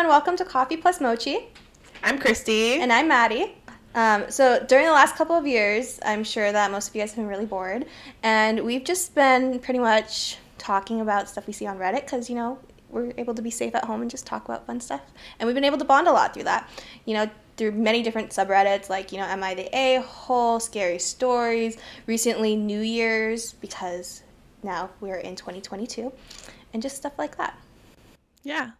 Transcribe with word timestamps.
Everyone. 0.00 0.16
Welcome 0.16 0.36
to 0.38 0.46
Coffee 0.46 0.78
Plus 0.78 0.98
Mochi. 0.98 1.48
I'm 2.02 2.18
Christy. 2.18 2.80
And 2.80 2.90
I'm 2.90 3.06
Maddie. 3.06 3.54
Um, 3.94 4.30
so, 4.30 4.64
during 4.66 4.86
the 4.86 4.92
last 4.92 5.14
couple 5.14 5.36
of 5.36 5.46
years, 5.46 6.00
I'm 6.02 6.24
sure 6.24 6.50
that 6.50 6.70
most 6.70 6.88
of 6.88 6.94
you 6.94 7.02
guys 7.02 7.10
have 7.10 7.16
been 7.16 7.26
really 7.26 7.44
bored. 7.44 7.84
And 8.22 8.64
we've 8.64 8.82
just 8.82 9.14
been 9.14 9.58
pretty 9.58 9.78
much 9.78 10.38
talking 10.56 11.02
about 11.02 11.28
stuff 11.28 11.46
we 11.46 11.52
see 11.52 11.66
on 11.66 11.76
Reddit 11.76 12.06
because, 12.06 12.30
you 12.30 12.36
know, 12.36 12.58
we're 12.88 13.12
able 13.18 13.34
to 13.34 13.42
be 13.42 13.50
safe 13.50 13.74
at 13.74 13.84
home 13.84 14.00
and 14.00 14.10
just 14.10 14.24
talk 14.24 14.46
about 14.46 14.66
fun 14.66 14.80
stuff. 14.80 15.02
And 15.38 15.46
we've 15.46 15.54
been 15.54 15.64
able 15.66 15.76
to 15.76 15.84
bond 15.84 16.08
a 16.08 16.12
lot 16.12 16.32
through 16.32 16.44
that. 16.44 16.70
You 17.04 17.12
know, 17.12 17.30
through 17.58 17.72
many 17.72 18.02
different 18.02 18.30
subreddits 18.30 18.88
like, 18.88 19.12
you 19.12 19.18
know, 19.18 19.26
Am 19.26 19.42
I 19.42 19.52
the 19.52 19.68
A 19.76 20.00
hole, 20.00 20.60
Scary 20.60 20.98
Stories, 20.98 21.76
recently 22.06 22.56
New 22.56 22.80
Year's, 22.80 23.52
because 23.52 24.22
now 24.62 24.88
we're 25.02 25.18
in 25.18 25.36
2022, 25.36 26.10
and 26.72 26.80
just 26.80 26.96
stuff 26.96 27.18
like 27.18 27.36
that. 27.36 27.54
Yeah. 28.42 28.70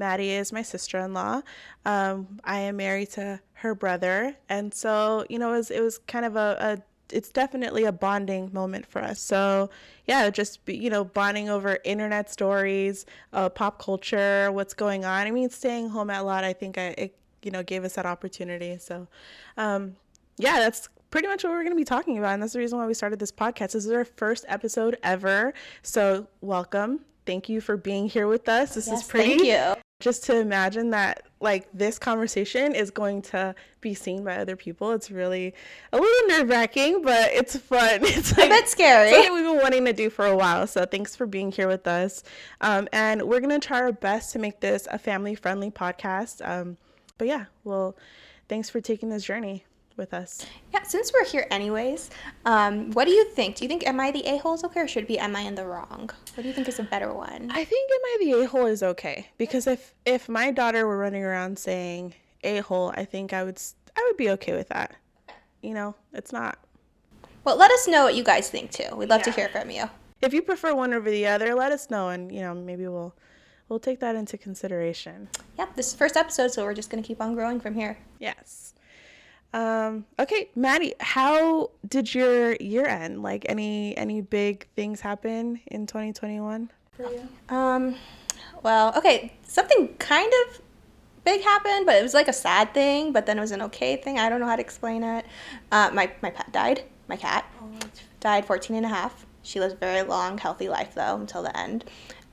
Maddie 0.00 0.30
is 0.30 0.52
my 0.52 0.62
sister 0.62 0.98
in 0.98 1.14
law. 1.14 1.42
Um, 1.84 2.40
I 2.42 2.58
am 2.58 2.78
married 2.78 3.10
to 3.10 3.40
her 3.52 3.74
brother. 3.76 4.34
And 4.48 4.74
so, 4.74 5.24
you 5.28 5.38
know, 5.38 5.54
it 5.54 5.58
was, 5.58 5.70
it 5.70 5.80
was 5.80 5.98
kind 5.98 6.24
of 6.24 6.34
a, 6.34 6.56
a 6.58 6.82
it's 7.12 7.28
definitely 7.28 7.84
a 7.84 7.92
bonding 7.92 8.50
moment 8.52 8.86
for 8.86 9.02
us. 9.02 9.20
So, 9.20 9.70
yeah, 10.06 10.30
just 10.30 10.64
be, 10.64 10.76
you 10.76 10.90
know, 10.90 11.04
bonding 11.04 11.48
over 11.48 11.78
internet 11.84 12.30
stories, 12.30 13.06
uh, 13.32 13.48
pop 13.48 13.82
culture, 13.82 14.50
what's 14.52 14.74
going 14.74 15.04
on. 15.04 15.26
I 15.26 15.30
mean, 15.30 15.50
staying 15.50 15.88
home 15.88 16.10
a 16.10 16.22
lot, 16.22 16.44
I 16.44 16.52
think 16.52 16.78
I, 16.78 16.94
it, 16.96 17.16
you 17.42 17.50
know, 17.50 17.62
gave 17.62 17.84
us 17.84 17.94
that 17.94 18.06
opportunity. 18.06 18.78
So, 18.78 19.08
um, 19.56 19.96
yeah, 20.38 20.58
that's 20.58 20.88
pretty 21.10 21.28
much 21.28 21.44
what 21.44 21.50
we're 21.50 21.62
going 21.62 21.72
to 21.72 21.76
be 21.76 21.84
talking 21.84 22.18
about. 22.18 22.34
And 22.34 22.42
that's 22.42 22.52
the 22.52 22.58
reason 22.58 22.78
why 22.78 22.86
we 22.86 22.94
started 22.94 23.18
this 23.18 23.32
podcast. 23.32 23.72
This 23.72 23.86
is 23.86 23.90
our 23.90 24.04
first 24.04 24.44
episode 24.48 24.96
ever. 25.02 25.52
So, 25.82 26.26
welcome. 26.40 27.00
Thank 27.26 27.48
you 27.48 27.60
for 27.60 27.76
being 27.76 28.08
here 28.08 28.26
with 28.26 28.48
us. 28.48 28.74
This 28.74 28.86
yes, 28.86 29.02
is 29.02 29.08
pretty. 29.08 29.36
Thank 29.36 29.44
you 29.76 29.82
just 30.00 30.24
to 30.24 30.36
imagine 30.38 30.90
that 30.90 31.22
like 31.40 31.68
this 31.72 31.98
conversation 31.98 32.74
is 32.74 32.90
going 32.90 33.22
to 33.22 33.54
be 33.80 33.94
seen 33.94 34.24
by 34.24 34.36
other 34.36 34.56
people. 34.56 34.92
It's 34.92 35.10
really 35.10 35.54
a 35.92 35.98
little 35.98 36.28
nerve-wracking 36.28 37.02
but 37.02 37.30
it's 37.32 37.56
fun. 37.56 38.00
It's 38.02 38.36
like, 38.36 38.46
a 38.46 38.54
bit 38.54 38.68
scary. 38.68 39.10
something 39.10 39.32
we've 39.32 39.44
been 39.44 39.62
wanting 39.62 39.84
to 39.84 39.92
do 39.92 40.10
for 40.10 40.26
a 40.26 40.36
while 40.36 40.66
so 40.66 40.84
thanks 40.84 41.14
for 41.14 41.26
being 41.26 41.52
here 41.52 41.68
with 41.68 41.86
us. 41.86 42.24
Um, 42.60 42.88
and 42.92 43.22
we're 43.22 43.40
going 43.40 43.58
to 43.58 43.64
try 43.64 43.80
our 43.80 43.92
best 43.92 44.32
to 44.32 44.38
make 44.38 44.60
this 44.60 44.88
a 44.90 44.98
family 44.98 45.34
friendly 45.34 45.70
podcast. 45.70 46.46
Um, 46.46 46.76
but 47.18 47.28
yeah 47.28 47.46
well 47.64 47.96
thanks 48.48 48.68
for 48.68 48.80
taking 48.80 49.10
this 49.10 49.24
journey 49.24 49.64
with 49.96 50.14
us. 50.14 50.46
Yeah, 50.72 50.82
since 50.82 51.12
we're 51.12 51.24
here 51.24 51.46
anyways, 51.50 52.10
um, 52.44 52.90
what 52.92 53.06
do 53.06 53.10
you 53.10 53.24
think? 53.30 53.56
Do 53.56 53.64
you 53.64 53.68
think 53.68 53.86
am 53.86 54.00
I 54.00 54.10
the 54.10 54.26
a 54.26 54.38
hole 54.38 54.54
is 54.54 54.64
okay, 54.64 54.80
or 54.80 54.88
should 54.88 55.04
it 55.04 55.08
be 55.08 55.18
am 55.18 55.36
I 55.36 55.40
in 55.40 55.54
the 55.54 55.64
wrong? 55.64 56.10
What 56.34 56.42
do 56.42 56.48
you 56.48 56.54
think 56.54 56.68
is 56.68 56.78
a 56.78 56.82
better 56.82 57.12
one? 57.12 57.50
I 57.50 57.64
think 57.64 57.90
am 57.90 58.00
I 58.04 58.16
the 58.20 58.32
a 58.42 58.46
hole 58.46 58.66
is 58.66 58.82
okay 58.82 59.28
because 59.38 59.66
if 59.66 59.94
if 60.04 60.28
my 60.28 60.50
daughter 60.50 60.86
were 60.86 60.98
running 60.98 61.24
around 61.24 61.58
saying 61.58 62.14
a 62.42 62.58
hole, 62.60 62.92
I 62.96 63.04
think 63.04 63.32
I 63.32 63.44
would 63.44 63.60
I 63.96 64.04
would 64.06 64.16
be 64.16 64.30
okay 64.30 64.54
with 64.54 64.68
that. 64.68 64.94
You 65.62 65.74
know, 65.74 65.94
it's 66.12 66.32
not. 66.32 66.58
Well, 67.44 67.56
let 67.56 67.70
us 67.70 67.88
know 67.88 68.04
what 68.04 68.14
you 68.14 68.22
guys 68.24 68.50
think 68.50 68.70
too. 68.70 68.94
We'd 68.96 69.08
love 69.08 69.20
yeah. 69.20 69.24
to 69.24 69.30
hear 69.32 69.48
from 69.48 69.70
you. 69.70 69.84
If 70.22 70.34
you 70.34 70.42
prefer 70.42 70.74
one 70.74 70.92
over 70.92 71.10
the 71.10 71.26
other, 71.26 71.54
let 71.54 71.72
us 71.72 71.90
know, 71.90 72.10
and 72.10 72.32
you 72.32 72.40
know 72.40 72.54
maybe 72.54 72.86
we'll 72.88 73.14
we'll 73.68 73.78
take 73.78 74.00
that 74.00 74.16
into 74.16 74.36
consideration. 74.36 75.28
Yep, 75.58 75.76
this 75.76 75.86
is 75.86 75.92
the 75.92 75.98
first 75.98 76.16
episode, 76.16 76.52
so 76.52 76.64
we're 76.64 76.74
just 76.74 76.90
gonna 76.90 77.02
keep 77.02 77.20
on 77.20 77.34
growing 77.34 77.60
from 77.60 77.74
here. 77.74 77.98
Yes. 78.18 78.74
Um, 79.52 80.04
okay, 80.18 80.48
Maddie, 80.54 80.94
how 81.00 81.70
did 81.88 82.14
your 82.14 82.54
year 82.56 82.86
end? 82.86 83.22
Like 83.22 83.46
any 83.48 83.96
any 83.96 84.20
big 84.20 84.66
things 84.76 85.00
happen 85.00 85.60
in 85.66 85.86
2021 85.86 86.70
for 86.92 87.02
you? 87.02 87.28
Um, 87.48 87.96
well, 88.62 88.96
okay, 88.96 89.32
something 89.42 89.94
kind 89.98 90.32
of 90.46 90.60
big 91.24 91.42
happened, 91.42 91.86
but 91.86 91.96
it 91.96 92.02
was 92.02 92.14
like 92.14 92.28
a 92.28 92.32
sad 92.32 92.72
thing, 92.74 93.12
but 93.12 93.26
then 93.26 93.38
it 93.38 93.40
was 93.40 93.52
an 93.52 93.62
okay 93.62 93.96
thing. 93.96 94.18
I 94.18 94.28
don't 94.28 94.40
know 94.40 94.46
how 94.46 94.56
to 94.56 94.62
explain 94.62 95.02
it. 95.02 95.24
Uh, 95.70 95.90
my, 95.92 96.10
my 96.22 96.30
pet 96.30 96.52
died. 96.52 96.84
My 97.08 97.16
cat 97.16 97.44
oh. 97.60 97.70
died 98.20 98.46
14 98.46 98.76
and 98.76 98.86
a 98.86 98.88
half. 98.88 99.26
She 99.42 99.60
lived 99.60 99.74
a 99.74 99.78
very 99.78 100.02
long, 100.02 100.38
healthy 100.38 100.68
life, 100.68 100.94
though, 100.94 101.16
until 101.16 101.42
the 101.42 101.56
end. 101.56 101.84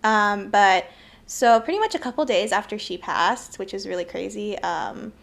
Um, 0.03 0.50
but 0.50 0.85
so 1.25 1.59
pretty 1.59 1.79
much 1.79 1.95
a 1.95 2.00
couple 2.00 2.23
days 2.25 2.51
after 2.51 2.77
she 2.77 2.97
passed, 2.97 3.59
which 3.59 3.73
is 3.73 3.88
really 3.88 4.06
crazy, 4.06 4.57
um, 4.59 5.13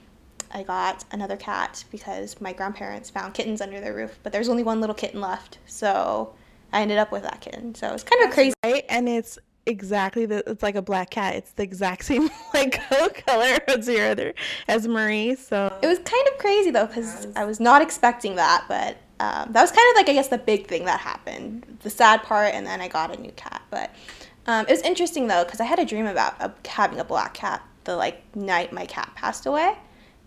I 0.54 0.62
got 0.62 1.04
another 1.10 1.37
cat 1.37 1.84
because 1.91 2.41
my 2.41 2.53
grandparents 2.53 3.10
found 3.10 3.34
kittens 3.34 3.60
under 3.60 3.81
their 3.81 3.94
roof, 3.94 4.19
but 4.22 4.32
there's 4.32 4.48
only 4.48 4.62
one 4.62 4.81
little 4.81 4.94
kitten 4.94 5.20
left. 5.20 5.59
So 5.66 6.34
I 6.72 6.82
ended 6.82 6.98
up 6.98 7.10
with 7.10 7.25
that 7.25 7.41
kitten. 7.41 7.75
So 7.75 7.92
it's 7.92 8.04
kind 8.04 8.25
of 8.25 8.31
crazy. 8.31 8.54
Right? 8.65 8.84
And 8.88 9.09
it's 9.09 9.38
exactly 9.66 10.26
the 10.26 10.48
it's 10.48 10.62
like 10.62 10.76
a 10.76 10.82
black 10.82 11.10
cat. 11.10 11.34
It's 11.34 11.53
the 11.53 11.62
exact 11.62 12.04
same 12.10 12.31
like 12.53 12.81
color 13.26 13.59
as 13.69 13.88
your 13.88 14.10
other 14.10 14.34
as 14.69 14.87
Marie. 14.87 15.34
So 15.34 15.76
it 15.82 15.87
was 15.87 15.98
kind 15.98 16.28
of 16.32 16.38
crazy 16.38 16.71
though 16.71 16.86
because 16.86 17.26
I 17.36 17.44
was 17.44 17.60
not 17.60 17.82
expecting 17.82 18.36
that, 18.36 18.65
but 18.69 18.97
um, 19.21 19.53
that 19.53 19.62
was 19.62 19.71
kind 19.71 19.91
of 19.91 19.97
like 19.97 20.09
I 20.09 20.12
guess 20.12 20.28
the 20.28 20.38
big 20.38 20.66
thing 20.66 20.84
that 20.84 21.00
happened, 21.00 21.78
the 21.82 21.91
sad 21.91 22.22
part, 22.22 22.54
and 22.54 22.66
then 22.66 22.81
I 22.81 22.88
got 22.88 23.16
a 23.16 23.21
new 23.21 23.32
cat. 23.32 23.62
But 23.71 23.94
um, 24.47 24.66
it 24.66 24.71
was 24.71 24.82
interesting 24.82 25.26
though 25.26 25.44
because 25.44 25.60
I 25.60 25.65
had 25.65 25.78
a 25.78 25.84
dream 25.84 26.06
about 26.06 26.41
uh, 26.41 26.50
having 26.66 27.00
a 27.00 27.04
black 27.04 27.34
cat 27.34 27.62
the 27.84 27.97
like 27.97 28.36
night 28.36 28.72
my 28.72 28.86
cat 28.86 29.10
passed 29.15 29.47
away. 29.47 29.76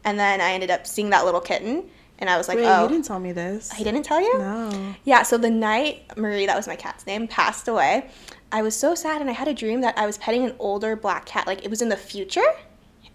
And 0.04 0.20
then 0.20 0.42
I 0.42 0.52
ended 0.52 0.72
up 0.72 0.88
seeing 0.88 1.10
that 1.10 1.26
little 1.26 1.42
kitten. 1.42 1.90
And 2.20 2.30
I 2.30 2.38
was 2.38 2.48
like, 2.48 2.58
Wait, 2.58 2.66
oh. 2.66 2.84
you 2.84 2.90
didn't 2.90 3.06
tell 3.06 3.20
me 3.20 3.32
this. 3.32 3.72
He 3.72 3.84
didn't 3.84 4.04
tell 4.04 4.22
you? 4.22 4.40
No. 4.40 4.96
Yeah, 5.04 5.24
so 5.24 5.38
the 5.38 5.52
night 5.52 6.18
Marie, 6.18 6.46
that 6.48 6.56
was 6.56 6.68
my 6.68 6.76
cat's 6.76 7.06
name, 7.06 7.28
passed 7.28 7.68
away, 7.68 8.10
I 8.52 8.62
was 8.62 8.76
so 8.76 8.96
sad 8.96 9.22
and 9.22 9.30
I 9.30 9.34
had 9.34 9.48
a 9.48 9.54
dream 9.54 9.82
that 9.82 9.98
I 9.98 10.06
was 10.06 10.18
petting 10.18 10.44
an 10.44 10.56
older 10.58 10.96
black 10.96 11.26
cat. 11.26 11.46
Like 11.46 11.64
it 11.64 11.70
was 11.70 11.82
in 11.82 11.90
the 11.90 11.98
future. 11.98 12.54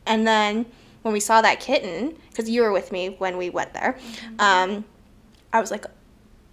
And 0.07 0.27
then 0.27 0.67
when 1.03 1.13
we 1.13 1.21
saw 1.21 1.43
that 1.43 1.59
kitten, 1.59 2.17
because 2.31 2.49
you 2.49 2.63
were 2.63 2.73
with 2.73 2.93
me 2.93 3.17
when 3.19 3.37
we 3.37 3.51
went 3.51 3.75
there, 3.75 3.95
mm-hmm. 3.99 4.41
um, 4.41 4.85
I 5.53 5.61
was 5.61 5.71
like, 5.71 5.87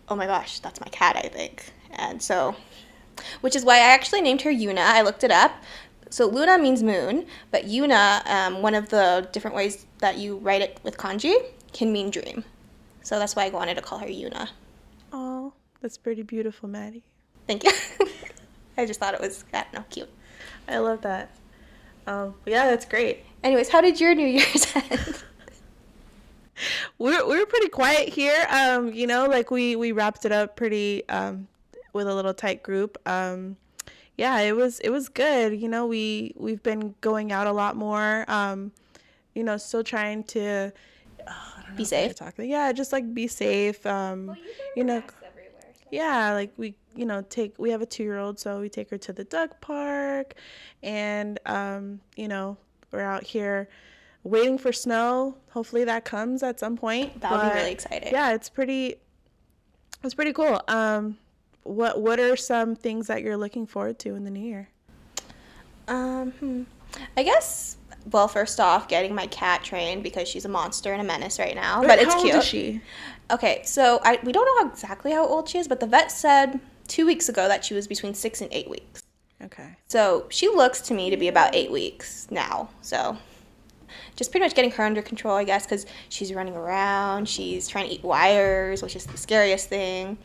oh 0.07 0.16
my 0.16 0.25
gosh, 0.25 0.59
that's 0.59 0.79
my 0.79 0.88
cat, 0.88 1.18
I 1.18 1.28
think. 1.28 1.72
And 1.91 2.22
so, 2.22 2.56
which 3.41 3.56
is 3.56 3.63
why 3.63 3.75
I 3.75 3.94
actually 3.94 4.22
named 4.22 4.41
her 4.41 4.51
Yuna. 4.51 4.79
I 4.79 5.01
looked 5.01 5.23
it 5.23 5.31
up 5.31 5.51
so 6.09 6.28
Luna 6.28 6.57
means 6.57 6.81
moon, 6.81 7.25
but 7.51 7.66
Yuna, 7.66 8.25
um, 8.28 8.62
one 8.62 8.73
of 8.73 8.89
the 8.89 9.28
different 9.31 9.56
ways 9.56 9.85
that 9.99 10.17
you 10.17 10.37
write 10.37 10.61
it 10.61 10.79
with 10.83 10.97
kanji, 10.97 11.35
can 11.73 11.91
mean 11.91 12.09
dream. 12.09 12.43
So 13.03 13.19
that's 13.19 13.35
why 13.35 13.45
I 13.45 13.49
wanted 13.49 13.75
to 13.75 13.81
call 13.81 13.99
her 13.99 14.07
Yuna. 14.07 14.49
Oh, 15.13 15.53
that's 15.81 15.97
pretty 15.97 16.23
beautiful, 16.23 16.67
Maddie. 16.69 17.03
Thank 17.47 17.63
you. 17.63 17.71
I 18.77 18.85
just 18.85 18.99
thought 18.99 19.13
it 19.13 19.21
was, 19.21 19.43
I 19.53 19.65
don't 19.73 19.89
cute. 19.89 20.09
I 20.67 20.77
love 20.77 21.01
that. 21.01 21.31
Um, 22.07 22.35
yeah, 22.45 22.67
that's 22.67 22.85
great. 22.85 23.23
Anyways, 23.43 23.69
how 23.69 23.81
did 23.81 23.99
your 23.99 24.15
New 24.15 24.27
Year's 24.27 24.67
end? 24.75 25.23
we're 26.97 27.25
we're 27.25 27.45
pretty 27.45 27.69
quiet 27.69 28.09
here. 28.09 28.45
Um, 28.49 28.93
you 28.93 29.07
know, 29.07 29.27
like 29.27 29.51
we 29.51 29.75
we 29.75 29.91
wrapped 29.91 30.25
it 30.25 30.31
up 30.31 30.55
pretty 30.55 31.07
um 31.07 31.47
with 31.93 32.07
a 32.07 32.13
little 32.13 32.33
tight 32.33 32.63
group. 32.63 32.97
Um 33.07 33.57
yeah, 34.17 34.39
it 34.39 34.55
was 34.55 34.79
it 34.81 34.89
was 34.89 35.07
good. 35.07 35.59
You 35.59 35.69
know, 35.69 35.85
we 35.85 36.33
we've 36.35 36.61
been 36.61 36.93
going 36.99 37.31
out 37.31 37.47
a 37.47 37.53
lot 37.53 37.77
more. 37.77 38.25
Um, 38.27 38.73
you 39.39 39.45
know, 39.45 39.55
still 39.55 39.85
trying 39.85 40.25
to 40.25 40.73
oh, 41.25 41.53
be 41.77 41.85
safe. 41.85 42.13
Yeah, 42.38 42.73
just 42.73 42.91
like 42.91 43.13
be 43.13 43.25
safe. 43.27 43.85
Um, 43.85 44.27
well, 44.27 44.35
you, 44.35 44.44
you 44.75 44.83
know, 44.83 45.00
so. 45.00 45.27
yeah, 45.91 46.33
like 46.33 46.51
we 46.57 46.75
you 46.94 47.05
know 47.05 47.22
take 47.29 47.57
we 47.57 47.69
have 47.72 47.81
a 47.81 47.85
two 47.85 48.03
year 48.03 48.17
old, 48.17 48.38
so 48.38 48.59
we 48.59 48.67
take 48.67 48.89
her 48.89 48.97
to 48.97 49.13
the 49.13 49.23
duck 49.23 49.61
park, 49.61 50.33
and 50.83 51.39
um, 51.45 52.01
you 52.18 52.27
know 52.27 52.57
we're 52.91 53.00
out 53.00 53.24
here 53.24 53.69
waiting 54.24 54.57
for 54.57 54.74
snow. 54.74 55.38
Hopefully 55.51 55.86
that 55.86 56.03
comes 56.03 56.44
at 56.44 56.59
some 56.59 56.75
point. 56.75 57.21
That 57.21 57.31
would 57.31 57.53
be 57.53 57.59
really 57.59 57.71
exciting. 57.71 58.12
Yeah, 58.12 58.33
it's 58.33 58.50
pretty. 58.50 58.95
It's 60.03 60.13
pretty 60.13 60.33
cool. 60.33 60.62
Um, 60.68 61.18
what 61.63 62.01
what 62.01 62.19
are 62.19 62.36
some 62.36 62.75
things 62.75 63.07
that 63.07 63.21
you're 63.21 63.38
looking 63.38 63.65
forward 63.65 64.00
to 64.00 64.15
in 64.15 64.25
the 64.25 64.31
new 64.31 64.45
year? 64.45 64.68
Um, 65.88 66.31
hmm. 66.31 66.63
I 67.15 67.24
guess 67.24 67.77
well, 68.11 68.27
first 68.27 68.59
off, 68.59 68.88
getting 68.88 69.13
my 69.13 69.27
cat 69.27 69.63
trained 69.63 70.03
because 70.03 70.27
she's 70.27 70.45
a 70.45 70.50
monster 70.50 70.94
and 70.94 71.01
a 71.01 71.06
menace 71.06 71.39
right 71.39 71.56
now. 71.56 71.81
Wait, 71.81 71.88
but 71.88 72.00
it's 72.00 72.13
how 72.13 72.21
cute. 72.21 72.35
Old 72.35 72.44
is 72.44 72.50
she? 72.50 72.81
Okay, 73.31 73.61
so 73.65 74.00
I 74.03 74.19
we 74.23 74.31
don't 74.31 74.45
know 74.45 74.63
how 74.63 74.71
exactly 74.71 75.11
how 75.11 75.25
old 75.25 75.50
she 75.50 75.57
is, 75.57 75.67
but 75.67 75.79
the 75.79 75.88
vet 75.88 76.11
said 76.11 76.59
two 76.88 77.06
weeks 77.06 77.29
ago 77.29 77.47
that 77.47 77.63
she 77.63 77.73
was 77.73 77.88
between 77.88 78.13
six 78.13 78.41
and 78.41 78.51
eight 78.51 78.69
weeks. 78.69 79.01
Okay. 79.41 79.75
So 79.88 80.25
she 80.29 80.47
looks 80.47 80.81
to 80.81 80.94
me 80.94 81.09
to 81.09 81.17
be 81.17 81.27
about 81.27 81.56
eight 81.56 81.71
weeks 81.71 82.27
now. 82.29 82.69
So 82.81 83.17
just 84.15 84.31
pretty 84.31 84.45
much 84.45 84.55
getting 84.55 84.71
her 84.71 84.83
under 84.83 85.01
control, 85.01 85.35
I 85.35 85.44
guess, 85.44 85.65
because 85.65 85.85
she's 86.09 86.33
running 86.33 86.55
around, 86.55 87.29
she's 87.29 87.67
trying 87.67 87.88
to 87.88 87.94
eat 87.94 88.03
wires, 88.03 88.81
which 88.83 88.95
is 88.95 89.05
the 89.05 89.17
scariest 89.17 89.69
thing. 89.69 90.17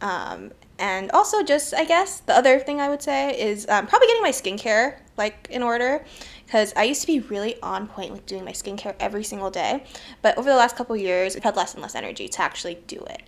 Um, 0.00 0.52
and 0.78 1.10
also 1.12 1.42
just 1.42 1.74
i 1.74 1.84
guess 1.84 2.20
the 2.20 2.36
other 2.36 2.58
thing 2.58 2.80
i 2.80 2.88
would 2.88 3.02
say 3.02 3.38
is 3.40 3.66
um, 3.68 3.86
probably 3.86 4.08
getting 4.08 4.22
my 4.22 4.30
skincare 4.30 4.98
like 5.16 5.48
in 5.50 5.62
order 5.62 6.04
because 6.46 6.72
i 6.76 6.84
used 6.84 7.02
to 7.02 7.06
be 7.06 7.20
really 7.20 7.60
on 7.60 7.86
point 7.86 8.10
with 8.10 8.24
doing 8.24 8.44
my 8.44 8.52
skincare 8.52 8.94
every 8.98 9.24
single 9.24 9.50
day 9.50 9.84
but 10.22 10.36
over 10.38 10.48
the 10.48 10.56
last 10.56 10.76
couple 10.76 10.96
years 10.96 11.36
i've 11.36 11.42
had 11.42 11.56
less 11.56 11.74
and 11.74 11.82
less 11.82 11.94
energy 11.94 12.28
to 12.28 12.40
actually 12.40 12.78
do 12.86 12.98
it 13.10 13.22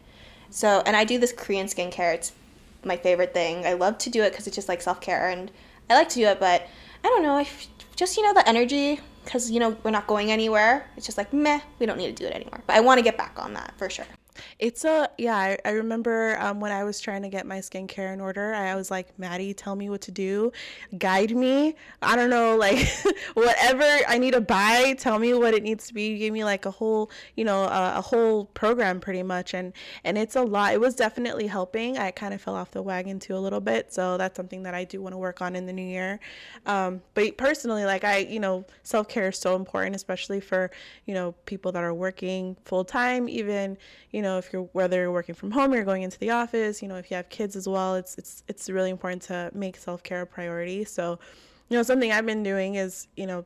so 0.49 0.83
and 0.87 0.97
i 0.97 1.05
do 1.05 1.19
this 1.19 1.33
korean 1.33 1.67
skincare 1.67 2.15
it's 2.15 2.33
my 2.85 2.97
favorite 2.97 3.35
thing 3.35 3.67
i 3.67 3.75
love 3.75 3.99
to 3.99 4.09
do 4.09 4.23
it 4.23 4.31
because 4.31 4.47
it's 4.47 4.57
just 4.57 4.69
like 4.69 4.81
self-care 4.81 5.29
and 5.29 5.51
i 5.91 5.95
like 5.95 6.09
to 6.09 6.17
do 6.17 6.27
it 6.27 6.41
but 6.41 6.67
I 7.05 7.09
don't 7.09 7.23
know. 7.23 7.37
I 7.37 7.43
f- 7.43 7.69
just 7.97 8.17
you 8.17 8.23
know 8.23 8.35
the 8.35 8.49
energy 8.49 9.01
because 9.25 9.51
you 9.51 9.61
know 9.61 9.77
we're 9.83 9.91
not 9.91 10.07
going 10.07 10.31
anywhere. 10.31 10.87
It's 10.97 11.07
just 11.07 11.19
like 11.19 11.33
meh, 11.33 11.61
we 11.79 11.87
don't 11.87 11.99
need 11.99 12.17
to 12.17 12.23
do 12.23 12.27
it 12.27 12.35
anymore. 12.35 12.63
But 12.67 12.77
I 12.77 12.81
want 12.81 12.99
to 12.99 13.03
get 13.03 13.17
back 13.17 13.39
on 13.39 13.55
that 13.55 13.75
for 13.77 13.89
sure. 13.89 14.07
It's 14.59 14.85
a 14.85 15.09
yeah. 15.19 15.37
I, 15.37 15.59
I 15.65 15.71
remember 15.73 16.37
um, 16.41 16.61
when 16.61 16.73
I 16.73 16.85
was 16.85 17.01
trying 17.01 17.23
to 17.23 17.29
get 17.29 17.47
my 17.47 17.59
skincare 17.59 18.13
in 18.13 18.21
order. 18.21 18.55
I 18.55 18.75
was 18.75 18.91
like, 18.91 19.19
Maddie, 19.19 19.55
tell 19.55 19.77
me 19.77 19.89
what 19.91 20.01
to 20.03 20.11
do, 20.11 20.53
guide 20.99 21.31
me. 21.31 21.75
I 22.03 22.17
don't 22.17 22.31
know, 22.31 22.57
like 22.59 22.87
whatever 23.35 23.85
I 24.09 24.19
need 24.19 24.33
to 24.33 24.41
buy, 24.41 24.95
tell 24.99 25.19
me 25.19 25.35
what 25.35 25.55
it 25.55 25.63
needs 25.63 25.87
to 25.89 25.95
be. 25.95 26.09
You 26.09 26.19
gave 26.19 26.33
me 26.33 26.45
like 26.45 26.67
a 26.67 26.71
whole, 26.71 27.11
you 27.37 27.45
know, 27.45 27.65
a, 27.65 27.99
a 27.99 28.01
whole 28.01 28.47
program 28.47 29.01
pretty 29.01 29.23
much, 29.23 29.55
and 29.55 29.73
and 30.05 30.19
it's 30.19 30.37
a 30.37 30.43
lot. 30.43 30.75
It 30.75 30.81
was 30.81 30.95
definitely 30.95 31.47
helping. 31.47 31.99
I 31.99 32.11
kind 32.11 32.35
of 32.35 32.41
fell 32.41 32.55
off 32.55 32.71
the 32.71 32.83
wagon 32.83 33.19
too 33.19 33.37
a 33.37 33.39
little 33.39 33.61
bit, 33.61 33.93
so 33.93 34.17
that's 34.17 34.37
something 34.37 34.63
that 34.65 34.75
I 34.75 34.85
do 34.85 35.03
want 35.03 35.15
to 35.15 35.19
work 35.19 35.41
on 35.43 35.57
in 35.57 35.67
the 35.67 35.73
new 35.73 35.87
year. 35.87 36.21
Um, 36.67 37.03
but 37.15 37.37
personally, 37.37 37.85
like 37.85 38.05
I, 38.05 38.19
you 38.19 38.41
know, 38.41 38.65
self 38.83 39.09
care 39.09 39.29
is 39.29 39.39
so 39.39 39.57
important, 39.57 39.97
especially 39.97 40.41
for 40.41 40.71
you 41.07 41.15
know 41.15 41.33
people 41.47 41.73
that 41.73 41.83
are 41.83 41.95
working 41.95 42.57
full 42.65 42.85
time, 42.85 43.29
even 43.29 43.77
you 44.11 44.23
know 44.23 44.28
if 44.37 44.53
you're 44.53 44.69
whether 44.73 45.01
you're 45.01 45.13
working 45.13 45.35
from 45.35 45.51
home 45.51 45.73
or 45.73 45.77
you're 45.77 45.85
going 45.85 46.03
into 46.03 46.19
the 46.19 46.31
office 46.31 46.83
you 46.83 46.89
know 46.89 46.97
if 46.97 47.11
you 47.11 47.17
have 47.17 47.29
kids 47.31 47.57
as 47.57 47.67
well 47.67 47.95
it's 47.95 48.19
it's 48.19 48.43
it's 48.49 48.69
really 48.69 48.91
important 48.91 49.23
to 49.23 49.51
make 49.55 49.77
self-care 49.77 50.23
a 50.23 50.27
priority. 50.27 50.85
So 50.85 51.19
you 51.69 51.77
know 51.77 51.83
something 51.83 52.13
i've 52.13 52.27
been 52.27 52.43
doing 52.43 52.75
is 52.75 53.09
you 53.17 53.27
know 53.27 53.45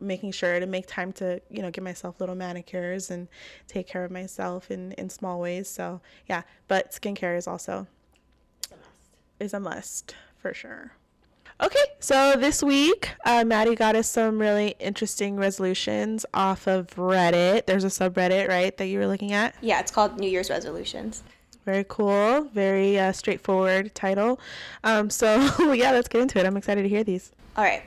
making 0.00 0.32
sure 0.32 0.58
to 0.58 0.66
make 0.66 0.86
time 0.86 1.12
to 1.12 1.40
you 1.50 1.62
know 1.62 1.70
give 1.70 1.84
myself 1.84 2.18
little 2.20 2.34
manicures 2.34 3.10
and 3.10 3.28
take 3.68 3.86
care 3.86 4.04
of 4.04 4.10
myself 4.10 4.70
in 4.70 4.92
in 4.92 5.08
small 5.08 5.38
ways. 5.40 5.68
So 5.68 6.00
yeah 6.26 6.42
but 6.66 6.92
skincare 6.92 7.36
is 7.36 7.46
also 7.46 7.86
is 9.38 9.54
a 9.54 9.60
must 9.60 10.14
for 10.36 10.52
sure 10.52 10.92
Okay, 11.58 11.84
so 12.00 12.36
this 12.36 12.62
week, 12.62 13.12
uh, 13.24 13.42
Maddie 13.42 13.74
got 13.74 13.96
us 13.96 14.10
some 14.10 14.38
really 14.38 14.74
interesting 14.78 15.36
resolutions 15.36 16.26
off 16.34 16.66
of 16.66 16.88
Reddit. 16.96 17.64
There's 17.64 17.84
a 17.84 17.86
subreddit, 17.86 18.46
right, 18.48 18.76
that 18.76 18.86
you 18.88 18.98
were 18.98 19.06
looking 19.06 19.32
at? 19.32 19.54
Yeah, 19.62 19.80
it's 19.80 19.90
called 19.90 20.20
New 20.20 20.28
Year's 20.28 20.50
resolutions. 20.50 21.22
Very 21.64 21.86
cool. 21.88 22.42
Very 22.52 22.98
uh, 22.98 23.10
straightforward 23.12 23.94
title. 23.94 24.38
Um, 24.84 25.08
so, 25.08 25.50
yeah, 25.72 25.92
let's 25.92 26.08
get 26.08 26.20
into 26.20 26.38
it. 26.38 26.44
I'm 26.44 26.58
excited 26.58 26.82
to 26.82 26.90
hear 26.90 27.02
these. 27.02 27.32
All 27.56 27.64
right. 27.64 27.82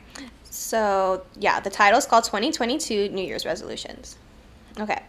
So, 0.46 1.24
yeah, 1.38 1.60
the 1.60 1.70
title 1.70 2.00
is 2.00 2.08
called 2.08 2.24
2022 2.24 3.10
New 3.10 3.22
Year's 3.22 3.46
resolutions. 3.46 4.18
Okay. 4.80 5.04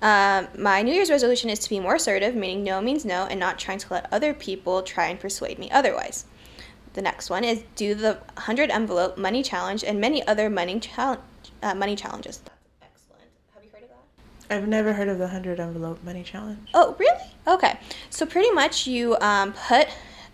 Um, 0.00 0.48
my 0.58 0.80
New 0.80 0.94
Year's 0.94 1.10
resolution 1.10 1.50
is 1.50 1.58
to 1.58 1.68
be 1.68 1.78
more 1.78 1.96
assertive, 1.96 2.34
meaning 2.34 2.64
no 2.64 2.80
means 2.80 3.04
no, 3.04 3.26
and 3.26 3.38
not 3.38 3.58
trying 3.58 3.78
to 3.78 3.92
let 3.92 4.10
other 4.10 4.32
people 4.32 4.82
try 4.82 5.08
and 5.08 5.20
persuade 5.20 5.58
me 5.58 5.70
otherwise. 5.70 6.24
The 6.94 7.02
next 7.02 7.30
one 7.30 7.44
is 7.44 7.62
do 7.76 7.94
the 7.94 8.14
100 8.34 8.70
envelope 8.70 9.16
money 9.16 9.42
challenge 9.42 9.84
and 9.84 10.00
many 10.00 10.26
other 10.26 10.50
money, 10.50 10.80
challenge, 10.80 11.20
uh, 11.62 11.74
money 11.74 11.94
challenges. 11.94 12.42
Excellent. 12.82 13.22
Have 13.54 13.64
you 13.64 13.70
heard 13.72 13.82
of 13.84 13.88
that? 13.88 14.54
I've 14.54 14.68
never 14.68 14.92
heard 14.92 15.08
of 15.08 15.18
the 15.18 15.24
100 15.24 15.60
envelope 15.60 16.02
money 16.02 16.24
challenge. 16.24 16.68
Oh, 16.74 16.96
really? 16.98 17.24
Okay. 17.46 17.78
So 18.10 18.26
pretty 18.26 18.50
much 18.50 18.86
you 18.86 19.16
um, 19.20 19.52
put, 19.52 19.86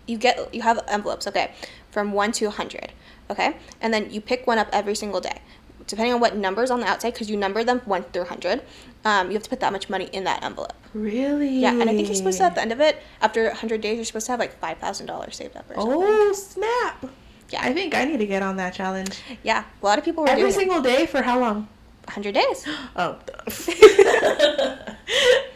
you 0.07 0.17
get, 0.17 0.53
you 0.53 0.63
have 0.63 0.83
envelopes, 0.87 1.27
okay, 1.27 1.51
from 1.91 2.11
1 2.11 2.31
to 2.33 2.45
100, 2.45 2.91
okay? 3.29 3.57
And 3.79 3.93
then 3.93 4.09
you 4.09 4.19
pick 4.19 4.47
one 4.47 4.57
up 4.57 4.69
every 4.71 4.95
single 4.95 5.21
day 5.21 5.41
depending 5.87 6.13
on 6.13 6.19
what 6.19 6.35
numbers 6.35 6.69
on 6.69 6.79
the 6.79 6.85
outside, 6.85 7.13
because 7.13 7.29
you 7.29 7.37
number 7.37 7.63
them 7.63 7.79
1 7.85 8.03
through 8.03 8.23
100, 8.23 8.61
um, 9.05 9.27
you 9.27 9.33
have 9.33 9.43
to 9.43 9.49
put 9.49 9.59
that 9.61 9.71
much 9.71 9.89
money 9.89 10.09
in 10.13 10.23
that 10.25 10.43
envelope. 10.43 10.73
Really? 10.93 11.59
Yeah, 11.59 11.71
and 11.71 11.83
I 11.89 11.93
think 11.95 12.07
you're 12.07 12.15
supposed 12.15 12.37
to, 12.39 12.43
at 12.43 12.55
the 12.55 12.61
end 12.61 12.71
of 12.71 12.79
it, 12.81 12.97
after 13.21 13.45
100 13.45 13.81
days, 13.81 13.95
you're 13.95 14.05
supposed 14.05 14.25
to 14.27 14.33
have 14.33 14.39
like 14.39 14.59
$5,000 14.61 15.33
saved 15.33 15.55
up 15.55 15.69
or 15.71 15.75
something. 15.75 15.93
Oh, 15.97 16.33
snap. 16.33 17.05
Yeah. 17.49 17.63
I 17.63 17.73
think 17.73 17.95
I 17.95 18.03
need 18.05 18.17
to 18.17 18.25
get 18.25 18.43
on 18.43 18.57
that 18.57 18.73
challenge. 18.73 19.21
Yeah, 19.43 19.63
a 19.81 19.85
lot 19.85 19.97
of 19.97 20.03
people 20.05 20.23
were 20.23 20.29
Every 20.29 20.51
single 20.51 20.79
it. 20.79 20.83
day 20.83 21.05
for 21.05 21.21
how 21.21 21.39
long? 21.39 21.67
100 22.05 22.33
days. 22.33 22.67
Oh. 22.95 23.17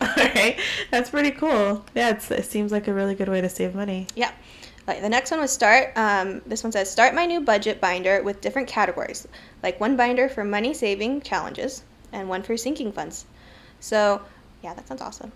All 0.01 0.07
right. 0.18 0.57
That's 0.92 1.10
pretty 1.10 1.31
cool. 1.31 1.86
Yeah, 1.95 2.10
it 2.12 2.45
seems 2.45 2.72
like 2.72 2.88
a 2.88 2.94
really 2.94 3.16
good 3.16 3.30
way 3.30 3.42
to 3.42 3.50
save 3.50 3.75
money. 3.75 4.07
Yeah. 4.16 4.31
Okay, 4.88 5.00
the 5.00 5.10
next 5.10 5.30
one 5.30 5.39
was 5.39 5.51
start. 5.51 5.92
Um, 5.95 6.42
this 6.45 6.63
one 6.63 6.72
says 6.72 6.89
start 6.89 7.13
my 7.13 7.25
new 7.25 7.39
budget 7.39 7.80
binder 7.80 8.24
with 8.24 8.42
different 8.42 8.68
categories, 8.68 9.28
like 9.62 9.80
one 9.80 9.95
binder 9.95 10.28
for 10.28 10.44
money 10.44 10.74
saving 10.74 11.22
challenges 11.22 11.83
and 12.12 12.28
one 12.28 12.42
for 12.42 12.57
sinking 12.57 12.92
funds. 12.92 13.25
So, 13.80 14.22
yeah, 14.63 14.74
that 14.74 14.88
sounds 14.88 15.01
awesome. 15.01 15.31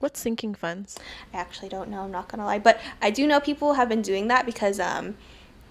What's 0.00 0.20
sinking 0.20 0.54
funds? 0.54 0.98
I 1.32 1.38
actually 1.38 1.68
don't 1.68 1.88
know. 1.88 2.02
I'm 2.02 2.10
not 2.10 2.28
gonna 2.28 2.44
lie, 2.44 2.58
but 2.58 2.80
I 3.00 3.10
do 3.10 3.26
know 3.26 3.40
people 3.40 3.74
have 3.74 3.88
been 3.88 4.02
doing 4.02 4.28
that 4.28 4.44
because 4.44 4.78
um, 4.78 5.16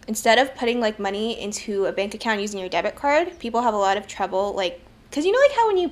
instead 0.08 0.40
of 0.40 0.56
putting 0.56 0.80
like 0.80 1.00
money 1.00 1.40
into 1.40 1.86
a 1.86 1.92
bank 1.92 2.14
account 2.14 2.42
using 2.42 2.60
your 2.60 2.70
debit 2.70 2.96
card, 2.96 3.38
people 3.40 3.62
have 3.62 3.74
a 3.74 3.78
lot 3.78 3.98
of 3.98 4.08
trouble 4.08 4.54
like 4.54 4.82
because 5.10 5.26
you 5.26 5.32
know 5.32 5.40
like 5.40 5.52
how 5.52 5.68
when 5.68 5.78
you 5.78 5.92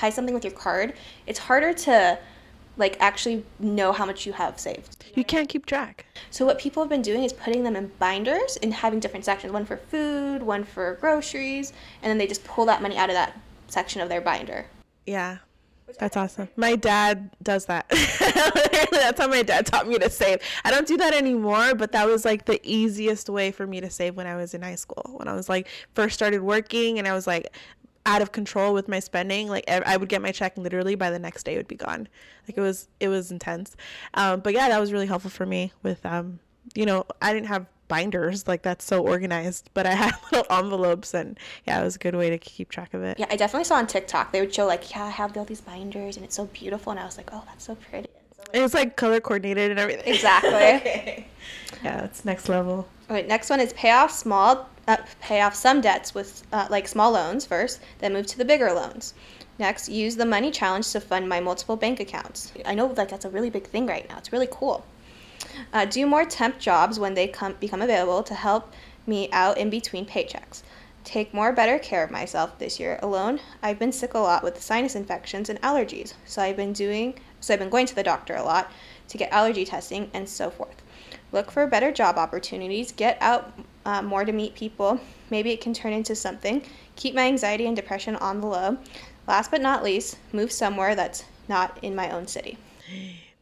buy 0.00 0.10
something 0.10 0.34
with 0.34 0.44
your 0.44 0.52
card, 0.54 0.94
it's 1.26 1.38
harder 1.38 1.72
to 1.72 2.18
like 2.76 2.96
actually 3.00 3.44
know 3.58 3.92
how 3.92 4.04
much 4.04 4.26
you 4.26 4.32
have 4.32 4.58
saved. 4.58 5.04
You 5.14 5.24
can't 5.24 5.48
keep 5.48 5.66
track. 5.66 6.06
So 6.30 6.44
what 6.44 6.58
people 6.58 6.82
have 6.82 6.90
been 6.90 7.02
doing 7.02 7.24
is 7.24 7.32
putting 7.32 7.64
them 7.64 7.76
in 7.76 7.90
binders 7.98 8.58
and 8.62 8.72
having 8.72 9.00
different 9.00 9.24
sections, 9.24 9.52
one 9.52 9.64
for 9.64 9.76
food, 9.76 10.42
one 10.42 10.64
for 10.64 10.94
groceries, 11.00 11.72
and 12.02 12.10
then 12.10 12.18
they 12.18 12.26
just 12.26 12.44
pull 12.44 12.66
that 12.66 12.82
money 12.82 12.96
out 12.96 13.08
of 13.08 13.14
that 13.14 13.38
section 13.68 14.00
of 14.00 14.08
their 14.08 14.20
binder. 14.20 14.66
Yeah. 15.06 15.38
That's 15.98 16.16
awesome. 16.16 16.48
My 16.56 16.74
dad 16.76 17.30
does 17.42 17.66
that. 17.66 17.88
That's 18.90 19.20
how 19.20 19.28
my 19.28 19.42
dad 19.42 19.66
taught 19.66 19.86
me 19.86 19.98
to 19.98 20.10
save. 20.10 20.40
I 20.64 20.70
don't 20.70 20.86
do 20.86 20.96
that 20.96 21.14
anymore, 21.14 21.74
but 21.74 21.92
that 21.92 22.06
was 22.06 22.24
like 22.24 22.44
the 22.44 22.60
easiest 22.64 23.30
way 23.30 23.52
for 23.52 23.66
me 23.66 23.80
to 23.80 23.88
save 23.88 24.16
when 24.16 24.26
I 24.26 24.34
was 24.34 24.52
in 24.52 24.62
high 24.62 24.74
school. 24.74 25.14
When 25.16 25.28
I 25.28 25.34
was 25.34 25.48
like 25.48 25.68
first 25.94 26.14
started 26.14 26.42
working 26.42 26.98
and 26.98 27.06
I 27.06 27.14
was 27.14 27.26
like 27.26 27.56
out 28.06 28.22
of 28.22 28.32
control 28.32 28.72
with 28.72 28.88
my 28.88 29.00
spending. 29.00 29.48
Like 29.48 29.68
I 29.68 29.96
would 29.96 30.08
get 30.08 30.22
my 30.22 30.32
check 30.32 30.56
literally 30.56 30.94
by 30.94 31.10
the 31.10 31.18
next 31.18 31.42
day 31.42 31.54
it 31.54 31.56
would 31.58 31.68
be 31.68 31.76
gone. 31.76 32.08
Like 32.48 32.56
it 32.56 32.62
was 32.62 32.88
it 33.00 33.08
was 33.08 33.30
intense. 33.30 33.76
Um, 34.14 34.40
but 34.40 34.54
yeah, 34.54 34.68
that 34.68 34.80
was 34.80 34.92
really 34.92 35.06
helpful 35.06 35.30
for 35.30 35.44
me 35.44 35.72
with 35.82 36.06
um, 36.06 36.38
you 36.74 36.86
know, 36.86 37.04
I 37.20 37.34
didn't 37.34 37.48
have 37.48 37.66
binders 37.88 38.48
like 38.48 38.62
that's 38.62 38.84
so 38.84 39.00
organized 39.00 39.70
but 39.72 39.86
i 39.86 39.92
had 39.94 40.12
little 40.32 40.44
envelopes 40.50 41.14
and 41.14 41.38
yeah 41.66 41.80
it 41.80 41.84
was 41.84 41.96
a 41.96 41.98
good 42.00 42.16
way 42.16 42.28
to 42.30 42.36
keep 42.36 42.68
track 42.68 42.92
of 42.94 43.02
it 43.02 43.16
yeah 43.16 43.26
i 43.30 43.36
definitely 43.36 43.62
saw 43.62 43.76
on 43.76 43.86
tiktok 43.86 44.32
they 44.32 44.40
would 44.40 44.52
show 44.52 44.66
like 44.66 44.90
yeah 44.90 45.04
i 45.04 45.08
have 45.08 45.36
all 45.36 45.44
these 45.44 45.60
binders 45.60 46.16
and 46.16 46.24
it's 46.24 46.34
so 46.34 46.46
beautiful 46.46 46.90
and 46.90 46.98
i 46.98 47.04
was 47.04 47.16
like 47.16 47.30
oh 47.32 47.42
that's 47.46 47.64
so 47.64 47.76
pretty 47.76 48.08
so 48.36 48.42
it's 48.54 48.74
like 48.74 48.96
color 48.96 49.20
coordinated 49.20 49.70
and 49.70 49.78
everything 49.78 50.12
exactly 50.12 50.50
okay. 50.50 51.26
yeah 51.84 52.04
it's 52.04 52.24
next 52.24 52.48
level 52.48 52.88
all 53.08 53.14
right 53.14 53.28
next 53.28 53.50
one 53.50 53.60
is 53.60 53.72
pay 53.74 53.92
off 53.92 54.10
small 54.10 54.68
uh, 54.88 54.96
pay 55.20 55.40
off 55.40 55.54
some 55.54 55.80
debts 55.80 56.14
with 56.14 56.46
uh, 56.52 56.66
like 56.70 56.86
small 56.88 57.12
loans 57.12 57.44
first, 57.44 57.80
then 57.98 58.12
move 58.12 58.26
to 58.26 58.38
the 58.38 58.44
bigger 58.44 58.72
loans. 58.72 59.14
Next, 59.58 59.88
use 59.88 60.16
the 60.16 60.26
money 60.26 60.50
challenge 60.50 60.90
to 60.92 61.00
fund 61.00 61.28
my 61.28 61.40
multiple 61.40 61.76
bank 61.76 61.98
accounts. 61.98 62.52
I 62.64 62.74
know 62.74 62.86
like 62.86 63.08
that's 63.08 63.24
a 63.24 63.30
really 63.30 63.50
big 63.50 63.66
thing 63.66 63.86
right 63.86 64.08
now. 64.08 64.18
It's 64.18 64.32
really 64.32 64.48
cool. 64.50 64.84
Uh, 65.72 65.84
do 65.86 66.06
more 66.06 66.24
temp 66.24 66.58
jobs 66.58 66.98
when 66.98 67.14
they 67.14 67.28
come 67.28 67.54
become 67.58 67.82
available 67.82 68.22
to 68.22 68.34
help 68.34 68.72
me 69.06 69.30
out 69.32 69.58
in 69.58 69.70
between 69.70 70.04
paychecks. 70.04 70.62
Take 71.04 71.32
more 71.32 71.52
better 71.52 71.78
care 71.78 72.02
of 72.02 72.10
myself 72.10 72.58
this 72.58 72.80
year 72.80 72.98
alone. 73.00 73.40
I've 73.62 73.78
been 73.78 73.92
sick 73.92 74.14
a 74.14 74.18
lot 74.18 74.42
with 74.42 74.60
sinus 74.60 74.96
infections 74.96 75.48
and 75.48 75.60
allergies, 75.62 76.14
so 76.24 76.42
I've 76.42 76.56
been 76.56 76.72
doing 76.72 77.18
so 77.40 77.54
I've 77.54 77.60
been 77.60 77.70
going 77.70 77.86
to 77.86 77.94
the 77.94 78.02
doctor 78.02 78.34
a 78.34 78.42
lot 78.42 78.72
to 79.08 79.18
get 79.18 79.32
allergy 79.32 79.64
testing 79.64 80.10
and 80.12 80.28
so 80.28 80.50
forth. 80.50 80.82
Look 81.32 81.50
for 81.50 81.66
better 81.66 81.92
job 81.92 82.18
opportunities. 82.18 82.92
Get 82.92 83.16
out 83.20 83.52
uh, 83.86 84.02
more 84.02 84.24
to 84.24 84.32
meet 84.32 84.54
people. 84.54 85.00
Maybe 85.30 85.52
it 85.52 85.60
can 85.60 85.72
turn 85.72 85.92
into 85.92 86.14
something. 86.14 86.62
Keep 86.96 87.14
my 87.14 87.22
anxiety 87.22 87.66
and 87.66 87.76
depression 87.76 88.16
on 88.16 88.40
the 88.40 88.46
low. 88.48 88.76
Last 89.28 89.50
but 89.50 89.62
not 89.62 89.82
least, 89.82 90.18
move 90.32 90.52
somewhere 90.52 90.94
that's 90.94 91.24
not 91.48 91.78
in 91.82 91.94
my 91.94 92.10
own 92.10 92.26
city. 92.26 92.58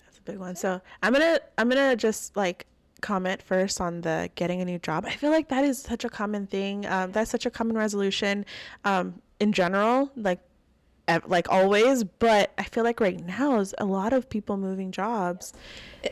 That's 0.05 0.19
a 0.19 0.23
big 0.23 0.39
one. 0.39 0.55
So 0.55 0.81
I'm 1.03 1.13
gonna 1.13 1.41
I'm 1.59 1.69
gonna 1.69 1.97
just 1.97 2.37
like 2.37 2.67
comment 3.01 3.43
first 3.43 3.81
on 3.81 4.03
the 4.03 4.31
getting 4.35 4.61
a 4.61 4.65
new 4.65 4.79
job. 4.79 5.05
I 5.07 5.11
feel 5.11 5.31
like 5.31 5.49
that 5.49 5.65
is 5.65 5.81
such 5.81 6.05
a 6.05 6.09
common 6.09 6.47
thing. 6.47 6.87
Um, 6.87 7.13
that's 7.13 7.31
such 7.31 7.47
a 7.47 7.51
common 7.51 7.77
resolution 7.77 8.47
um, 8.85 9.21
in 9.41 9.53
general. 9.53 10.11
Like 10.17 10.41
like 11.27 11.51
always, 11.51 12.05
but 12.05 12.53
I 12.59 12.65
feel 12.65 12.85
like 12.85 13.01
right 13.01 13.25
now 13.25 13.59
is 13.61 13.75
a 13.79 13.85
lot 13.85 14.13
of 14.13 14.29
people 14.29 14.57
moving 14.57 14.91
jobs. 14.91 15.53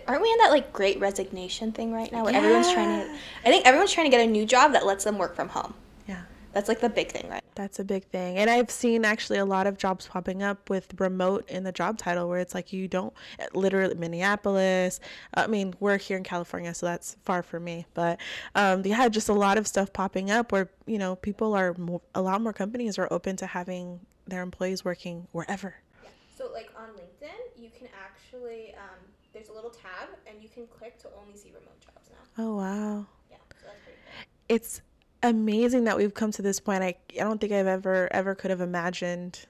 Aren't 0.06 0.22
we 0.22 0.30
in 0.30 0.38
that 0.38 0.50
like 0.50 0.72
great 0.72 1.00
resignation 1.00 1.72
thing 1.72 1.92
right 1.92 2.11
now 2.12 2.25
where 2.25 2.32
yeah. 2.32 2.38
everyone's 2.38 2.72
trying 2.72 3.00
to 3.00 3.18
I 3.44 3.50
think 3.50 3.66
everyone's 3.66 3.92
trying 3.92 4.06
to 4.06 4.11
get 4.11 4.26
a 4.26 4.30
new 4.30 4.46
job 4.46 4.72
that 4.72 4.87
lets 4.87 5.04
them 5.04 5.18
work 5.18 5.34
from 5.34 5.49
home. 5.49 5.75
Yeah. 6.06 6.22
That's 6.52 6.68
like 6.68 6.80
the 6.80 6.88
big 6.88 7.11
thing, 7.11 7.28
right? 7.30 7.42
That's 7.54 7.78
a 7.78 7.84
big 7.84 8.04
thing. 8.04 8.38
And 8.38 8.49
I've 8.49 8.70
seen 8.70 9.04
actually 9.04 9.38
a 9.38 9.44
lot 9.44 9.66
of 9.66 9.76
jobs 9.76 10.06
popping 10.06 10.42
up 10.42 10.70
with 10.70 10.99
remote 10.99 11.49
in 11.49 11.64
the 11.64 11.72
job 11.72 11.99
title 11.99 12.28
where 12.28 12.40
it's 12.40 12.54
like 12.54 12.72
you 12.72 12.88
don't 12.88 13.12
literally 13.54 13.94
Minneapolis. 13.94 15.00
I 15.34 15.46
mean, 15.46 15.75
we're 15.80 15.99
here 15.99 16.16
in 16.16 16.25
California, 16.25 16.75
so 16.75 16.87
that's 16.87 17.16
far 17.25 17.42
for 17.42 17.61
me. 17.61 17.87
But 17.94 18.20
um, 18.54 18.82
yeah, 18.84 19.08
just 19.08 19.28
a 19.28 19.34
lot 19.34 19.58
of 19.58 19.66
stuff 19.66 19.92
popping 19.92 20.30
up 20.30 20.52
where, 20.52 20.70
you 20.87 20.99
know, 20.99 21.16
people 21.16 21.54
are 21.54 21.75
more, 21.75 22.02
a 22.14 22.22
lot 22.22 22.40
more 22.40 22.52
companies 22.52 22.99
are 22.99 23.08
open 23.11 23.37
to 23.37 23.46
having 23.46 24.00
their 24.26 24.43
employees 24.43 24.85
working 24.85 25.26
wherever. 25.33 25.75
Yeah. 26.02 26.11
So 26.37 26.50
like 26.52 26.71
on 26.76 26.88
LinkedIn, 26.91 27.62
you 27.62 27.71
can 27.76 27.88
actually 28.05 28.75
um, 28.75 28.99
there's 29.33 29.49
a 29.49 29.52
little 29.52 29.71
tab 29.71 30.09
and 30.26 30.43
you 30.43 30.49
can 30.49 30.67
click 30.67 30.99
to 31.00 31.09
only 31.21 31.37
see 31.37 31.49
remote 31.49 31.81
jobs 31.81 32.11
now. 32.11 32.45
Oh 32.45 32.57
wow. 32.57 33.07
Yeah, 33.31 33.37
so 33.50 33.67
that's 33.67 33.81
pretty 33.85 33.99
cool. 34.05 34.25
It's 34.49 34.83
amazing 35.23 35.85
that 35.85 35.97
we've 35.97 36.14
come 36.14 36.33
to 36.33 36.43
this 36.43 36.61
point. 36.61 36.83
I 36.83 36.95
I 37.14 37.25
don't 37.25 37.41
think 37.41 37.52
I've 37.52 37.67
ever 37.67 38.09
ever 38.12 38.35
could 38.35 38.50
have 38.50 38.61
imagined 38.61 39.47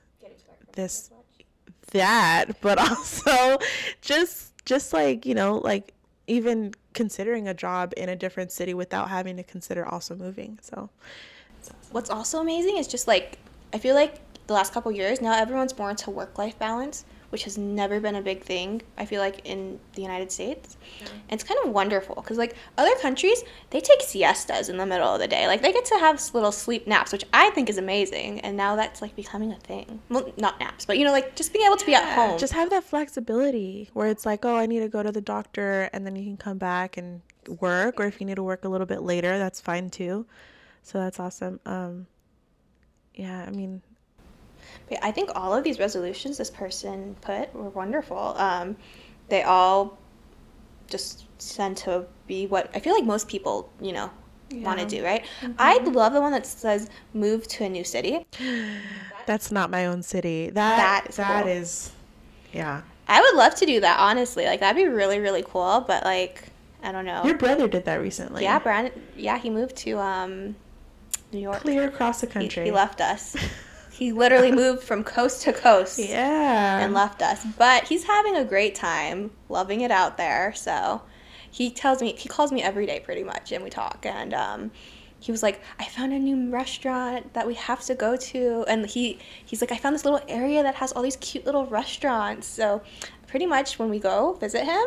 this 0.73 1.11
that, 1.93 2.61
but 2.61 2.79
also 2.91 3.59
just 4.01 4.53
just 4.65 4.93
like, 4.93 5.27
you 5.27 5.35
know, 5.35 5.57
like 5.59 5.93
even 6.27 6.73
considering 6.95 7.49
a 7.49 7.55
job 7.55 7.93
in 7.97 8.09
a 8.09 8.17
different 8.17 8.53
city 8.53 8.75
without 8.75 9.09
having 9.09 9.37
to 9.37 9.43
consider 9.43 9.85
also 9.85 10.15
moving. 10.15 10.59
So 10.63 10.89
What's 11.91 12.11
also 12.11 12.41
amazing 12.41 12.79
is 12.79 12.89
just 12.89 13.07
like 13.07 13.39
I 13.73 13.79
feel 13.79 13.95
like 13.95 14.21
the 14.47 14.55
last 14.55 14.73
couple 14.73 14.91
years 14.93 15.21
now 15.21 15.33
everyone's 15.35 15.77
more 15.79 15.91
into 15.91 16.11
work 16.11 16.39
life 16.39 16.59
balance, 16.59 17.05
which 17.31 17.45
has 17.45 17.57
never 17.57 17.99
been 18.01 18.17
a 18.17 18.21
big 18.21 18.43
thing. 18.43 18.83
I 18.99 19.07
feel 19.07 19.21
like 19.21 19.41
in 19.45 19.81
the 19.95 20.03
United 20.03 20.31
States, 20.31 20.77
and 21.01 21.41
it's 21.41 21.45
kind 21.45 21.59
of 21.65 21.71
wonderful 21.71 22.17
because 22.17 22.37
like 22.37 22.55
other 22.77 22.95
countries 22.97 23.43
they 23.71 23.81
take 23.81 24.03
siestas 24.03 24.69
in 24.69 24.77
the 24.77 24.85
middle 24.85 25.09
of 25.09 25.21
the 25.21 25.29
day, 25.29 25.47
like 25.47 25.63
they 25.63 25.73
get 25.73 25.85
to 25.87 25.99
have 25.99 26.23
little 26.35 26.53
sleep 26.53 26.87
naps, 26.87 27.13
which 27.13 27.25
I 27.33 27.51
think 27.51 27.71
is 27.71 27.79
amazing. 27.79 28.41
And 28.41 28.57
now 28.57 28.77
that's 28.77 29.01
like 29.01 29.17
becoming 29.17 29.53
a 29.53 29.57
thing. 29.61 30.01
Well, 30.11 30.31
not 30.37 30.61
naps, 30.61 30.85
but 30.85 30.99
you 30.99 31.05
know, 31.05 31.13
like 31.13 31.35
just 31.35 31.53
being 31.53 31.65
able 31.65 31.77
to 31.77 31.87
be 31.87 31.95
at 31.95 32.15
home. 32.15 32.39
just 32.39 32.53
have 32.53 32.71
that 32.71 32.85
flexibility 32.85 33.89
where 33.95 34.09
it's 34.09 34.27
like, 34.27 34.45
oh, 34.45 34.57
I 34.57 34.67
need 34.67 34.81
to 34.81 34.89
go 34.89 35.03
to 35.03 35.13
the 35.13 35.23
doctor 35.23 35.89
and 35.93 36.05
then 36.07 36.17
you 36.17 36.25
can 36.25 36.37
come 36.37 36.59
back 36.59 36.97
and 36.97 37.23
work 37.61 37.99
or 37.99 38.05
if 38.05 38.21
you 38.21 38.27
need 38.27 38.37
to 38.37 38.43
work 38.43 38.65
a 38.65 38.69
little 38.69 38.87
bit 38.87 39.03
later, 39.03 39.39
that's 39.39 39.61
fine 39.61 39.89
too. 39.89 40.27
So 40.83 40.99
that's 40.99 41.19
awesome. 41.19 41.61
Um 41.65 42.07
yeah, 43.15 43.45
I 43.47 43.51
mean, 43.51 43.83
But 44.89 44.99
I 45.03 45.11
think 45.11 45.31
all 45.35 45.55
of 45.55 45.65
these 45.65 45.79
resolutions 45.79 46.39
this 46.39 46.51
person 46.51 47.17
put 47.21 47.53
were 47.55 47.71
wonderful. 47.71 48.35
Um, 48.37 48.77
they 49.29 49.43
all 49.43 49.99
just 50.89 51.25
tend 51.57 51.77
to 51.79 52.05
be 52.27 52.47
what 52.47 52.71
I 52.75 52.81
feel 52.81 52.95
like 52.95 53.05
most 53.05 53.29
people, 53.29 53.71
you 53.81 53.93
know, 53.93 54.11
want 54.53 54.79
to 54.81 54.87
do, 54.87 55.03
right? 55.05 55.25
I 55.59 55.79
love 55.79 56.13
the 56.13 56.21
one 56.21 56.33
that 56.33 56.45
says 56.47 56.91
move 57.15 57.49
to 57.49 57.65
a 57.65 57.69
new 57.69 57.85
city. 57.85 58.27
that's 59.27 59.51
not 59.51 59.71
my 59.71 59.87
own 59.87 60.03
city. 60.03 60.51
That 60.51 60.77
That 60.77 61.11
is 61.11 61.17
that 61.17 61.43
cool. 61.45 61.53
is 61.53 61.93
yeah. 62.53 62.83
I 63.09 63.21
would 63.21 63.35
love 63.35 63.55
to 63.57 63.67
do 63.67 63.81
that, 63.81 63.99
honestly. 63.99 64.45
Like 64.45 64.61
that'd 64.61 64.77
be 64.77 64.89
really, 64.89 65.19
really 65.21 65.43
cool. 65.47 65.85
But 65.87 66.05
like, 66.05 66.45
I 66.83 66.93
don't 66.93 67.05
know. 67.07 67.25
Your 67.25 67.39
brother 67.39 67.67
did 67.69 67.85
that 67.87 67.97
recently. 68.01 68.43
yeah, 68.43 68.59
Brandon. 68.59 68.93
Yeah, 69.17 69.39
he 69.39 69.49
moved 69.51 69.77
to 69.79 69.99
um, 69.99 70.55
New 71.33 71.41
York. 71.41 71.61
Clear 71.61 71.85
across 71.89 72.21
the 72.21 72.27
He, 72.27 72.33
country. 72.33 72.65
he 72.65 72.71
left 72.71 73.01
us. 73.01 73.35
he 74.03 74.11
literally 74.11 74.51
moved 74.63 74.83
from 74.83 75.05
coast 75.05 75.43
to 75.43 75.53
coast. 75.53 75.99
Yeah. 75.99 76.81
and 76.81 76.93
left 76.93 77.23
us. 77.23 77.45
But 77.57 77.87
he's 77.87 78.05
having 78.05 78.37
a 78.37 78.45
great 78.45 78.75
time, 78.75 79.31
loving 79.49 79.81
it 79.83 79.91
out 79.91 80.17
there. 80.17 80.53
So 80.55 81.03
he 81.51 81.71
tells 81.71 82.03
me 82.03 82.15
he 82.19 82.29
calls 82.29 82.51
me 82.51 82.63
every 82.63 82.85
day 82.87 83.01
pretty 83.01 83.23
much, 83.23 83.53
and 83.53 83.63
we 83.63 83.71
talk. 83.71 84.05
And 84.05 84.35
um, 84.35 84.71
he 85.21 85.31
was 85.31 85.43
like, 85.43 85.61
"I 85.79 85.85
found 85.85 86.13
a 86.13 86.19
new 86.19 86.51
restaurant 86.51 87.33
that 87.35 87.47
we 87.47 87.55
have 87.55 87.85
to 87.85 87.95
go 87.95 88.17
to," 88.17 88.65
and 88.67 88.87
he 88.87 89.19
he's 89.45 89.61
like, 89.61 89.71
"I 89.71 89.77
found 89.77 89.95
this 89.95 90.05
little 90.05 90.21
area 90.29 90.63
that 90.65 90.75
has 90.77 90.93
all 90.93 91.03
these 91.03 91.17
cute 91.17 91.47
little 91.47 91.67
restaurants." 91.67 92.47
So 92.49 92.83
pretty 93.29 93.47
much 93.47 93.79
when 93.79 93.89
we 93.89 94.01
go 94.01 94.33
visit 94.35 94.65
him, 94.65 94.85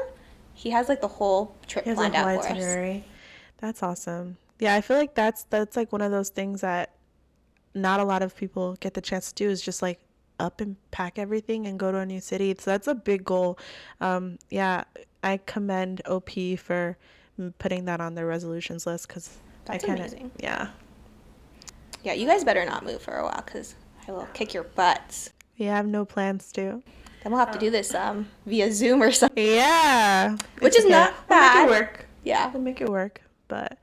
he 0.53 0.71
has 0.71 0.89
like 0.89 0.99
the 0.99 1.07
whole 1.07 1.55
trip 1.67 1.85
He 1.85 1.91
has 1.91 1.97
a 1.97 2.01
planned 2.01 2.15
out 2.15 2.43
for 2.43 2.51
us. 2.51 3.03
That's 3.59 3.81
awesome. 3.81 4.37
Yeah, 4.59 4.75
I 4.75 4.81
feel 4.81 4.97
like 4.97 5.15
that's 5.15 5.43
that's 5.45 5.77
like 5.77 5.93
one 5.93 6.01
of 6.01 6.11
those 6.11 6.29
things 6.29 6.61
that 6.61 6.94
not 7.75 7.99
a 7.99 8.03
lot 8.03 8.23
of 8.23 8.35
people 8.35 8.75
get 8.79 8.93
the 8.95 9.01
chance 9.01 9.31
to 9.31 9.35
do 9.43 9.49
is 9.49 9.61
just 9.61 9.81
like 9.81 9.99
up 10.39 10.59
and 10.61 10.75
pack 10.91 11.19
everything 11.19 11.67
and 11.67 11.77
go 11.79 11.91
to 11.91 11.99
a 11.99 12.05
new 12.05 12.19
city. 12.19 12.55
So 12.57 12.71
that's 12.71 12.87
a 12.87 12.95
big 12.95 13.23
goal. 13.23 13.59
Um, 14.01 14.37
yeah, 14.49 14.83
I 15.23 15.37
commend 15.45 16.01
OP 16.07 16.31
for 16.57 16.97
putting 17.59 17.85
that 17.85 17.99
on 18.01 18.15
their 18.15 18.25
resolutions 18.25 18.87
list 18.87 19.07
because 19.07 19.37
I 19.69 19.75
of 19.75 19.83
amazing. 19.83 20.31
yeah 20.39 20.69
Yeah, 22.03 22.13
you 22.13 22.27
guys 22.27 22.43
better 22.43 22.65
not 22.65 22.85
move 22.85 23.01
for 23.01 23.15
a 23.17 23.23
while 23.23 23.43
because 23.45 23.75
I 24.07 24.11
will 24.11 24.27
kick 24.33 24.53
your 24.53 24.63
butts. 24.63 25.31
we 25.59 25.65
have 25.65 25.85
no 25.87 26.05
plans 26.05 26.51
to. 26.53 26.81
Then 27.23 27.31
we'll 27.31 27.39
have 27.39 27.51
to 27.51 27.59
do 27.59 27.71
this 27.71 27.93
um, 27.95 28.27
via 28.45 28.71
Zoom 28.71 29.01
or 29.01 29.11
something. 29.11 29.43
Yeah, 29.45 30.37
Which 30.59 30.77
is 30.77 30.85
not 30.85 31.27
bad. 31.27 31.65
We'll 31.65 31.71
make 31.71 31.79
it 31.79 31.81
work. 31.81 32.05
Yeah. 32.23 32.51
We'll 32.51 32.61
make 32.61 32.81
it 32.81 32.89
work. 32.89 33.21
But 33.47 33.77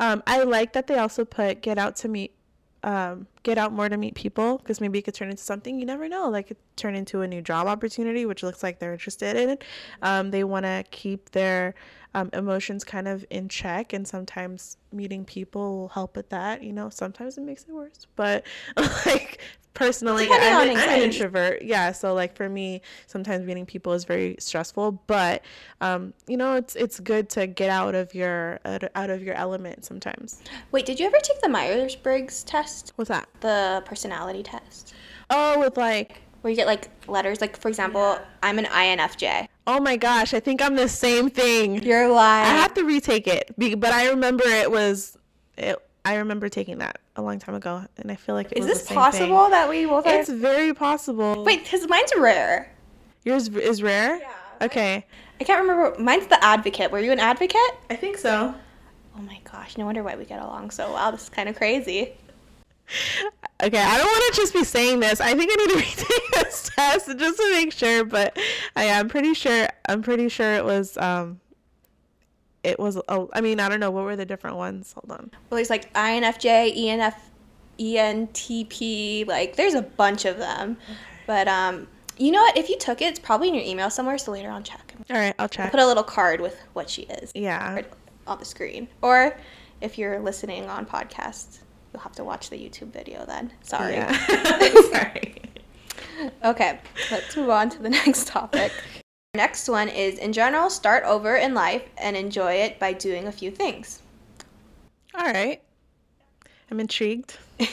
um, 0.00 0.22
I 0.26 0.42
like 0.42 0.72
that 0.72 0.88
they 0.88 0.98
also 0.98 1.24
put 1.24 1.62
get 1.62 1.78
out 1.78 1.94
to 1.96 2.08
meet, 2.08 2.34
um, 2.82 3.26
get 3.42 3.58
out 3.58 3.72
more 3.72 3.88
to 3.88 3.96
meet 3.96 4.14
people 4.14 4.58
because 4.58 4.80
maybe 4.80 4.98
it 4.98 5.02
could 5.02 5.14
turn 5.14 5.30
into 5.30 5.42
something 5.42 5.78
you 5.78 5.86
never 5.86 6.08
know. 6.08 6.28
Like 6.28 6.50
it 6.50 6.58
turn 6.76 6.94
into 6.94 7.22
a 7.22 7.28
new 7.28 7.42
job 7.42 7.66
opportunity, 7.66 8.26
which 8.26 8.42
looks 8.42 8.62
like 8.62 8.78
they're 8.78 8.92
interested 8.92 9.36
in. 9.36 9.58
Um, 10.02 10.30
they 10.30 10.44
want 10.44 10.64
to 10.64 10.84
keep 10.90 11.30
their 11.30 11.74
um, 12.14 12.30
emotions 12.32 12.82
kind 12.84 13.06
of 13.06 13.24
in 13.30 13.48
check, 13.48 13.92
and 13.92 14.06
sometimes 14.06 14.76
meeting 14.92 15.24
people 15.24 15.78
will 15.78 15.88
help 15.88 16.16
with 16.16 16.28
that. 16.30 16.62
You 16.62 16.72
know, 16.72 16.90
sometimes 16.90 17.38
it 17.38 17.42
makes 17.42 17.62
it 17.64 17.72
worse, 17.72 18.06
but 18.16 18.44
like 19.06 19.40
personally, 19.74 20.26
I'm, 20.30 20.68
an- 20.70 20.76
I'm 20.76 20.88
an 20.90 21.00
introvert. 21.02 21.62
Yeah, 21.62 21.92
so 21.92 22.12
like 22.14 22.36
for 22.36 22.48
me, 22.48 22.80
sometimes 23.06 23.44
meeting 23.46 23.66
people 23.66 23.92
is 23.92 24.04
very 24.04 24.36
stressful. 24.38 24.92
But 25.06 25.42
um, 25.80 26.12
you 26.26 26.36
know, 26.36 26.54
it's 26.56 26.76
it's 26.76 27.00
good 27.00 27.28
to 27.30 27.46
get 27.46 27.70
out 27.70 27.94
of 27.94 28.14
your 28.14 28.58
out 28.94 29.10
of 29.10 29.22
your 29.22 29.34
element 29.34 29.84
sometimes. 29.84 30.42
Wait, 30.72 30.86
did 30.86 30.98
you 31.00 31.06
ever 31.06 31.18
take 31.22 31.40
the 31.40 31.48
Myers 31.48 31.96
Briggs 31.96 32.42
test? 32.44 32.92
What's 32.96 33.08
that? 33.08 33.28
The 33.40 33.82
personality 33.86 34.42
test? 34.42 34.94
Oh, 35.30 35.60
with 35.60 35.76
like, 35.76 36.22
Where 36.40 36.50
you 36.50 36.56
get 36.56 36.66
like 36.66 36.88
letters, 37.08 37.40
like 37.40 37.56
for 37.56 37.68
example, 37.68 38.00
Yeah. 38.00 38.24
I'm 38.42 38.58
an 38.58 38.64
INFJ. 38.66 39.46
oh 39.66 39.80
my 39.80 39.96
gosh, 39.96 40.34
I 40.34 40.40
think 40.40 40.60
I'm 40.60 40.74
the 40.74 40.88
same 40.88 41.30
thing. 41.30 41.82
You're 41.82 42.08
lying. 42.08 42.46
I 42.46 42.50
have 42.60 42.74
to 42.74 42.82
retake 42.84 43.28
it, 43.28 43.54
but 43.56 43.92
I 43.92 44.08
remember 44.10 44.42
it 44.46 44.70
was. 44.70 45.16
It, 45.56 45.76
I 46.04 46.16
remember 46.16 46.48
taking 46.48 46.78
that 46.78 46.98
a 47.16 47.22
long 47.22 47.38
time 47.38 47.54
ago, 47.54 47.84
and 47.98 48.10
I 48.10 48.16
feel 48.16 48.34
like 48.34 48.52
it 48.52 48.58
Is 48.58 48.64
was 48.64 48.72
this 48.74 48.82
the 48.82 48.88
same 48.88 48.96
possible 48.96 49.42
Thing. 49.44 49.50
that 49.50 49.68
we 49.68 49.84
both 49.86 50.06
are? 50.06 50.14
It's 50.14 50.28
very 50.30 50.72
possible. 50.72 51.44
Wait, 51.44 51.62
because 51.62 51.86
mine's 51.88 52.12
rare. 52.16 52.72
yours 53.24 53.48
is 53.48 53.82
rare. 53.82 54.18
Yeah. 54.18 54.32
Okay. 54.62 55.06
I 55.40 55.44
can't 55.44 55.60
remember. 55.60 55.98
Mine's 55.98 56.26
the 56.26 56.42
advocate. 56.44 56.90
Were 56.90 57.00
you 57.00 57.12
an 57.12 57.20
advocate? 57.20 57.60
I 57.90 57.96
think 57.96 58.16
so. 58.18 58.54
Oh 59.16 59.20
my 59.22 59.38
gosh, 59.50 59.76
no 59.76 59.84
wonder 59.84 60.02
why 60.02 60.16
we 60.16 60.24
get 60.24 60.40
along 60.40 60.70
so 60.70 60.92
well. 60.92 61.12
This 61.12 61.24
is 61.24 61.28
kind 61.28 61.48
of 61.48 61.56
crazy. 61.56 62.12
Okay, 63.62 63.78
I 63.78 63.98
don't 63.98 64.06
want 64.06 64.34
to 64.34 64.40
just 64.40 64.54
be 64.54 64.64
saying 64.64 65.00
this. 65.00 65.20
I 65.20 65.34
think 65.34 65.52
I 65.52 65.56
need 65.56 65.68
to 65.68 65.76
retake 65.80 66.30
this 66.32 66.70
test 66.74 67.06
just 67.18 67.36
to 67.36 67.52
make 67.52 67.72
sure, 67.72 68.04
but 68.06 68.34
I 68.74 68.84
am 68.84 69.06
pretty 69.08 69.34
sure. 69.34 69.68
I'm 69.86 70.00
pretty 70.00 70.30
sure 70.30 70.54
it 70.54 70.64
was. 70.64 70.96
Um, 70.96 71.39
it 72.62 72.78
was. 72.78 73.00
Oh, 73.08 73.28
I 73.32 73.40
mean, 73.40 73.60
I 73.60 73.68
don't 73.68 73.80
know 73.80 73.90
what 73.90 74.04
were 74.04 74.16
the 74.16 74.26
different 74.26 74.56
ones. 74.56 74.92
Hold 74.94 75.18
on. 75.18 75.30
Well, 75.48 75.56
there's 75.56 75.70
like 75.70 75.92
INFJ, 75.94 76.76
ENF, 76.76 77.14
ENTP. 77.78 79.26
Like, 79.26 79.56
there's 79.56 79.74
a 79.74 79.82
bunch 79.82 80.24
of 80.24 80.38
them. 80.38 80.76
But 81.26 81.48
um, 81.48 81.86
you 82.18 82.30
know 82.32 82.40
what? 82.42 82.56
If 82.56 82.68
you 82.68 82.78
took 82.78 83.00
it, 83.02 83.06
it's 83.06 83.18
probably 83.18 83.48
in 83.48 83.54
your 83.54 83.64
email 83.64 83.90
somewhere. 83.90 84.18
So 84.18 84.32
later 84.32 84.50
on, 84.50 84.62
check. 84.62 84.94
All 85.10 85.16
right, 85.16 85.34
I'll 85.38 85.48
check. 85.48 85.70
Put 85.70 85.80
a 85.80 85.86
little 85.86 86.02
card 86.02 86.40
with 86.40 86.58
what 86.74 86.90
she 86.90 87.02
is. 87.02 87.32
Yeah. 87.34 87.82
on 88.26 88.38
the 88.38 88.44
screen. 88.44 88.88
Or 89.02 89.36
if 89.80 89.96
you're 89.98 90.20
listening 90.20 90.66
on 90.68 90.84
podcast, 90.86 91.60
you'll 91.92 92.02
have 92.02 92.12
to 92.16 92.24
watch 92.24 92.50
the 92.50 92.56
YouTube 92.56 92.92
video 92.92 93.24
then. 93.26 93.52
Sorry. 93.62 93.94
Yeah. 93.94 94.12
Sorry. 94.90 95.36
Okay, 96.44 96.78
let's 97.10 97.34
move 97.36 97.48
on 97.48 97.70
to 97.70 97.82
the 97.82 97.88
next 97.90 98.26
topic. 98.26 98.72
Next 99.34 99.68
one 99.68 99.88
is 99.88 100.18
in 100.18 100.32
general, 100.32 100.70
start 100.70 101.04
over 101.04 101.36
in 101.36 101.54
life 101.54 101.88
and 101.96 102.16
enjoy 102.16 102.54
it 102.54 102.78
by 102.78 102.92
doing 102.92 103.26
a 103.26 103.32
few 103.32 103.50
things. 103.50 104.02
All 105.14 105.32
right. 105.32 105.62
I'm 106.70 106.80
intrigued. 106.80 107.38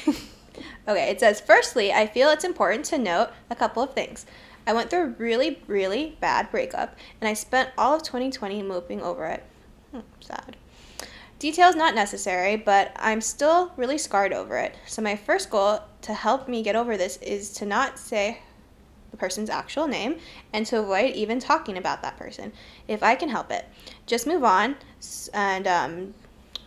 Okay, 0.87 1.09
it 1.09 1.19
says, 1.19 1.41
firstly, 1.41 1.91
I 1.91 2.07
feel 2.07 2.29
it's 2.29 2.45
important 2.45 2.85
to 2.85 2.97
note 2.97 3.29
a 3.49 3.55
couple 3.55 3.83
of 3.83 3.93
things. 3.93 4.25
I 4.65 4.71
went 4.71 4.89
through 4.89 5.01
a 5.01 5.15
really, 5.17 5.61
really 5.67 6.17
bad 6.21 6.49
breakup, 6.49 6.95
and 7.19 7.27
I 7.27 7.33
spent 7.33 7.71
all 7.77 7.95
of 7.95 8.03
2020 8.03 8.63
moping 8.63 9.01
over 9.01 9.25
it. 9.25 9.43
Hmm, 9.91 9.99
sad. 10.21 10.55
Details 11.39 11.75
not 11.75 11.93
necessary, 11.93 12.55
but 12.55 12.93
I'm 12.95 13.19
still 13.19 13.73
really 13.75 13.97
scarred 13.97 14.31
over 14.31 14.57
it. 14.57 14.75
So, 14.87 15.01
my 15.01 15.17
first 15.17 15.49
goal 15.49 15.81
to 16.03 16.13
help 16.13 16.47
me 16.47 16.63
get 16.63 16.77
over 16.77 16.95
this 16.95 17.17
is 17.17 17.51
to 17.53 17.65
not 17.65 17.99
say 17.99 18.39
the 19.11 19.17
person's 19.17 19.49
actual 19.49 19.87
name 19.87 20.17
and 20.53 20.65
to 20.67 20.79
avoid 20.79 21.15
even 21.15 21.39
talking 21.39 21.77
about 21.77 22.01
that 22.01 22.17
person 22.17 22.51
if 22.87 23.01
I 23.03 23.15
can 23.15 23.29
help 23.29 23.51
it. 23.51 23.65
Just 24.05 24.27
move 24.27 24.43
on 24.43 24.75
and 25.33 25.67
um, 25.67 26.13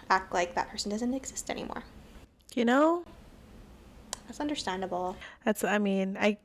act 0.09 0.32
like 0.32 0.54
that 0.54 0.70
person 0.70 0.90
doesn't 0.90 1.14
exist 1.14 1.50
anymore. 1.50 1.85
You 2.54 2.64
know, 2.64 3.04
That's 4.26 4.40
understandable. 4.40 5.16
that's. 5.44 5.62
I 5.64 5.78
mean, 5.78 6.16
I. 6.20 6.38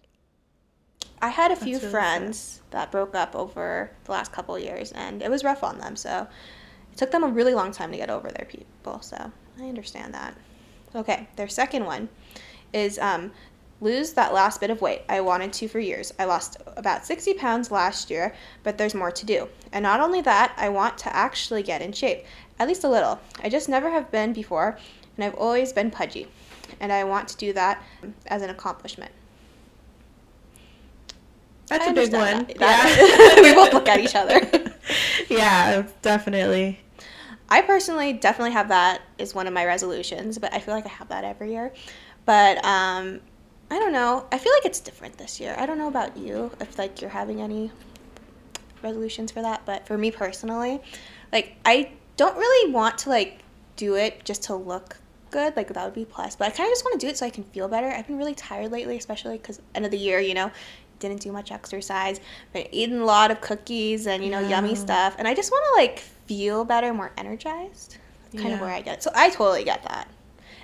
I 1.21 1.29
had 1.29 1.49
a 1.51 1.55
few 1.55 1.77
really 1.77 1.79
sad. 1.79 1.91
friends 1.91 2.61
that 2.71 2.91
broke 2.91 3.15
up 3.15 3.35
over 3.35 3.89
the 4.03 4.11
last 4.11 4.31
couple 4.31 4.59
years, 4.59 4.91
and 4.91 5.21
it 5.23 5.31
was 5.31 5.43
rough 5.43 5.63
on 5.63 5.79
them. 5.79 5.95
So 5.95 6.27
it 6.91 6.97
took 6.97 7.09
them 7.11 7.23
a 7.23 7.27
really 7.27 7.55
long 7.55 7.71
time 7.71 7.91
to 7.91 7.97
get 7.97 8.09
over 8.09 8.29
their 8.29 8.45
people. 8.45 9.01
So 9.01 9.31
I 9.59 9.63
understand 9.63 10.13
that. 10.13 10.35
Okay, 10.93 11.27
their 11.35 11.47
second 11.47 11.85
one 11.85 12.09
is 12.71 12.99
um, 12.99 13.31
lose 13.85 14.13
that 14.13 14.33
last 14.33 14.59
bit 14.59 14.71
of 14.71 14.81
weight. 14.81 15.03
I 15.07 15.21
wanted 15.21 15.53
to 15.53 15.67
for 15.67 15.79
years. 15.79 16.11
I 16.19 16.25
lost 16.25 16.57
about 16.75 17.05
60 17.05 17.35
pounds 17.35 17.71
last 17.71 18.09
year, 18.09 18.35
but 18.63 18.77
there's 18.77 18.95
more 18.95 19.11
to 19.11 19.25
do. 19.25 19.47
And 19.71 19.83
not 19.83 20.01
only 20.01 20.21
that, 20.21 20.53
I 20.57 20.69
want 20.69 20.97
to 20.99 21.15
actually 21.15 21.63
get 21.63 21.81
in 21.81 21.93
shape, 21.93 22.25
at 22.59 22.67
least 22.67 22.83
a 22.83 22.89
little. 22.89 23.21
I 23.43 23.49
just 23.49 23.69
never 23.69 23.91
have 23.91 24.11
been 24.11 24.33
before, 24.33 24.77
and 25.15 25.23
I've 25.23 25.35
always 25.35 25.71
been 25.71 25.91
pudgy, 25.91 26.27
and 26.79 26.91
I 26.91 27.03
want 27.03 27.27
to 27.29 27.37
do 27.37 27.53
that 27.53 27.81
as 28.25 28.41
an 28.41 28.49
accomplishment. 28.49 29.11
That's 31.67 31.87
I 31.87 31.91
a 31.91 31.93
big 31.93 32.11
one. 32.11 32.45
that. 32.45 32.57
That- 32.57 33.39
we 33.43 33.53
both 33.53 33.73
look 33.73 33.87
at 33.87 33.99
each 33.99 34.15
other. 34.15 34.41
yeah, 35.29 35.83
definitely. 36.01 36.79
I 37.49 37.61
personally 37.61 38.13
definitely 38.13 38.53
have 38.53 38.69
that 38.69 39.01
as 39.19 39.35
one 39.35 39.45
of 39.45 39.53
my 39.53 39.65
resolutions, 39.65 40.39
but 40.39 40.51
I 40.53 40.59
feel 40.59 40.73
like 40.73 40.85
I 40.85 40.89
have 40.89 41.09
that 41.09 41.23
every 41.23 41.51
year. 41.51 41.71
But 42.25 42.63
um, 42.65 43.21
I 43.69 43.79
don't 43.79 43.93
know. 43.93 44.25
I 44.31 44.37
feel 44.37 44.53
like 44.53 44.65
it's 44.65 44.79
different 44.79 45.17
this 45.17 45.39
year. 45.39 45.55
I 45.57 45.65
don't 45.65 45.77
know 45.77 45.87
about 45.87 46.17
you 46.17 46.51
if 46.59 46.77
like 46.77 47.01
you're 47.01 47.09
having 47.09 47.41
any 47.41 47.71
resolutions 48.83 49.31
for 49.31 49.41
that, 49.41 49.65
but 49.65 49.87
for 49.87 49.97
me 49.97 50.11
personally, 50.11 50.81
like 51.31 51.55
I 51.65 51.91
don't 52.17 52.37
really 52.37 52.71
want 52.71 52.97
to 52.99 53.09
like 53.09 53.39
do 53.75 53.95
it 53.95 54.23
just 54.23 54.43
to 54.43 54.55
look 54.55 54.97
good. 55.31 55.55
Like 55.55 55.73
that 55.73 55.83
would 55.83 55.95
be 55.95 56.05
plus, 56.05 56.35
but 56.35 56.47
I 56.47 56.51
kind 56.51 56.67
of 56.67 56.71
just 56.71 56.85
want 56.85 56.99
to 56.99 57.05
do 57.05 57.09
it 57.09 57.17
so 57.17 57.25
I 57.25 57.29
can 57.29 57.43
feel 57.43 57.67
better. 57.67 57.87
I've 57.87 58.07
been 58.07 58.17
really 58.17 58.35
tired 58.35 58.71
lately, 58.71 58.97
especially 58.97 59.37
because 59.37 59.59
end 59.73 59.85
of 59.85 59.91
the 59.91 59.97
year, 59.97 60.19
you 60.19 60.33
know. 60.33 60.51
Didn't 60.99 61.19
do 61.19 61.33
much 61.33 61.51
exercise, 61.51 62.21
been 62.53 62.67
eating 62.71 62.99
a 62.99 63.05
lot 63.05 63.29
of 63.29 63.41
cookies 63.41 64.07
and 64.07 64.23
you 64.23 64.31
know 64.31 64.39
yummy 64.39 64.75
stuff, 64.75 65.15
and 65.19 65.27
I 65.27 65.33
just 65.33 65.51
want 65.51 65.65
to 65.65 65.81
like 65.81 65.99
feel 65.99 66.63
better, 66.63 66.93
more 66.93 67.11
energized. 67.17 67.97
That's 68.31 68.41
kind 68.41 68.53
of 68.53 68.61
where 68.61 68.69
I 68.69 68.79
get 68.79 68.99
it. 68.99 69.03
So 69.03 69.11
I 69.13 69.29
totally 69.29 69.65
get 69.65 69.83
that. 69.83 70.07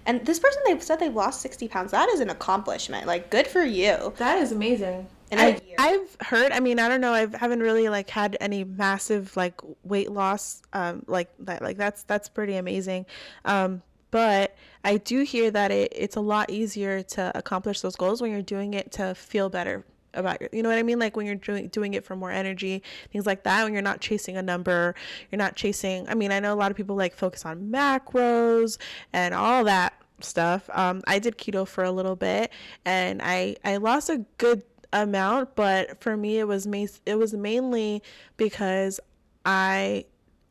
And 0.06 0.26
this 0.26 0.40
person, 0.40 0.62
they've 0.66 0.82
said 0.82 1.00
they've 1.00 1.14
lost 1.14 1.42
60 1.42 1.68
pounds. 1.68 1.92
That 1.92 2.10
is 2.10 2.20
an 2.20 2.30
accomplishment. 2.30 3.08
Like, 3.08 3.30
good 3.30 3.48
for 3.48 3.64
you. 3.64 4.14
That 4.18 4.40
is 4.40 4.52
amazing. 4.52 5.08
In 5.32 5.40
a 5.40 5.42
I, 5.42 5.48
year. 5.48 5.76
I've 5.78 6.18
heard. 6.22 6.52
I 6.52 6.60
mean, 6.60 6.80
I 6.80 6.90
don't 6.90 7.02
know. 7.02 7.14
I 7.14 7.28
haven't 7.38 7.62
really 7.62 7.88
like 7.88 8.10
had 8.10 8.36
any 8.42 8.64
massive 8.64 9.36
like 9.38 9.62
weight 9.84 10.12
loss. 10.12 10.62
Um, 10.74 11.04
like 11.08 11.30
that. 11.40 11.62
Like 11.62 11.78
that's 11.78 12.04
that's 12.04 12.28
pretty 12.28 12.58
amazing. 12.58 13.06
Um, 13.46 13.82
but 14.10 14.58
I 14.84 14.98
do 14.98 15.22
hear 15.22 15.50
that 15.52 15.72
it, 15.72 15.94
it's 15.96 16.18
a 16.18 16.22
lot 16.22 16.50
easier 16.50 17.02
to 17.02 17.32
accomplish 17.34 17.80
those 17.80 17.96
goals 17.96 18.22
when 18.22 18.32
you're 18.32 18.42
doing 18.42 18.74
it 18.74 18.92
to 18.94 19.16
feel 19.16 19.50
better 19.50 19.86
about 20.14 20.42
your 20.42 20.50
you 20.54 20.64
know 20.64 20.70
what 20.70 20.78
I 20.78 20.84
mean? 20.84 21.00
Like 21.00 21.16
when 21.16 21.26
you're 21.26 21.36
doing 21.36 21.68
doing 21.68 21.94
it 21.94 22.06
for 22.06 22.16
more 22.16 22.32
energy 22.32 22.84
things 23.12 23.26
like 23.26 23.44
that 23.44 23.64
when 23.64 23.74
you're 23.74 23.82
not 23.82 24.02
chasing 24.02 24.38
a 24.38 24.42
number 24.42 24.96
you're 25.32 25.38
not 25.38 25.56
chasing 25.56 26.08
I 26.08 26.16
mean 26.16 26.32
I 26.32 26.40
know 26.40 26.54
a 26.54 26.56
lot 26.56 26.72
of 26.72 26.78
people 26.78 26.96
like 26.96 27.16
focus 27.16 27.46
on 27.46 27.70
macros 27.72 28.78
and 29.14 29.34
all 29.34 29.64
that 29.66 29.94
stuff. 30.20 30.70
Um 30.74 31.02
I 31.08 31.20
did 31.20 31.38
keto 31.38 31.68
for 31.68 31.84
a 31.84 31.92
little 31.92 32.16
bit 32.16 32.52
and 32.86 33.22
I 33.24 33.56
I 33.64 33.78
lost 33.78 34.10
a 34.10 34.26
good 34.38 34.64
amount 34.94 35.56
but 35.56 36.02
for 36.02 36.18
me 36.18 36.40
it 36.40 36.48
was 36.48 36.68
ma- 36.68 36.86
it 37.06 37.16
was 37.16 37.34
mainly 37.34 38.04
because 38.38 39.00
I 39.46 40.06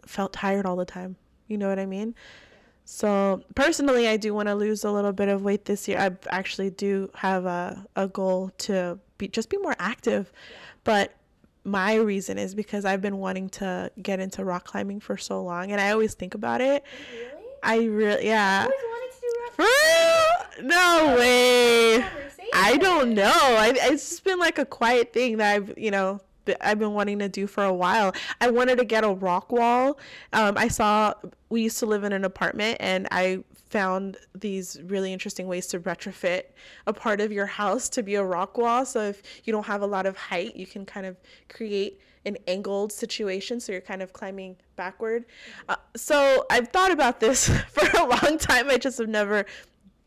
felt 0.06 0.32
tired 0.32 0.66
all 0.66 0.76
the 0.76 0.84
time. 0.84 1.16
You 1.48 1.58
know 1.58 1.68
what 1.68 1.78
I 1.78 1.86
mean? 1.86 2.14
So 2.84 3.42
personally, 3.54 4.08
I 4.08 4.16
do 4.16 4.34
want 4.34 4.48
to 4.48 4.54
lose 4.56 4.82
a 4.82 4.90
little 4.90 5.12
bit 5.12 5.28
of 5.28 5.42
weight 5.42 5.64
this 5.64 5.86
year. 5.86 5.98
I 5.98 6.10
actually 6.28 6.70
do 6.70 7.08
have 7.14 7.44
a, 7.46 7.86
a 7.94 8.08
goal 8.08 8.50
to 8.58 8.98
be 9.20 9.28
just 9.28 9.48
be 9.48 9.58
more 9.58 9.76
active, 9.78 10.32
but 10.82 11.14
my 11.62 11.94
reason 11.94 12.38
is 12.38 12.54
because 12.54 12.84
I've 12.84 13.02
been 13.02 13.18
wanting 13.18 13.48
to 13.50 13.92
get 14.02 14.18
into 14.18 14.44
rock 14.44 14.64
climbing 14.64 15.00
for 15.00 15.16
so 15.16 15.42
long, 15.42 15.70
and 15.70 15.80
I 15.80 15.90
always 15.90 16.14
think 16.14 16.34
about 16.34 16.60
it. 16.60 16.82
Really? 17.12 17.44
I 17.62 17.84
really, 17.84 18.26
yeah. 18.26 18.66
No 20.62 21.16
way. 21.18 22.04
I 22.54 22.76
don't 22.78 23.14
know. 23.14 23.30
I, 23.32 23.72
it's 23.74 24.08
just 24.08 24.24
been 24.24 24.38
like 24.38 24.58
a 24.58 24.64
quiet 24.64 25.12
thing 25.12 25.36
that 25.36 25.54
I've, 25.54 25.74
you 25.78 25.90
know, 25.90 26.20
I've 26.60 26.78
been 26.78 26.94
wanting 26.94 27.18
to 27.20 27.28
do 27.28 27.46
for 27.46 27.64
a 27.64 27.72
while. 27.72 28.14
I 28.40 28.50
wanted 28.50 28.78
to 28.78 28.84
get 28.84 29.04
a 29.04 29.10
rock 29.10 29.52
wall. 29.52 29.98
Um, 30.32 30.56
I 30.56 30.68
saw 30.68 31.14
we 31.48 31.62
used 31.62 31.78
to 31.80 31.86
live 31.86 32.04
in 32.04 32.12
an 32.12 32.24
apartment, 32.24 32.78
and 32.80 33.06
I 33.10 33.44
found 33.70 34.16
these 34.34 34.78
really 34.84 35.12
interesting 35.12 35.46
ways 35.46 35.66
to 35.68 35.80
retrofit 35.80 36.42
a 36.86 36.92
part 36.92 37.20
of 37.20 37.30
your 37.30 37.46
house 37.46 37.88
to 37.88 38.02
be 38.02 38.16
a 38.16 38.24
rock 38.24 38.58
wall. 38.58 38.84
So 38.84 39.00
if 39.00 39.22
you 39.44 39.52
don't 39.52 39.66
have 39.66 39.82
a 39.82 39.86
lot 39.86 40.06
of 40.06 40.16
height, 40.16 40.56
you 40.56 40.66
can 40.66 40.84
kind 40.84 41.06
of 41.06 41.16
create 41.48 42.00
an 42.26 42.36
angled 42.46 42.92
situation 42.92 43.60
so 43.60 43.72
you're 43.72 43.80
kind 43.80 44.02
of 44.02 44.12
climbing 44.12 44.56
backward. 44.76 45.24
Uh, 45.68 45.76
so 45.96 46.44
I've 46.50 46.68
thought 46.68 46.90
about 46.90 47.20
this 47.20 47.48
for 47.68 47.88
a 47.96 48.04
long 48.04 48.38
time. 48.38 48.68
I 48.68 48.76
just 48.76 48.98
have 48.98 49.08
never 49.08 49.46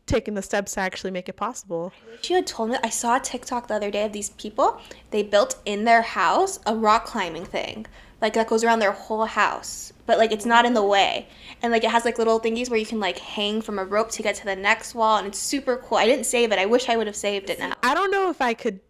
taken 0.06 0.34
the 0.34 0.42
steps 0.42 0.74
to 0.74 0.80
actually 0.80 1.10
make 1.10 1.30
it 1.30 1.36
possible. 1.36 1.92
She 2.20 2.34
had 2.34 2.46
told 2.46 2.70
me, 2.70 2.76
I 2.84 2.90
saw 2.90 3.16
a 3.16 3.20
TikTok 3.20 3.68
the 3.68 3.74
other 3.74 3.90
day 3.90 4.04
of 4.04 4.12
these 4.12 4.30
people. 4.30 4.80
They 5.10 5.22
built 5.22 5.56
in 5.64 5.84
their 5.84 6.02
house 6.02 6.60
a 6.66 6.76
rock 6.76 7.06
climbing 7.06 7.46
thing. 7.46 7.86
Like, 8.20 8.34
that 8.34 8.46
goes 8.46 8.62
around 8.62 8.80
their 8.80 8.92
whole 8.92 9.24
house. 9.24 9.93
But, 10.06 10.18
like, 10.18 10.32
it's 10.32 10.46
not 10.46 10.64
in 10.64 10.74
the 10.74 10.82
way. 10.82 11.28
And, 11.62 11.72
like, 11.72 11.84
it 11.84 11.90
has, 11.90 12.04
like, 12.04 12.18
little 12.18 12.38
thingies 12.40 12.68
where 12.68 12.78
you 12.78 12.86
can, 12.86 13.00
like, 13.00 13.18
hang 13.18 13.62
from 13.62 13.78
a 13.78 13.84
rope 13.84 14.10
to 14.12 14.22
get 14.22 14.34
to 14.36 14.44
the 14.44 14.56
next 14.56 14.94
wall. 14.94 15.16
And 15.16 15.26
it's 15.26 15.38
super 15.38 15.78
cool. 15.78 15.98
I 15.98 16.06
didn't 16.06 16.26
save 16.26 16.52
it. 16.52 16.58
I 16.58 16.66
wish 16.66 16.88
I 16.88 16.96
would 16.96 17.06
have 17.06 17.16
saved 17.16 17.48
it 17.50 17.58
now. 17.58 17.72
I 17.82 17.94
don't 17.94 18.10
know 18.10 18.28
if 18.28 18.40
I 18.42 18.54
could 18.54 18.80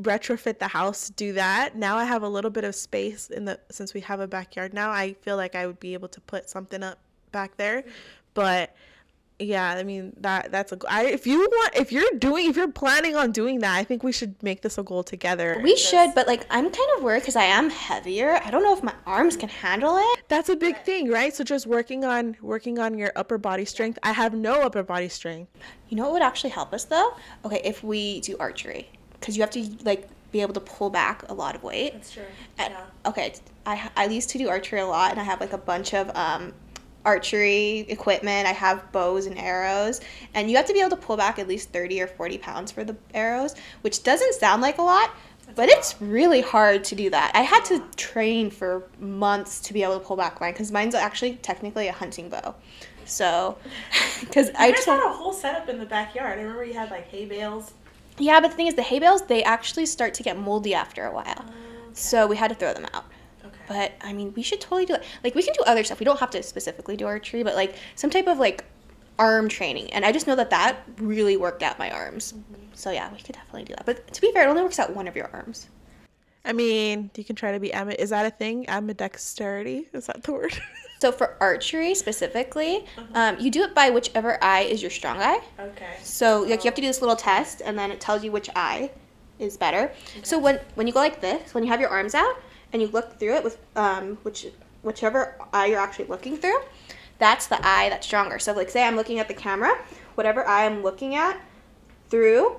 retrofit 0.00 0.58
the 0.58 0.68
house 0.68 1.06
to 1.06 1.12
do 1.12 1.34
that. 1.34 1.76
Now 1.76 1.96
I 1.96 2.04
have 2.04 2.22
a 2.22 2.28
little 2.28 2.50
bit 2.50 2.64
of 2.64 2.74
space 2.74 3.28
in 3.28 3.44
the 3.44 3.60
since 3.70 3.92
we 3.92 4.00
have 4.00 4.20
a 4.20 4.26
backyard 4.26 4.72
now. 4.72 4.90
I 4.90 5.12
feel 5.20 5.36
like 5.36 5.54
I 5.54 5.66
would 5.66 5.78
be 5.78 5.92
able 5.92 6.08
to 6.08 6.20
put 6.22 6.48
something 6.48 6.82
up 6.82 6.98
back 7.32 7.56
there. 7.56 7.82
Mm-hmm. 7.82 7.90
But 8.32 8.74
yeah, 9.40 9.70
I 9.70 9.82
mean 9.82 10.12
that 10.20 10.52
that's 10.52 10.70
a 10.72 10.76
g- 10.76 10.86
I 10.88 11.06
if 11.06 11.26
you 11.26 11.38
want 11.40 11.74
if 11.74 11.90
you're 11.92 12.10
doing 12.18 12.48
if 12.50 12.56
you're 12.56 12.70
planning 12.70 13.16
on 13.16 13.32
doing 13.32 13.60
that, 13.60 13.74
I 13.76 13.84
think 13.84 14.02
we 14.02 14.12
should 14.12 14.40
make 14.42 14.62
this 14.62 14.78
a 14.78 14.82
goal 14.82 15.02
together. 15.02 15.58
We 15.62 15.76
should, 15.76 16.14
but, 16.14 16.26
like, 16.26 16.46
I'm 16.50 16.64
kind 16.70 16.88
of 16.96 17.02
worried 17.02 17.20
because 17.20 17.36
I 17.36 17.44
am 17.44 17.70
heavier. 17.70 18.40
I 18.44 18.50
don't 18.50 18.62
know 18.62 18.74
if 18.76 18.82
my 18.82 18.94
arms 19.06 19.36
can 19.36 19.48
handle 19.48 19.96
it. 19.98 20.20
That's 20.28 20.48
a 20.50 20.56
big 20.56 20.82
thing, 20.84 21.10
right? 21.10 21.34
So 21.34 21.42
just 21.44 21.66
working 21.66 22.04
on 22.04 22.36
working 22.42 22.78
on 22.78 22.96
your 22.98 23.12
upper 23.16 23.38
body 23.38 23.64
strength. 23.64 23.98
I 24.02 24.12
have 24.12 24.34
no 24.34 24.60
upper 24.62 24.82
body 24.82 25.08
strength. 25.08 25.50
You 25.88 25.96
know 25.96 26.04
what 26.04 26.12
would 26.14 26.22
actually 26.22 26.50
help 26.50 26.72
us 26.72 26.84
though? 26.84 27.14
Okay, 27.44 27.60
if 27.64 27.82
we 27.82 28.20
do 28.20 28.36
archery, 28.38 28.88
because 29.18 29.36
you 29.36 29.42
have 29.42 29.50
to 29.50 29.66
like 29.84 30.08
be 30.32 30.40
able 30.42 30.54
to 30.54 30.60
pull 30.60 30.90
back 30.90 31.28
a 31.28 31.34
lot 31.34 31.56
of 31.56 31.62
weight. 31.64 31.92
That's 31.94 32.12
true. 32.12 32.22
And- 32.58 32.72
Yeah. 32.74 33.10
Okay, 33.10 33.34
I 33.66 33.90
I 33.96 34.04
used 34.04 34.28
to 34.30 34.38
do 34.38 34.48
archery 34.48 34.80
a 34.80 34.86
lot, 34.86 35.10
and 35.12 35.18
I 35.20 35.24
have 35.24 35.40
like 35.40 35.52
a 35.52 35.58
bunch 35.58 35.94
of 35.94 36.14
um, 36.16 36.52
archery 37.04 37.80
equipment. 37.88 38.46
I 38.46 38.52
have 38.52 38.90
bows 38.92 39.26
and 39.26 39.38
arrows, 39.38 40.00
and 40.34 40.50
you 40.50 40.56
have 40.56 40.66
to 40.66 40.72
be 40.72 40.80
able 40.80 40.90
to 40.90 40.96
pull 40.96 41.16
back 41.16 41.38
at 41.38 41.48
least 41.48 41.70
thirty 41.70 42.00
or 42.00 42.06
forty 42.06 42.38
pounds 42.38 42.70
for 42.70 42.84
the 42.84 42.96
arrows, 43.14 43.54
which 43.82 44.02
doesn't 44.02 44.34
sound 44.34 44.62
like 44.62 44.78
a 44.78 44.82
lot. 44.82 45.10
But 45.54 45.68
it's 45.68 46.00
really 46.00 46.42
hard 46.42 46.84
to 46.84 46.94
do 46.94 47.10
that. 47.10 47.32
I 47.34 47.42
had 47.42 47.64
to 47.66 47.82
train 47.96 48.50
for 48.50 48.84
months 49.00 49.60
to 49.62 49.72
be 49.72 49.82
able 49.82 49.98
to 49.98 50.04
pull 50.04 50.16
back 50.16 50.40
mine 50.40 50.52
because 50.52 50.70
mine's 50.70 50.94
actually 50.94 51.34
technically 51.36 51.88
a 51.88 51.92
hunting 51.92 52.28
bow. 52.28 52.54
So, 53.04 53.58
because 54.20 54.50
I 54.56 54.70
just 54.70 54.86
just 54.86 54.88
had 54.88 55.04
a 55.04 55.12
whole 55.12 55.32
setup 55.32 55.68
in 55.68 55.78
the 55.78 55.86
backyard. 55.86 56.38
I 56.38 56.42
remember 56.42 56.64
you 56.64 56.74
had 56.74 56.90
like 56.90 57.08
hay 57.08 57.26
bales. 57.26 57.72
Yeah, 58.18 58.40
but 58.40 58.48
the 58.48 58.56
thing 58.56 58.66
is, 58.66 58.74
the 58.74 58.82
hay 58.82 58.98
bales 58.98 59.22
they 59.22 59.42
actually 59.42 59.86
start 59.86 60.14
to 60.14 60.22
get 60.22 60.38
moldy 60.38 60.74
after 60.74 61.06
a 61.06 61.12
while, 61.12 61.44
oh, 61.48 61.52
so 61.94 62.26
we 62.26 62.36
had 62.36 62.48
to 62.48 62.54
throw 62.54 62.72
them 62.72 62.86
out. 62.92 63.06
Okay. 63.70 63.90
But 63.98 64.06
I 64.06 64.12
mean, 64.12 64.32
we 64.34 64.42
should 64.42 64.60
totally 64.60 64.86
do 64.86 64.94
it. 64.94 65.04
Like, 65.22 65.34
we 65.34 65.42
can 65.42 65.54
do 65.54 65.62
other 65.66 65.84
stuff. 65.84 66.00
We 66.00 66.04
don't 66.04 66.20
have 66.20 66.30
to 66.30 66.42
specifically 66.42 66.96
do 66.96 67.06
archery, 67.06 67.42
but 67.42 67.54
like 67.54 67.76
some 67.94 68.10
type 68.10 68.26
of 68.26 68.38
like 68.38 68.64
arm 69.18 69.48
training. 69.48 69.92
And 69.92 70.04
I 70.04 70.12
just 70.12 70.26
know 70.26 70.36
that 70.36 70.50
that 70.50 70.82
really 70.98 71.36
worked 71.36 71.62
out 71.62 71.78
my 71.78 71.90
arms. 71.90 72.34
So 72.72 72.90
yeah, 72.90 73.12
we 73.12 73.18
could 73.18 73.34
definitely 73.34 73.64
do 73.64 73.74
that. 73.76 73.86
But 73.86 74.12
to 74.14 74.20
be 74.20 74.32
fair, 74.32 74.46
it 74.46 74.50
only 74.50 74.62
works 74.62 74.78
out 74.78 74.94
one 74.94 75.06
of 75.06 75.14
your 75.14 75.30
arms. 75.32 75.68
I 76.44 76.54
mean, 76.54 77.10
you 77.14 77.22
can 77.24 77.36
try 77.36 77.52
to 77.52 77.60
be 77.60 77.72
ami- 77.74 77.96
is 77.96 78.10
that 78.10 78.24
a 78.24 78.30
thing? 78.30 78.64
Ambidexterity? 78.66 79.86
Is 79.92 80.06
that 80.06 80.22
the 80.22 80.32
word? 80.32 80.58
So 81.00 81.10
for 81.10 81.34
archery 81.40 81.94
specifically, 81.94 82.84
um, 83.14 83.40
you 83.40 83.50
do 83.50 83.62
it 83.62 83.74
by 83.74 83.88
whichever 83.88 84.36
eye 84.44 84.60
is 84.60 84.82
your 84.82 84.90
strong 84.90 85.16
eye. 85.18 85.40
okay. 85.58 85.96
So 86.02 86.42
like 86.42 86.62
you 86.62 86.68
have 86.68 86.74
to 86.74 86.82
do 86.82 86.86
this 86.86 87.00
little 87.00 87.16
test, 87.16 87.62
and 87.64 87.78
then 87.78 87.90
it 87.90 88.02
tells 88.02 88.22
you 88.22 88.30
which 88.30 88.50
eye 88.54 88.90
is 89.38 89.56
better. 89.56 89.90
So 90.22 90.38
when 90.38 90.60
when 90.74 90.86
you 90.86 90.92
go 90.92 90.98
like 90.98 91.22
this, 91.22 91.54
when 91.54 91.64
you 91.64 91.70
have 91.70 91.80
your 91.80 91.88
arms 91.88 92.14
out 92.14 92.36
and 92.72 92.80
you 92.82 92.88
look 92.88 93.18
through 93.18 93.34
it 93.34 93.44
with 93.44 93.58
um, 93.76 94.18
which 94.22 94.46
whichever 94.82 95.36
eye 95.52 95.66
you're 95.66 95.80
actually 95.80 96.06
looking 96.06 96.36
through, 96.36 96.60
that's 97.18 97.46
the 97.46 97.58
eye 97.66 97.88
that's 97.90 98.06
stronger. 98.06 98.38
So 98.38 98.52
like 98.52 98.70
say 98.70 98.84
I'm 98.84 98.96
looking 98.96 99.18
at 99.18 99.28
the 99.28 99.34
camera, 99.34 99.76
whatever 100.14 100.46
eye 100.46 100.66
I'm 100.66 100.82
looking 100.82 101.14
at 101.14 101.40
through, 102.08 102.56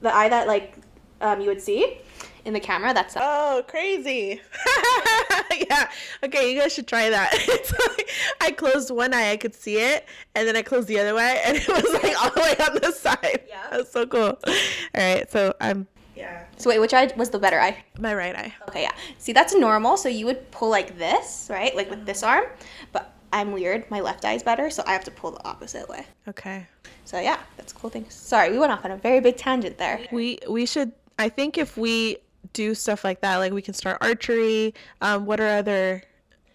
the 0.00 0.14
eye 0.14 0.28
that 0.28 0.46
like 0.46 0.74
um, 1.20 1.40
you 1.40 1.48
would 1.48 1.60
see 1.60 1.98
in 2.44 2.52
the 2.52 2.60
camera, 2.60 2.94
that's 2.94 3.14
the 3.14 3.20
Oh, 3.22 3.62
crazy. 3.68 4.40
yeah. 5.70 5.90
Okay, 6.24 6.52
you 6.52 6.60
guys 6.60 6.72
should 6.72 6.86
try 6.86 7.10
that. 7.10 7.30
It's 7.48 7.72
like 7.72 8.10
I 8.40 8.50
closed 8.52 8.90
one 8.90 9.12
eye, 9.12 9.30
I 9.32 9.36
could 9.36 9.54
see 9.54 9.76
it, 9.76 10.06
and 10.34 10.46
then 10.48 10.56
I 10.56 10.62
closed 10.62 10.88
the 10.88 10.98
other 10.98 11.16
eye, 11.18 11.40
and 11.44 11.56
it 11.60 11.68
was 11.68 12.02
like 12.02 12.22
all 12.22 12.30
the 12.30 12.40
way 12.40 12.56
on 12.66 12.78
the 12.80 12.92
side. 12.92 13.44
Yeah. 13.48 13.66
That's 13.70 13.92
so 13.92 14.06
cool. 14.06 14.38
All 14.46 14.54
right, 14.94 15.30
so 15.30 15.54
I'm 15.60 15.86
Yeah. 16.20 16.44
So 16.58 16.70
wait, 16.70 16.78
which 16.78 16.94
eye 16.94 17.10
was 17.16 17.30
the 17.30 17.38
better 17.38 17.58
eye? 17.60 17.82
my 17.98 18.14
right 18.14 18.36
eye. 18.36 18.54
Okay, 18.68 18.82
yeah. 18.82 18.92
See, 19.18 19.32
that's 19.32 19.54
normal. 19.54 19.96
So 19.96 20.08
you 20.08 20.26
would 20.26 20.50
pull 20.50 20.68
like 20.68 20.98
this, 20.98 21.48
right? 21.50 21.74
Like 21.74 21.88
with 21.90 22.04
this 22.04 22.22
arm. 22.22 22.44
But 22.92 23.12
I'm 23.32 23.52
weird. 23.52 23.90
My 23.90 24.00
left 24.00 24.24
eye 24.24 24.34
is 24.34 24.42
better, 24.42 24.70
so 24.70 24.82
I 24.86 24.92
have 24.92 25.04
to 25.04 25.10
pull 25.10 25.30
the 25.30 25.44
opposite 25.46 25.88
way. 25.88 26.06
Okay. 26.28 26.66
So 27.04 27.18
yeah, 27.18 27.38
that's 27.56 27.72
a 27.72 27.76
cool 27.76 27.90
thing. 27.90 28.04
Sorry, 28.08 28.50
we 28.50 28.58
went 28.58 28.72
off 28.72 28.84
on 28.84 28.90
a 28.90 28.96
very 28.96 29.20
big 29.20 29.36
tangent 29.36 29.78
there. 29.78 30.06
We 30.12 30.38
we 30.48 30.66
should 30.66 30.92
I 31.18 31.28
think 31.28 31.58
if 31.58 31.76
we 31.76 32.18
do 32.52 32.74
stuff 32.74 33.04
like 33.04 33.20
that, 33.20 33.36
like 33.36 33.52
we 33.52 33.62
can 33.62 33.74
start 33.74 33.98
archery. 34.00 34.74
Um, 35.00 35.26
what 35.26 35.40
are 35.40 35.48
other 35.48 36.02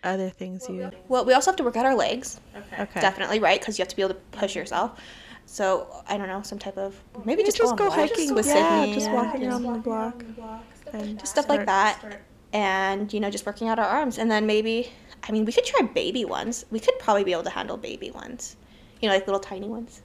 other 0.04 0.30
things 0.30 0.68
you? 0.70 0.92
Well, 1.08 1.26
we 1.26 1.34
also 1.34 1.52
have 1.52 1.56
to 1.58 1.64
work 1.64 1.76
out 1.76 1.86
our 1.86 1.96
legs. 1.96 2.40
Okay. 2.56 2.84
Okay. 2.84 3.02
Definitely, 3.02 3.40
right? 3.40 3.60
Because 3.60 3.78
you 3.78 3.84
have 3.84 3.90
to 3.90 3.96
be 3.96 4.04
able 4.04 4.14
to 4.14 4.22
push 4.32 4.56
yourself. 4.56 5.00
So 5.46 5.88
I 6.08 6.18
don't 6.18 6.28
know, 6.28 6.42
some 6.42 6.60
type 6.60 6.78
of 6.78 7.00
maybe 7.24 7.44
just, 7.44 7.58
just 7.58 7.72
go, 7.78 7.86
go 7.88 7.92
on 7.92 7.98
walks 8.00 8.12
hiking. 8.12 8.34
with 8.34 8.46
Yeah, 8.48 8.82
Sydney. 8.82 8.94
just 8.96 9.12
walking 9.12 9.42
Yeah, 9.42 9.50
around 9.50 9.64
just 9.64 9.74
the 9.74 9.80
block. 9.80 10.14
around 10.16 10.28
the 10.28 10.34
block, 10.42 10.64
and 10.94 11.20
Just 11.20 11.32
stuff 11.34 11.50
like 11.50 11.66
that. 11.66 12.00
Start- 12.00 12.22
and 12.54 13.12
you 13.12 13.20
know 13.20 13.30
just 13.30 13.46
working 13.46 13.68
out 13.68 13.80
our 13.80 13.86
arms 13.86 14.18
and 14.18 14.32
then 14.32 14.46
maybe 14.46 14.90
i 15.28 15.32
mean 15.32 15.44
we 15.44 15.52
could 15.52 15.66
try 15.66 15.82
baby 15.82 16.24
ones 16.24 16.64
we 16.72 16.80
could 16.80 16.98
probably 17.00 17.24
be 17.24 17.34
able 17.34 17.44
to 17.44 17.50
handle 17.50 17.76
baby 17.76 18.12
ones 18.12 18.56
you 19.02 19.10
know 19.10 19.14
like 19.16 19.28
little 19.28 19.42
tiny 19.42 19.68
ones 19.68 20.02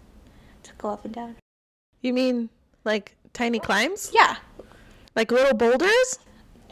to 0.64 0.72
go 0.78 0.88
up 0.88 1.04
and 1.04 1.14
down 1.14 1.36
You 2.00 2.12
mean 2.12 2.48
like 2.82 3.14
tiny 3.34 3.60
climbs? 3.60 4.10
yeah 4.12 4.36
Like 5.14 5.30
little 5.30 5.54
boulders? 5.54 6.18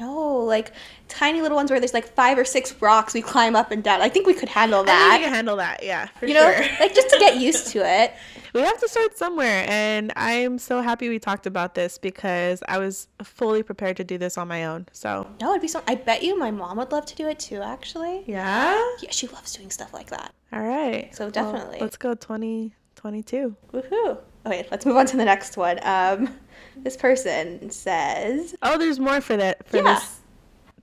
no 0.00 0.38
like 0.38 0.72
tiny 1.06 1.42
little 1.42 1.56
ones 1.56 1.70
where 1.70 1.78
there's 1.78 1.94
like 1.94 2.08
five 2.08 2.38
or 2.38 2.44
six 2.44 2.74
rocks 2.80 3.14
we 3.14 3.20
climb 3.22 3.54
up 3.54 3.70
and 3.70 3.84
down 3.84 4.00
i 4.00 4.08
think 4.08 4.26
we 4.26 4.34
could 4.34 4.48
handle 4.48 4.80
I 4.80 4.84
think 4.84 4.88
that 4.98 5.18
we 5.18 5.24
could 5.26 5.32
handle 5.34 5.56
that. 5.56 5.82
Yeah, 5.84 6.06
for 6.18 6.26
you 6.26 6.34
know 6.34 6.46
like 6.80 6.92
just 6.94 7.10
to 7.10 7.18
get 7.20 7.36
used 7.36 7.68
to 7.68 7.78
it 7.86 8.14
we 8.54 8.60
have 8.62 8.78
to 8.80 8.88
start 8.88 9.16
somewhere, 9.16 9.64
and 9.68 10.12
I'm 10.16 10.58
so 10.58 10.80
happy 10.80 11.08
we 11.08 11.18
talked 11.18 11.46
about 11.46 11.74
this 11.74 11.98
because 11.98 12.62
I 12.68 12.78
was 12.78 13.08
fully 13.22 13.62
prepared 13.62 13.96
to 13.98 14.04
do 14.04 14.18
this 14.18 14.38
on 14.38 14.48
my 14.48 14.64
own. 14.64 14.86
So 14.92 15.26
no 15.40 15.50
it'd 15.50 15.62
be 15.62 15.68
so 15.68 15.82
i 15.86 15.94
bet 15.94 16.22
you 16.22 16.38
my 16.38 16.50
mom 16.50 16.78
would 16.78 16.92
love 16.92 17.06
to 17.06 17.14
do 17.14 17.26
it 17.28 17.38
too 17.38 17.60
actually 17.62 18.24
yeah. 18.26 18.74
yeah 19.02 19.10
she 19.10 19.26
loves 19.28 19.52
doing 19.54 19.70
stuff 19.70 19.92
like 19.92 20.10
that 20.10 20.32
All 20.52 20.62
right. 20.62 21.14
So 21.14 21.24
Well, 21.24 21.30
definitely. 21.30 21.78
let's 21.80 21.96
go 21.96 22.14
2022. 22.14 23.54
woohoo 23.72 24.18
okay 24.46 24.66
let's 24.70 24.86
move 24.86 24.96
on 24.96 25.06
to 25.06 25.16
the 25.16 25.24
next 25.24 25.56
one 25.56 25.78
um 25.82 26.34
this 26.76 26.96
person 26.96 27.70
says 27.70 28.54
Oh, 28.62 28.78
there's 28.78 28.98
more 29.00 29.20
for 29.20 29.36
that 29.36 29.66
for 29.66 29.78
Yeah. 29.78 29.94
this 29.94 30.20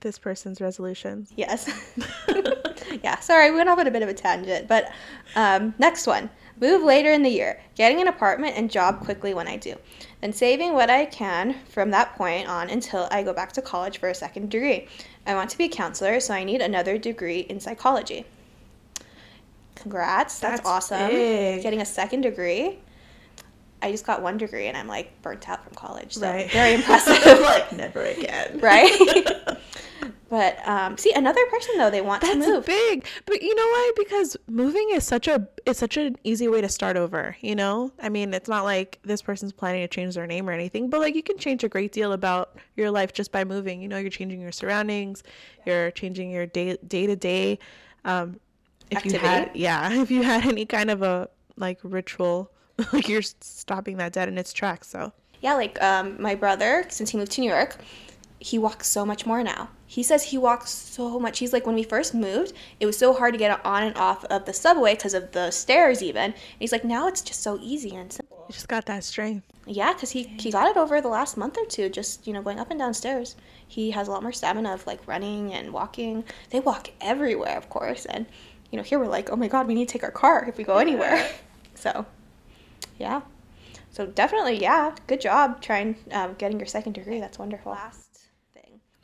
this 0.00 0.18
person's 0.18 0.60
resolutions. 0.60 1.32
Yes. 1.36 1.68
yeah, 3.02 3.18
sorry, 3.18 3.50
we 3.50 3.56
went 3.56 3.68
off 3.70 3.78
on 3.78 3.86
a 3.86 3.90
bit 3.90 4.02
of 4.02 4.08
a 4.10 4.14
tangent. 4.14 4.68
But 4.68 4.92
um, 5.34 5.74
next 5.78 6.06
one 6.06 6.28
move 6.60 6.82
later 6.82 7.10
in 7.12 7.22
the 7.22 7.30
year, 7.30 7.60
getting 7.74 8.00
an 8.00 8.08
apartment 8.08 8.54
and 8.56 8.70
job 8.70 9.00
quickly 9.00 9.34
when 9.34 9.46
I 9.48 9.56
do. 9.56 9.74
Then 10.20 10.32
saving 10.32 10.72
what 10.72 10.88
I 10.90 11.04
can 11.06 11.56
from 11.68 11.90
that 11.90 12.14
point 12.16 12.48
on 12.48 12.70
until 12.70 13.06
I 13.10 13.22
go 13.22 13.32
back 13.32 13.52
to 13.52 13.62
college 13.62 13.98
for 13.98 14.08
a 14.08 14.14
second 14.14 14.50
degree. 14.50 14.88
I 15.26 15.34
want 15.34 15.50
to 15.50 15.58
be 15.58 15.64
a 15.64 15.68
counselor, 15.68 16.18
so 16.20 16.32
I 16.34 16.44
need 16.44 16.60
another 16.60 16.98
degree 16.98 17.40
in 17.40 17.60
psychology. 17.60 18.24
Congrats, 19.74 20.38
that's, 20.38 20.62
That's 20.62 20.66
awesome. 20.68 21.10
big. 21.10 21.62
Getting 21.62 21.80
a 21.80 21.86
second 21.86 22.22
degree. 22.22 22.78
I 23.82 23.90
just 23.92 24.06
got 24.06 24.22
one 24.22 24.38
degree 24.38 24.66
and 24.68 24.76
I'm 24.76 24.88
like 24.88 25.20
burnt 25.22 25.48
out 25.48 25.62
from 25.62 25.74
college. 25.74 26.14
So 26.14 26.22
Right. 26.22 26.50
very 26.50 26.74
impressive. 26.74 27.40
like 27.40 27.72
never 27.72 28.02
again. 28.02 28.58
right? 28.60 29.58
but 30.28 30.66
um, 30.66 30.98
see, 30.98 31.12
another 31.12 31.44
person 31.46 31.78
though 31.78 31.90
they 31.90 32.00
want 32.00 32.22
to 32.22 32.34
move. 32.34 32.66
big. 32.66 33.06
But 33.26 33.42
you 33.42 33.54
know 33.54 33.62
why? 33.62 33.92
Because 33.96 34.36
moving 34.48 34.88
is 34.92 35.04
such 35.04 35.28
a 35.28 35.46
it's 35.64 35.78
such 35.78 35.96
an 35.96 36.16
easy 36.24 36.48
way 36.48 36.60
to 36.60 36.68
start 36.68 36.96
over, 36.96 37.36
you 37.40 37.54
know? 37.54 37.92
I 38.00 38.08
mean, 38.08 38.34
it's 38.34 38.48
not 38.48 38.64
like 38.64 38.98
this 39.02 39.22
person's 39.22 39.52
planning 39.52 39.82
to 39.82 39.88
change 39.88 40.14
their 40.14 40.26
name 40.26 40.48
or 40.48 40.52
anything, 40.52 40.90
but 40.90 41.00
like 41.00 41.14
you 41.14 41.22
can 41.22 41.38
change 41.38 41.64
a 41.64 41.68
great 41.68 41.92
deal 41.92 42.12
about 42.12 42.56
your 42.76 42.90
life 42.90 43.12
just 43.12 43.30
by 43.30 43.44
moving. 43.44 43.80
You 43.80 43.88
know, 43.88 43.98
you're 43.98 44.10
changing 44.10 44.40
your 44.40 44.52
surroundings, 44.52 45.22
you're 45.64 45.90
changing 45.92 46.30
your 46.30 46.46
day 46.46 46.76
day 46.86 47.06
to 47.06 47.16
day 47.16 47.58
um 48.04 48.38
if 48.90 49.04
you 49.04 49.18
had 49.18 49.50
yeah, 49.54 49.92
if 50.02 50.10
you 50.10 50.22
had 50.22 50.46
any 50.46 50.66
kind 50.66 50.90
of 50.90 51.02
a 51.02 51.28
like 51.56 51.78
ritual, 51.82 52.50
like 52.92 53.08
you're 53.08 53.22
stopping 53.22 53.96
that 53.98 54.12
dead 54.12 54.28
in 54.28 54.38
its 54.38 54.52
tracks, 54.52 54.88
so 54.88 55.12
Yeah, 55.40 55.54
like 55.54 55.80
um, 55.82 56.20
my 56.20 56.34
brother, 56.34 56.84
since 56.88 57.10
he 57.10 57.18
moved 57.18 57.32
to 57.32 57.40
New 57.40 57.50
York, 57.50 57.76
he 58.38 58.58
walks 58.58 58.86
so 58.88 59.06
much 59.06 59.26
more 59.26 59.42
now. 59.42 59.70
He 59.86 60.02
says 60.02 60.24
he 60.24 60.38
walks 60.38 60.70
so 60.70 61.18
much. 61.18 61.38
He's 61.38 61.52
like, 61.52 61.64
when 61.64 61.74
we 61.74 61.82
first 61.82 62.14
moved, 62.14 62.52
it 62.80 62.86
was 62.86 62.98
so 62.98 63.14
hard 63.14 63.34
to 63.34 63.38
get 63.38 63.64
on 63.64 63.82
and 63.82 63.96
off 63.96 64.24
of 64.26 64.44
the 64.44 64.52
subway 64.52 64.94
because 64.94 65.14
of 65.14 65.32
the 65.32 65.50
stairs, 65.50 66.02
even. 66.02 66.32
And 66.32 66.34
he's 66.58 66.72
like, 66.72 66.84
now 66.84 67.08
it's 67.08 67.22
just 67.22 67.42
so 67.42 67.58
easy 67.62 67.94
and 67.94 68.12
simple. 68.12 68.44
you 68.48 68.52
just 68.52 68.68
got 68.68 68.86
that 68.86 69.04
strength. 69.04 69.46
Yeah, 69.66 69.92
because 69.92 70.10
he, 70.10 70.24
he 70.38 70.50
got 70.50 70.68
it 70.68 70.76
over 70.76 71.00
the 71.00 71.08
last 71.08 71.36
month 71.36 71.56
or 71.56 71.66
two, 71.66 71.88
just, 71.88 72.26
you 72.26 72.32
know, 72.32 72.42
going 72.42 72.58
up 72.58 72.70
and 72.70 72.78
down 72.78 72.94
stairs. 72.94 73.36
He 73.66 73.90
has 73.92 74.08
a 74.08 74.10
lot 74.10 74.22
more 74.22 74.32
stamina 74.32 74.74
of 74.74 74.86
like 74.86 75.06
running 75.06 75.54
and 75.54 75.72
walking. 75.72 76.24
They 76.50 76.60
walk 76.60 76.90
everywhere, 77.00 77.56
of 77.56 77.68
course. 77.70 78.04
And, 78.06 78.26
you 78.70 78.76
know, 78.76 78.82
here 78.82 78.98
we're 78.98 79.06
like, 79.06 79.30
oh 79.30 79.36
my 79.36 79.48
God, 79.48 79.66
we 79.66 79.74
need 79.74 79.88
to 79.88 79.92
take 79.92 80.04
our 80.04 80.10
car 80.10 80.46
if 80.48 80.58
we 80.58 80.64
go 80.64 80.78
anywhere. 80.78 81.28
so, 81.74 82.06
yeah. 82.98 83.22
So 83.90 84.04
definitely, 84.04 84.60
yeah, 84.60 84.94
good 85.06 85.20
job 85.20 85.62
trying 85.62 85.96
um, 86.12 86.34
getting 86.34 86.58
your 86.58 86.66
second 86.66 86.92
degree. 86.92 87.18
That's 87.18 87.38
wonderful. 87.38 87.72
Last 87.72 88.05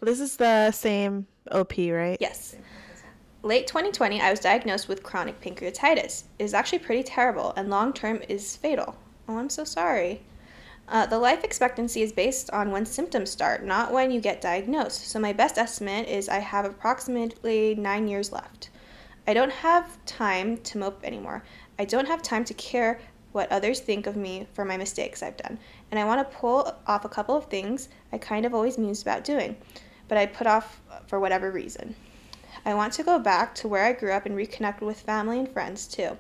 This 0.03 0.19
is 0.19 0.37
the 0.37 0.73
same 0.73 1.29
OP, 1.53 1.75
right? 1.79 2.17
Yes. 2.19 2.57
Late 3.45 3.69
2020, 3.69 4.21
I 4.21 4.31
was 4.31 4.41
diagnosed 4.41 4.88
with 4.88 5.05
chronic 5.05 5.41
pancreatitis. 5.41 6.25
It 6.41 6.45
is 6.45 6.55
actually 6.55 6.81
pretty 6.81 7.05
terrible, 7.05 7.53
and 7.57 7.71
long 7.71 7.93
term 7.93 8.21
is 8.29 8.57
fatal. 8.57 8.97
Oh, 9.29 9.38
I'm 9.38 9.49
so 9.49 9.62
sorry. 9.62 10.23
Uh, 10.88 11.07
the 11.07 11.21
life 11.21 11.45
expectancy 11.45 12.03
is 12.03 12.11
based 12.11 12.51
on 12.51 12.73
when 12.73 12.85
symptoms 12.85 13.31
start, 13.31 13.65
not 13.65 13.93
when 13.93 14.11
you 14.11 14.21
get 14.21 14.41
diagnosed. 14.41 15.07
So, 15.07 15.21
my 15.21 15.33
best 15.33 15.57
estimate 15.57 16.09
is 16.09 16.29
I 16.29 16.41
have 16.41 16.65
approximately 16.65 17.77
nine 17.77 18.09
years 18.09 18.33
left. 18.33 18.71
I 19.29 19.35
don't 19.35 19.53
have 19.53 20.05
time 20.05 20.57
to 20.57 20.79
mope 20.79 21.05
anymore. 21.05 21.45
I 21.79 21.85
don't 21.85 22.09
have 22.09 22.23
time 22.23 22.45
to 22.47 22.55
care 22.55 23.01
what 23.33 23.51
others 23.51 23.81
think 23.81 24.07
of 24.07 24.17
me 24.17 24.47
for 24.53 24.65
my 24.65 24.77
mistakes 24.77 25.23
I've 25.23 25.37
done. 25.37 25.59
And 25.91 25.99
I 25.99 26.05
want 26.05 26.29
to 26.29 26.37
pull 26.37 26.75
off 26.87 27.05
a 27.05 27.09
couple 27.09 27.37
of 27.37 27.47
things 27.47 27.88
I 28.12 28.19
kind 28.19 28.45
of 28.47 28.55
always 28.55 28.79
mused 28.79 29.03
about 29.03 29.25
doing, 29.25 29.57
but 30.12 30.18
I 30.18 30.27
put 30.27 30.46
off 30.46 30.79
for 31.07 31.18
whatever 31.18 31.51
reason. 31.51 31.94
I 32.66 32.75
want 32.75 32.92
to 32.92 33.03
go 33.03 33.18
back 33.18 33.55
to 33.55 33.66
where 33.66 33.87
I 33.87 33.94
grew 33.94 34.12
up 34.12 34.27
and 34.27 34.37
reconnect 34.37 34.83
with 34.83 35.01
family 35.01 35.38
and 35.38 35.48
friends 35.48 35.87
too. 35.87 36.18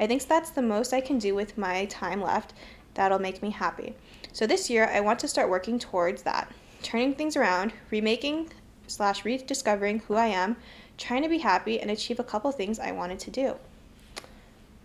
I 0.00 0.06
think 0.06 0.26
that's 0.26 0.48
the 0.48 0.62
most 0.62 0.94
I 0.94 1.02
can 1.02 1.18
do 1.18 1.34
with 1.34 1.58
my 1.58 1.84
time 1.84 2.22
left 2.22 2.54
that'll 2.94 3.18
make 3.18 3.42
me 3.42 3.50
happy. 3.50 3.94
So 4.32 4.46
this 4.46 4.70
year, 4.70 4.86
I 4.90 5.00
want 5.00 5.18
to 5.18 5.28
start 5.28 5.50
working 5.50 5.78
towards 5.78 6.22
that, 6.22 6.50
turning 6.82 7.12
things 7.12 7.36
around, 7.36 7.74
remaking 7.90 8.48
slash 8.86 9.22
rediscovering 9.22 9.98
who 10.08 10.14
I 10.14 10.28
am, 10.28 10.56
trying 10.96 11.22
to 11.22 11.28
be 11.28 11.36
happy, 11.36 11.78
and 11.78 11.90
achieve 11.90 12.18
a 12.18 12.24
couple 12.24 12.50
things 12.52 12.78
I 12.78 12.92
wanted 12.92 13.18
to 13.18 13.30
do. 13.30 13.56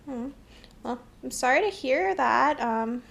Hmm. 0.04 0.28
Well, 0.82 1.00
I'm 1.24 1.30
sorry 1.30 1.62
to 1.62 1.70
hear 1.70 2.14
that. 2.16 2.60
Um, 2.60 3.02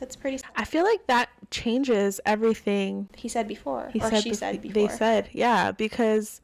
that's 0.00 0.16
pretty. 0.16 0.38
I 0.54 0.66
feel 0.66 0.84
like 0.84 1.06
that 1.06 1.30
changes 1.50 2.20
everything 2.24 3.08
He 3.16 3.28
said 3.28 3.48
before, 3.48 3.90
he 3.92 4.00
or 4.00 4.08
said 4.10 4.22
she 4.22 4.30
bef- 4.30 4.36
said 4.36 4.62
before. 4.62 4.72
they 4.74 4.88
said 4.88 5.28
yeah 5.32 5.72
because 5.72 6.40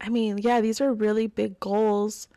i 0.00 0.08
mean 0.08 0.38
yeah 0.38 0.60
these 0.60 0.80
are 0.80 0.92
really 0.92 1.26
big 1.26 1.58
goals 1.60 2.28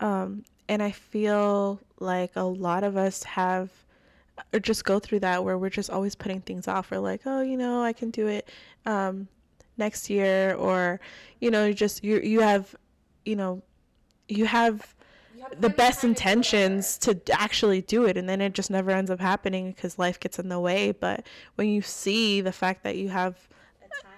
um 0.00 0.44
and 0.68 0.82
i 0.82 0.90
feel 0.90 1.80
like 2.00 2.32
a 2.36 2.42
lot 2.42 2.82
of 2.84 2.96
us 2.96 3.22
have 3.22 3.70
or 4.52 4.58
just 4.60 4.84
go 4.84 4.98
through 4.98 5.20
that 5.20 5.44
where 5.44 5.56
we're 5.58 5.68
just 5.70 5.90
always 5.90 6.14
putting 6.14 6.40
things 6.40 6.66
off 6.66 6.90
we're 6.90 6.98
like 6.98 7.20
oh 7.26 7.40
you 7.42 7.56
know 7.56 7.82
i 7.82 7.92
can 7.92 8.10
do 8.10 8.26
it 8.26 8.48
um 8.86 9.28
next 9.76 10.10
year 10.10 10.54
or 10.54 11.00
you 11.40 11.50
know 11.50 11.64
you 11.66 11.74
just 11.74 12.02
you 12.02 12.18
you 12.20 12.40
have 12.40 12.74
you 13.24 13.36
know 13.36 13.62
you 14.28 14.46
have 14.46 14.94
the 15.58 15.70
best 15.70 16.04
intentions 16.04 16.98
to 16.98 17.18
actually 17.32 17.80
do 17.82 18.04
it 18.04 18.16
and 18.16 18.28
then 18.28 18.40
it 18.40 18.52
just 18.52 18.70
never 18.70 18.90
ends 18.90 19.10
up 19.10 19.20
happening 19.20 19.72
because 19.72 19.98
life 19.98 20.18
gets 20.20 20.38
in 20.38 20.48
the 20.48 20.60
way 20.60 20.92
but 20.92 21.26
when 21.56 21.68
you 21.68 21.82
see 21.82 22.40
the 22.40 22.52
fact 22.52 22.84
that 22.84 22.96
you 22.96 23.08
have 23.08 23.36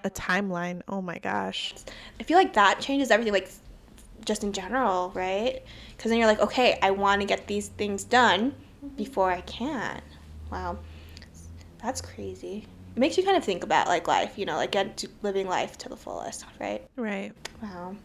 a 0.05 0.11
timeline 0.11 0.83
oh 0.89 1.01
my 1.01 1.19
gosh 1.19 1.75
I 2.21 2.23
feel 2.23 2.39
like 2.39 2.55
that 2.55 2.81
changes 2.81 3.11
everything, 3.11 3.33
like 3.33 3.51
just 4.25 4.45
in 4.45 4.53
general, 4.53 5.11
right? 5.15 5.63
Because 5.97 6.11
then 6.11 6.19
you're 6.19 6.27
like, 6.27 6.41
okay, 6.41 6.79
I 6.83 6.91
want 6.91 7.21
to 7.21 7.27
get 7.27 7.47
these 7.47 7.69
things 7.69 8.05
done 8.05 8.53
mm-hmm. 8.53 8.89
before 8.97 9.31
I 9.31 9.41
can. 9.43 10.01
Wow, 10.51 10.79
that's 11.83 12.01
crazy. 12.01 12.67
It 12.97 12.99
makes 12.99 13.19
you 13.19 13.25
kind 13.25 13.37
of 13.37 13.45
think 13.45 13.65
about 13.65 13.89
like 13.89 14.07
life, 14.07 14.39
you 14.39 14.47
know, 14.47 14.57
like 14.57 14.71
get 14.71 14.97
to 14.99 15.09
living 15.23 15.49
life 15.49 15.77
to 15.79 15.89
the 15.89 15.97
fullest, 15.97 16.45
right? 16.61 16.87
right 16.97 17.33
Wow. 17.63 17.97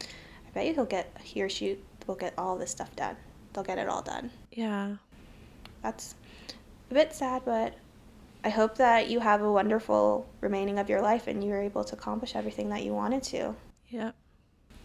I 0.00 0.50
bet 0.54 0.66
you 0.66 0.74
he'll 0.74 0.84
get 0.86 1.14
he 1.22 1.42
or 1.42 1.48
she 1.48 1.78
will 2.06 2.14
get 2.14 2.34
all 2.38 2.56
this 2.56 2.70
stuff 2.70 2.94
done. 2.96 3.16
They'll 3.52 3.64
get 3.64 3.78
it 3.78 3.88
all 3.88 4.02
done. 4.02 4.30
yeah 4.52 4.96
That's 5.82 6.14
a 6.90 6.94
bit 6.94 7.12
sad, 7.14 7.42
but 7.44 7.74
I 8.44 8.50
hope 8.50 8.76
that 8.76 9.08
you 9.08 9.20
have 9.20 9.40
a 9.42 9.50
wonderful 9.50 10.26
remaining 10.40 10.78
of 10.78 10.88
your 10.90 11.00
life 11.00 11.26
and 11.28 11.42
you're 11.42 11.62
able 11.62 11.84
to 11.84 11.94
accomplish 11.94 12.36
everything 12.36 12.68
that 12.70 12.82
you 12.84 12.92
wanted 12.92 13.22
to. 13.24 13.54
yeah 13.88 14.10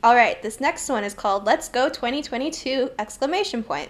All 0.04 0.16
right, 0.16 0.42
this 0.42 0.60
next 0.62 0.88
one 0.90 1.04
is 1.04 1.14
called 1.14 1.46
Let's 1.46 1.68
Go 1.68 1.90
2022 1.90 2.92
exclamation 3.00 3.64
point. 3.64 3.90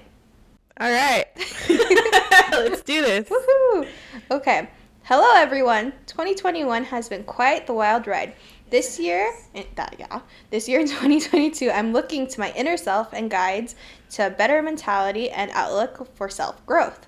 all 0.80 0.90
right 0.92 1.26
let's 2.52 2.82
do 2.82 3.02
this 3.02 3.30
Woohoo! 3.30 3.88
Okay. 4.32 4.70
Hello 5.04 5.28
everyone. 5.36 5.92
2021 6.06 6.84
has 6.86 7.10
been 7.10 7.24
quite 7.24 7.66
the 7.68 7.74
wild 7.74 8.06
ride. 8.06 8.34
This 8.70 9.00
year, 9.00 9.34
eh, 9.56 9.64
that 9.76 9.96
yeah, 9.98 10.22
this 10.52 10.68
year 10.70 10.80
in 10.80 10.88
2022, 10.88 11.72
I'm 11.72 11.94
looking 11.94 12.28
to 12.28 12.40
my 12.40 12.52
inner 12.56 12.78
self 12.78 13.14
and 13.14 13.30
guides 13.30 13.76
to 14.12 14.28
a 14.28 14.30
better 14.30 14.62
mentality 14.62 15.30
and 15.30 15.50
outlook 15.54 16.08
for 16.16 16.30
self-growth. 16.30 17.08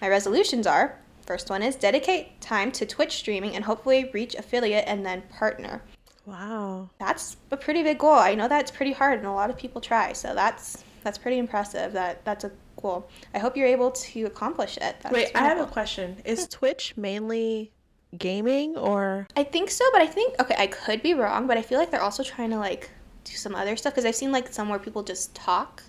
My 0.00 0.08
resolutions 0.08 0.66
are 0.66 0.98
first 1.26 1.48
one 1.48 1.62
is 1.62 1.76
dedicate 1.76 2.40
time 2.40 2.72
to 2.72 2.84
Twitch 2.84 3.16
streaming 3.16 3.54
and 3.54 3.64
hopefully 3.64 4.10
reach 4.12 4.34
affiliate 4.34 4.84
and 4.86 5.06
then 5.06 5.22
partner. 5.38 5.82
Wow. 6.26 6.90
That's 6.98 7.36
a 7.50 7.56
pretty 7.56 7.82
big 7.82 7.98
goal. 7.98 8.14
I 8.14 8.34
know 8.34 8.48
that's 8.48 8.70
pretty 8.70 8.92
hard 8.92 9.18
and 9.18 9.26
a 9.26 9.32
lot 9.32 9.50
of 9.50 9.56
people 9.56 9.80
try. 9.80 10.12
So 10.12 10.34
that's 10.34 10.84
that's 11.02 11.18
pretty 11.18 11.38
impressive. 11.38 11.92
That 11.92 12.24
that's 12.24 12.44
a 12.44 12.52
goal. 12.80 13.08
I 13.34 13.38
hope 13.38 13.56
you're 13.56 13.66
able 13.66 13.90
to 13.90 14.24
accomplish 14.24 14.76
it. 14.76 14.96
That's 15.02 15.12
Wait, 15.12 15.30
I 15.34 15.44
have 15.44 15.60
a 15.60 15.66
question. 15.66 16.16
Is 16.24 16.46
Twitch 16.48 16.94
mainly 16.96 17.72
gaming 18.18 18.76
or 18.76 19.26
I 19.36 19.44
think 19.44 19.70
so, 19.70 19.84
but 19.92 20.02
I 20.02 20.06
think 20.06 20.40
okay, 20.40 20.54
I 20.58 20.66
could 20.66 21.02
be 21.02 21.14
wrong, 21.14 21.46
but 21.46 21.56
I 21.56 21.62
feel 21.62 21.78
like 21.78 21.90
they're 21.90 22.02
also 22.02 22.22
trying 22.22 22.50
to 22.50 22.58
like 22.58 22.90
do 23.24 23.32
some 23.32 23.54
other 23.54 23.76
stuff 23.76 23.94
because 23.94 24.04
I've 24.04 24.16
seen 24.16 24.32
like 24.32 24.52
some 24.52 24.68
where 24.68 24.78
people 24.78 25.02
just 25.02 25.34
talk, 25.34 25.82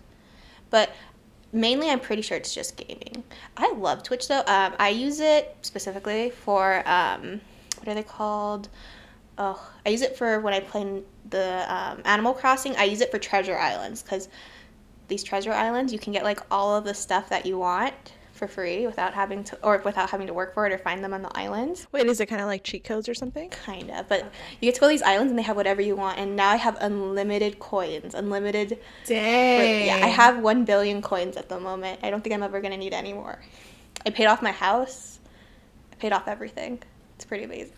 but 0.69 0.91
mainly 1.51 1.89
I'm 1.89 1.99
pretty 1.99 2.21
sure 2.21 2.37
it's 2.37 2.53
just 2.53 2.77
gaming. 2.77 3.23
I 3.57 3.73
love 3.73 4.03
Twitch 4.03 4.27
though. 4.27 4.43
Um, 4.47 4.73
I 4.79 4.89
use 4.89 5.19
it 5.19 5.55
specifically 5.61 6.29
for 6.29 6.87
um, 6.87 7.41
what 7.79 7.87
are 7.87 7.93
they 7.95 8.03
called? 8.03 8.69
Oh, 9.37 9.71
I 9.85 9.89
use 9.89 10.01
it 10.01 10.15
for 10.15 10.39
when 10.39 10.53
I 10.53 10.59
play 10.59 11.01
the 11.29 11.65
um, 11.73 12.01
Animal 12.05 12.33
Crossing. 12.33 12.75
I 12.75 12.83
use 12.83 13.01
it 13.01 13.11
for 13.11 13.19
treasure 13.19 13.57
islands 13.57 14.03
because 14.03 14.29
these 15.07 15.23
treasure 15.23 15.51
islands 15.51 15.91
you 15.91 15.99
can 15.99 16.13
get 16.13 16.23
like 16.23 16.39
all 16.49 16.75
of 16.75 16.85
the 16.85 16.93
stuff 16.93 17.29
that 17.29 17.45
you 17.45 17.57
want 17.57 18.13
for 18.33 18.47
free 18.47 18.85
without 18.87 19.13
having 19.13 19.43
to 19.43 19.55
or 19.63 19.77
without 19.85 20.09
having 20.09 20.27
to 20.27 20.33
work 20.33 20.53
for 20.53 20.65
it 20.65 20.73
or 20.73 20.77
find 20.79 21.03
them 21.03 21.13
on 21.13 21.21
the 21.21 21.31
islands 21.37 21.87
wait, 21.91 22.05
is 22.07 22.19
it 22.19 22.25
kind 22.25 22.41
of 22.41 22.47
like 22.47 22.63
cheat 22.63 22.83
codes 22.83 23.07
or 23.07 23.13
something? 23.13 23.47
kind 23.49 23.89
of 23.91 24.07
but 24.09 24.23
you 24.59 24.67
get 24.67 24.73
to 24.75 24.81
go 24.81 24.87
to 24.87 24.89
these 24.91 25.03
islands 25.03 25.29
and 25.31 25.37
they 25.37 25.43
have 25.43 25.55
whatever 25.55 25.81
you 25.81 25.95
want 25.95 26.17
and 26.17 26.35
now 26.35 26.49
i 26.49 26.55
have 26.55 26.75
unlimited 26.81 27.59
coins 27.59 28.13
unlimited 28.15 28.79
Dang. 29.05 29.85
yeah 29.85 29.95
i 30.03 30.07
have 30.07 30.39
1 30.39 30.65
billion 30.65 31.01
coins 31.01 31.37
at 31.37 31.47
the 31.47 31.59
moment 31.59 31.99
i 32.03 32.09
don't 32.09 32.23
think 32.23 32.33
i'm 32.33 32.43
ever 32.43 32.59
going 32.59 32.71
to 32.71 32.77
need 32.77 32.93
any 32.93 33.13
more 33.13 33.39
i 34.05 34.09
paid 34.09 34.25
off 34.25 34.41
my 34.41 34.51
house 34.51 35.19
i 35.91 35.95
paid 35.95 36.11
off 36.11 36.27
everything 36.27 36.81
it's 37.15 37.25
pretty 37.25 37.43
amazing 37.43 37.75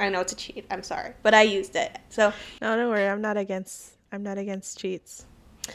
i 0.00 0.08
know 0.08 0.20
it's 0.20 0.32
a 0.32 0.36
cheat 0.36 0.66
i'm 0.70 0.82
sorry 0.82 1.12
but 1.22 1.32
i 1.32 1.42
used 1.42 1.76
it 1.76 1.98
so 2.08 2.32
No, 2.60 2.74
don't 2.76 2.88
worry. 2.90 3.06
I'm 3.06 3.20
not 3.20 3.36
against. 3.36 3.92
I'm 4.10 4.22
not 4.24 4.36
against 4.36 4.78
cheats. 4.80 5.26
uh, 5.68 5.70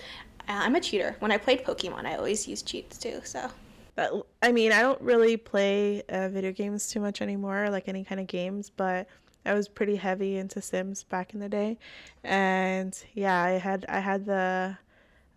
i'm 0.47 0.75
a 0.75 0.81
cheater 0.81 1.15
when 1.19 1.31
i 1.31 1.37
played 1.37 1.63
pokemon 1.63 2.05
i 2.05 2.15
always 2.15 2.45
used 2.47 2.67
cheats 2.67 2.97
too 2.97 3.21
so 3.23 3.49
But 3.97 4.27
I 4.43 4.51
mean, 4.51 4.71
I 4.71 4.83
don't 4.83 5.01
really 5.01 5.38
play 5.38 6.03
uh, 6.07 6.29
video 6.29 6.51
games 6.51 6.88
too 6.88 6.99
much 6.99 7.19
anymore, 7.19 7.69
like 7.71 7.88
any 7.88 8.03
kind 8.03 8.21
of 8.21 8.27
games. 8.27 8.69
But 8.69 9.07
I 9.43 9.55
was 9.55 9.67
pretty 9.67 9.95
heavy 9.95 10.38
into 10.38 10.62
Sims 10.62 11.03
back 11.03 11.33
in 11.33 11.39
the 11.39 11.49
day, 11.49 11.79
and 12.23 12.95
yeah, 13.15 13.41
I 13.41 13.51
had 13.53 13.88
I 13.89 13.99
had 13.99 14.27
the 14.27 14.77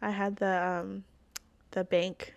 I 0.02 0.10
had 0.10 0.36
the 0.36 0.62
um 0.62 1.04
the 1.70 1.84
bank 1.84 2.34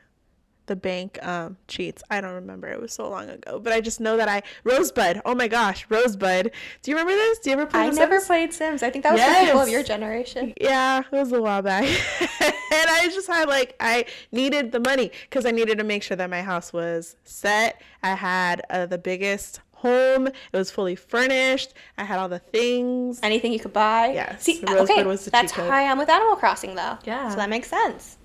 the 0.67 0.75
bank 0.75 1.19
um 1.25 1.57
cheats. 1.67 2.01
I 2.09 2.21
don't 2.21 2.33
remember. 2.33 2.67
It 2.69 2.79
was 2.81 2.93
so 2.93 3.09
long 3.09 3.29
ago, 3.29 3.59
but 3.59 3.73
I 3.73 3.81
just 3.81 3.99
know 3.99 4.17
that 4.17 4.29
I 4.29 4.41
Rosebud. 4.63 5.21
Oh 5.25 5.35
my 5.35 5.47
gosh, 5.47 5.85
Rosebud. 5.89 6.51
Do 6.81 6.91
you 6.91 6.97
remember 6.97 7.13
this? 7.13 7.39
Do 7.39 7.49
you 7.49 7.53
ever 7.55 7.65
play? 7.65 7.81
i 7.81 7.89
The 7.89 7.95
never 7.95 8.15
Sims? 8.19 8.27
played 8.27 8.53
sims 8.53 8.83
i 8.83 8.89
think 8.89 9.03
that 9.03 9.13
was 9.13 9.21
for 9.21 9.45
people 9.45 9.59
of 9.61 9.69
your 9.69 9.83
generation 9.83 10.53
Yeah, 10.59 10.99
it 10.99 11.11
was 11.11 11.31
a 11.31 11.41
while 11.41 11.61
back. 11.61 11.83
and 12.41 12.53
I 12.89 13.09
just 13.13 13.27
had 13.27 13.47
like 13.47 13.75
I 13.79 14.05
needed 14.31 14.71
the 14.71 14.79
money 14.79 15.11
because 15.29 15.45
I 15.45 15.51
needed 15.51 15.77
to 15.79 15.83
make 15.83 16.03
sure 16.03 16.17
that 16.17 16.29
my 16.29 16.41
house 16.41 16.71
was 16.73 17.15
set. 17.23 17.81
I 18.01 18.15
had 18.15 18.61
uh, 18.69 18.85
the 18.85 18.97
biggest 18.97 19.59
home. 19.73 20.27
It 20.27 20.33
was 20.53 20.71
fully 20.71 20.95
furnished. 20.95 21.73
I 21.97 22.05
had 22.05 22.17
all 22.19 22.29
the 22.29 22.39
things. 22.39 23.19
anything 23.21 23.51
you 23.51 23.59
could 23.59 23.73
buy. 23.73 24.11
Yes, 24.13 24.43
See, 24.43 24.61
Rosebud 24.65 24.89
okay, 24.89 25.03
was 25.03 25.25
the 25.25 25.31
that's 25.31 25.51
cheat 25.51 25.57
code. 25.61 25.69
how 25.69 25.75
I 25.77 25.81
am 25.81 25.97
with 25.97 26.09
Animal 26.09 26.35
Crossing, 26.37 26.75
though. 26.75 26.97
Yeah. 27.03 27.29
So 27.29 27.35
that 27.35 27.49
makes 27.49 27.69
sense. 27.69 28.17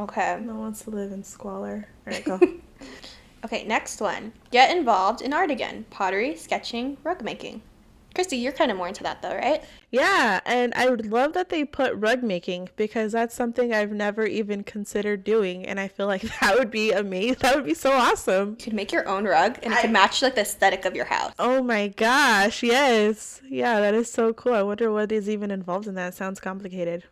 Okay. 0.00 0.38
No 0.40 0.54
one 0.54 0.60
wants 0.60 0.82
to 0.84 0.90
live 0.90 1.12
in 1.12 1.22
squalor. 1.22 1.86
All 2.06 2.12
right, 2.12 2.24
go. 2.24 2.40
Okay, 3.44 3.64
next 3.64 4.00
one. 4.00 4.32
Get 4.50 4.76
involved 4.76 5.22
in 5.22 5.32
art 5.32 5.50
again. 5.50 5.86
Pottery, 5.88 6.36
sketching, 6.36 6.98
rug 7.02 7.22
making. 7.24 7.62
Christy, 8.14 8.36
you're 8.36 8.52
kind 8.52 8.70
of 8.70 8.76
more 8.76 8.88
into 8.88 9.04
that, 9.04 9.22
though, 9.22 9.34
right? 9.34 9.62
yeah, 9.92 10.40
and 10.44 10.74
I 10.74 10.90
would 10.90 11.06
love 11.06 11.32
that 11.34 11.48
they 11.48 11.64
put 11.64 11.94
rug 11.94 12.22
making 12.24 12.68
because 12.76 13.12
that's 13.12 13.34
something 13.34 13.72
I've 13.72 13.92
never 13.92 14.26
even 14.26 14.64
considered 14.64 15.22
doing, 15.22 15.64
and 15.64 15.78
I 15.78 15.88
feel 15.88 16.06
like 16.06 16.22
that 16.40 16.58
would 16.58 16.70
be 16.70 16.90
amazing. 16.90 17.36
That 17.40 17.54
would 17.54 17.64
be 17.64 17.74
so 17.74 17.92
awesome. 17.92 18.56
You 18.58 18.64
could 18.64 18.72
make 18.74 18.92
your 18.92 19.08
own 19.08 19.24
rug, 19.24 19.58
and 19.62 19.72
it 19.72 19.80
could 19.80 19.92
match 19.92 20.22
like 20.22 20.34
the 20.34 20.42
aesthetic 20.42 20.84
of 20.84 20.94
your 20.96 21.04
house. 21.04 21.32
Oh 21.38 21.62
my 21.62 21.88
gosh, 21.88 22.62
yes. 22.62 23.40
Yeah, 23.48 23.80
that 23.80 23.94
is 23.94 24.12
so 24.12 24.32
cool. 24.32 24.54
I 24.54 24.62
wonder 24.62 24.90
what 24.92 25.12
is 25.12 25.28
even 25.28 25.50
involved 25.50 25.86
in 25.86 25.94
that. 25.94 26.08
It 26.08 26.16
sounds 26.16 26.40
complicated. 26.40 27.04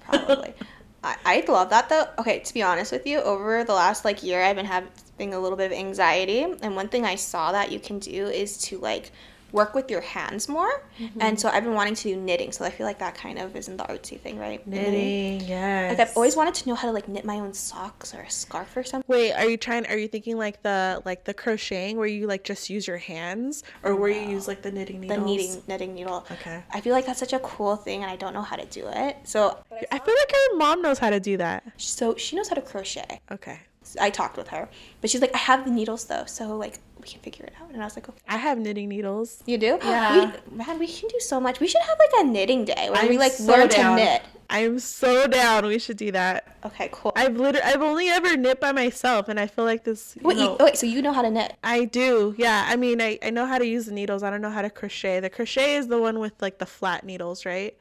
Probably. 0.00 0.54
I, 1.04 1.16
I'd 1.24 1.48
love 1.48 1.70
that 1.70 1.88
though. 1.88 2.06
Okay, 2.18 2.40
to 2.40 2.54
be 2.54 2.62
honest 2.62 2.92
with 2.92 3.06
you, 3.06 3.20
over 3.20 3.64
the 3.64 3.74
last 3.74 4.04
like 4.04 4.22
year, 4.22 4.42
I've 4.42 4.56
been 4.56 4.66
having 4.66 5.34
a 5.34 5.38
little 5.38 5.56
bit 5.56 5.72
of 5.72 5.78
anxiety, 5.78 6.42
and 6.42 6.76
one 6.76 6.88
thing 6.88 7.04
I 7.04 7.16
saw 7.16 7.52
that 7.52 7.72
you 7.72 7.80
can 7.80 7.98
do 7.98 8.26
is 8.28 8.58
to 8.58 8.78
like 8.78 9.10
work 9.52 9.74
with 9.74 9.90
your 9.90 10.00
hands 10.00 10.48
more. 10.48 10.84
Mm-hmm. 10.98 11.20
And 11.20 11.38
so 11.38 11.48
I've 11.48 11.64
been 11.64 11.74
wanting 11.74 11.94
to 11.94 12.14
do 12.14 12.16
knitting. 12.16 12.52
So 12.52 12.64
I 12.64 12.70
feel 12.70 12.86
like 12.86 12.98
that 12.98 13.14
kind 13.14 13.38
of 13.38 13.54
is 13.54 13.68
in 13.68 13.76
the 13.76 13.84
artsy 13.84 14.18
thing, 14.18 14.38
right? 14.38 14.66
Knitting, 14.66 15.42
yes. 15.46 15.90
Like 15.90 16.08
I've 16.08 16.16
always 16.16 16.36
wanted 16.36 16.54
to 16.54 16.68
know 16.68 16.74
how 16.74 16.88
to 16.88 16.92
like 16.92 17.08
knit 17.08 17.24
my 17.24 17.38
own 17.38 17.52
socks 17.52 18.14
or 18.14 18.22
a 18.22 18.30
scarf 18.30 18.76
or 18.76 18.82
something. 18.82 19.04
Wait, 19.06 19.32
are 19.32 19.48
you 19.48 19.56
trying 19.56 19.86
are 19.86 19.96
you 19.96 20.08
thinking 20.08 20.38
like 20.38 20.62
the 20.62 21.02
like 21.04 21.24
the 21.24 21.34
crocheting 21.34 21.96
where 21.96 22.06
you 22.06 22.26
like 22.26 22.44
just 22.44 22.70
use 22.70 22.86
your 22.86 22.98
hands 22.98 23.62
or 23.82 23.94
where 23.94 24.10
you 24.10 24.28
use 24.28 24.48
like 24.48 24.62
the 24.62 24.72
knitting 24.72 25.00
needle? 25.00 25.16
The 25.16 25.22
knitting 25.24 25.62
knitting 25.68 25.94
needle. 25.94 26.26
Okay. 26.30 26.62
I 26.72 26.80
feel 26.80 26.92
like 26.92 27.06
that's 27.06 27.20
such 27.20 27.32
a 27.32 27.38
cool 27.40 27.76
thing, 27.76 28.02
and 28.02 28.10
I 28.10 28.16
don't 28.16 28.32
know 28.32 28.42
how 28.42 28.56
to 28.56 28.66
do 28.66 28.88
it. 28.88 29.16
So, 29.24 29.58
I 29.70 29.98
feel 29.98 30.14
like 30.18 30.32
your 30.32 30.56
mom 30.58 30.82
knows 30.82 30.98
how 30.98 31.10
to 31.10 31.20
do 31.20 31.36
that. 31.36 31.64
so 31.76 32.16
she 32.16 32.36
knows 32.36 32.48
how 32.48 32.54
to 32.54 32.62
crochet. 32.62 33.20
Okay. 33.30 33.60
I 34.00 34.10
talked 34.10 34.36
with 34.36 34.48
her, 34.48 34.68
but 35.00 35.10
she's 35.10 35.20
like, 35.20 35.34
I 35.34 35.38
have 35.38 35.64
the 35.64 35.70
needles 35.70 36.04
though, 36.04 36.24
so 36.26 36.56
like 36.56 36.78
we 37.00 37.08
can 37.08 37.20
figure 37.20 37.44
it 37.44 37.52
out. 37.60 37.70
And 37.72 37.82
I 37.82 37.84
was 37.84 37.96
like, 37.96 38.08
okay. 38.08 38.18
I 38.28 38.36
have 38.36 38.58
knitting 38.58 38.88
needles. 38.88 39.42
You 39.46 39.58
do? 39.58 39.78
Yeah. 39.82 40.32
We, 40.50 40.56
man, 40.56 40.78
we 40.78 40.86
can 40.86 41.08
do 41.08 41.20
so 41.20 41.40
much. 41.40 41.58
We 41.60 41.66
should 41.66 41.82
have 41.82 41.98
like 41.98 42.24
a 42.24 42.28
knitting 42.28 42.64
day 42.64 42.88
where 42.90 43.02
we 43.02 43.14
I'm 43.14 43.18
like 43.18 43.32
so 43.32 43.52
learn 43.52 43.68
down. 43.68 43.98
to 43.98 44.04
knit. 44.04 44.22
I'm 44.48 44.78
so 44.78 45.26
down. 45.26 45.66
We 45.66 45.78
should 45.78 45.96
do 45.96 46.12
that. 46.12 46.56
Okay, 46.64 46.90
cool. 46.92 47.12
I've 47.16 47.36
literally 47.36 47.66
I've 47.66 47.82
only 47.82 48.08
ever 48.08 48.36
knit 48.36 48.60
by 48.60 48.72
myself 48.72 49.28
and 49.28 49.40
I 49.40 49.46
feel 49.46 49.64
like 49.64 49.84
this 49.84 50.14
you 50.16 50.26
wait, 50.26 50.36
you, 50.36 50.44
know, 50.44 50.56
wait, 50.60 50.76
so 50.76 50.86
you 50.86 51.02
know 51.02 51.12
how 51.12 51.22
to 51.22 51.30
knit? 51.30 51.56
I 51.64 51.86
do. 51.86 52.34
Yeah. 52.38 52.64
I 52.68 52.76
mean, 52.76 53.00
I, 53.00 53.18
I 53.22 53.30
know 53.30 53.46
how 53.46 53.58
to 53.58 53.66
use 53.66 53.86
the 53.86 53.92
needles. 53.92 54.22
I 54.22 54.30
don't 54.30 54.42
know 54.42 54.50
how 54.50 54.62
to 54.62 54.70
crochet. 54.70 55.20
The 55.20 55.30
crochet 55.30 55.76
is 55.76 55.88
the 55.88 55.98
one 55.98 56.18
with 56.18 56.34
like 56.40 56.58
the 56.58 56.66
flat 56.66 57.04
needles, 57.04 57.44
right? 57.44 57.76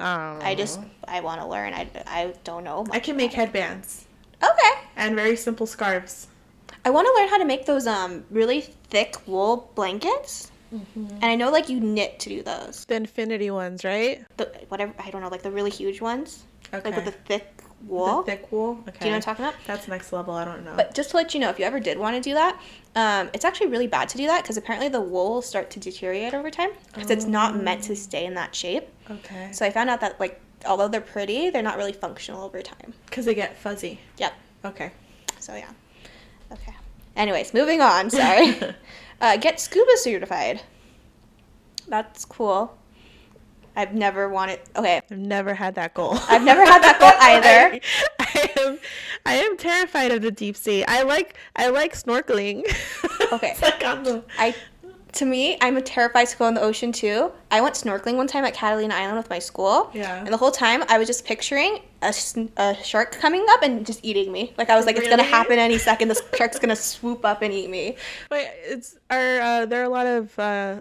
Um, 0.00 0.40
I 0.42 0.54
just 0.56 0.80
I 1.06 1.20
want 1.20 1.40
to 1.40 1.46
learn. 1.46 1.72
I, 1.72 1.88
I 2.06 2.34
don't 2.42 2.64
know. 2.64 2.84
I 2.90 2.98
can 2.98 3.16
make 3.16 3.32
headbands 3.32 4.06
it. 4.42 4.44
Okay. 4.44 4.83
And 4.96 5.14
very 5.14 5.36
simple 5.36 5.66
scarves. 5.66 6.28
I 6.84 6.90
want 6.90 7.06
to 7.06 7.14
learn 7.14 7.28
how 7.28 7.38
to 7.38 7.44
make 7.44 7.66
those 7.66 7.86
um 7.86 8.24
really 8.30 8.60
thick 8.60 9.16
wool 9.26 9.70
blankets. 9.74 10.50
Mm-hmm. 10.72 11.06
And 11.06 11.24
I 11.24 11.34
know 11.36 11.50
like 11.50 11.68
you 11.68 11.80
knit 11.80 12.18
to 12.20 12.28
do 12.28 12.42
those. 12.42 12.84
The 12.86 12.96
infinity 12.96 13.50
ones, 13.50 13.84
right? 13.84 14.24
The 14.36 14.46
whatever 14.68 14.92
I 14.98 15.10
don't 15.10 15.22
know 15.22 15.28
like 15.28 15.42
the 15.42 15.50
really 15.50 15.70
huge 15.70 16.00
ones. 16.00 16.44
Like 16.72 16.84
with 16.96 17.04
the 17.04 17.12
thick 17.12 17.62
wool. 17.86 18.22
The 18.22 18.32
thick 18.32 18.50
wool. 18.50 18.78
Okay. 18.88 18.98
Do 18.98 19.04
you 19.04 19.10
know 19.12 19.18
what 19.18 19.28
I'm 19.28 19.36
talking 19.36 19.44
about? 19.44 19.54
That's 19.66 19.86
next 19.86 20.12
level. 20.12 20.34
I 20.34 20.44
don't 20.44 20.64
know. 20.64 20.74
But 20.76 20.94
just 20.94 21.10
to 21.10 21.16
let 21.16 21.34
you 21.34 21.40
know, 21.40 21.50
if 21.50 21.58
you 21.58 21.64
ever 21.64 21.78
did 21.78 21.98
want 21.98 22.16
to 22.16 22.20
do 22.20 22.34
that, 22.34 22.60
um, 22.96 23.30
it's 23.32 23.44
actually 23.44 23.68
really 23.68 23.86
bad 23.86 24.08
to 24.08 24.16
do 24.16 24.26
that 24.26 24.42
because 24.42 24.56
apparently 24.56 24.88
the 24.88 25.00
wool 25.00 25.34
will 25.34 25.42
start 25.42 25.70
to 25.70 25.80
deteriorate 25.80 26.34
over 26.34 26.50
time 26.50 26.70
because 26.92 27.10
it's 27.10 27.26
not 27.26 27.56
meant 27.56 27.84
to 27.84 27.94
stay 27.94 28.24
in 28.24 28.34
that 28.34 28.54
shape. 28.54 28.88
okay. 29.10 29.50
So 29.52 29.64
I 29.64 29.70
found 29.70 29.90
out 29.90 30.00
that 30.00 30.18
like 30.18 30.40
although 30.66 30.88
they're 30.88 31.00
pretty, 31.00 31.50
they're 31.50 31.62
not 31.62 31.76
really 31.76 31.92
functional 31.92 32.42
over 32.42 32.62
time. 32.62 32.94
Because 33.06 33.26
they 33.26 33.34
get 33.34 33.56
fuzzy. 33.56 34.00
Yep. 34.18 34.32
Okay. 34.64 34.90
So 35.38 35.54
yeah. 35.54 35.70
Okay. 36.52 36.74
Anyways, 37.16 37.54
moving 37.54 37.80
on. 37.80 38.10
Sorry. 38.10 38.56
uh, 39.20 39.36
get 39.36 39.60
scuba 39.60 39.92
certified. 39.96 40.62
That's 41.88 42.24
cool. 42.24 42.76
I've 43.76 43.94
never 43.94 44.28
wanted. 44.28 44.60
Okay. 44.76 44.96
I've 44.96 45.10
never 45.10 45.52
had 45.52 45.74
that 45.74 45.94
goal. 45.94 46.16
I've 46.28 46.44
never 46.44 46.64
had 46.64 46.82
that 46.82 46.98
goal 47.00 47.12
either. 47.20 47.80
I, 48.18 48.50
am 48.66 48.78
I 49.26 49.34
am 49.34 49.56
terrified 49.56 50.12
of 50.12 50.22
the 50.22 50.30
deep 50.30 50.56
sea. 50.56 50.84
I 50.84 51.02
like 51.02 51.36
I 51.56 51.68
like 51.68 51.94
snorkeling. 51.94 52.64
Okay. 53.32 53.56
Like 53.60 53.80
the 53.80 54.24
I, 54.38 54.54
to 55.14 55.24
me, 55.24 55.56
I'm 55.60 55.80
terrified 55.82 56.28
to 56.28 56.36
go 56.36 56.46
in 56.46 56.54
the 56.54 56.60
ocean 56.60 56.92
too. 56.92 57.30
I 57.50 57.60
went 57.60 57.74
snorkeling 57.74 58.16
one 58.16 58.26
time 58.26 58.44
at 58.44 58.54
Catalina 58.54 58.94
Island 58.94 59.16
with 59.16 59.30
my 59.30 59.38
school. 59.38 59.90
Yeah. 59.94 60.18
And 60.18 60.28
the 60.28 60.36
whole 60.36 60.50
time, 60.50 60.84
I 60.88 60.98
was 60.98 61.06
just 61.06 61.24
picturing 61.24 61.80
a, 62.02 62.12
a 62.56 62.74
shark 62.82 63.12
coming 63.12 63.44
up 63.50 63.62
and 63.62 63.86
just 63.86 64.00
eating 64.04 64.32
me. 64.32 64.52
Like 64.58 64.70
I 64.70 64.76
was 64.76 64.86
like, 64.86 64.96
it's 64.96 65.08
gonna 65.08 65.22
happen 65.22 65.58
any 65.58 65.78
second. 65.90 66.08
This 66.08 66.22
shark's 66.36 66.58
gonna 66.58 66.76
swoop 66.76 67.24
up 67.24 67.42
and 67.42 67.52
eat 67.52 67.70
me. 67.70 67.96
Wait, 68.30 68.48
it's 68.64 68.96
are 69.10 69.40
uh, 69.40 69.66
there 69.66 69.80
are 69.80 69.84
a 69.84 69.88
lot 69.88 70.06
of 70.06 70.38
uh, 70.38 70.80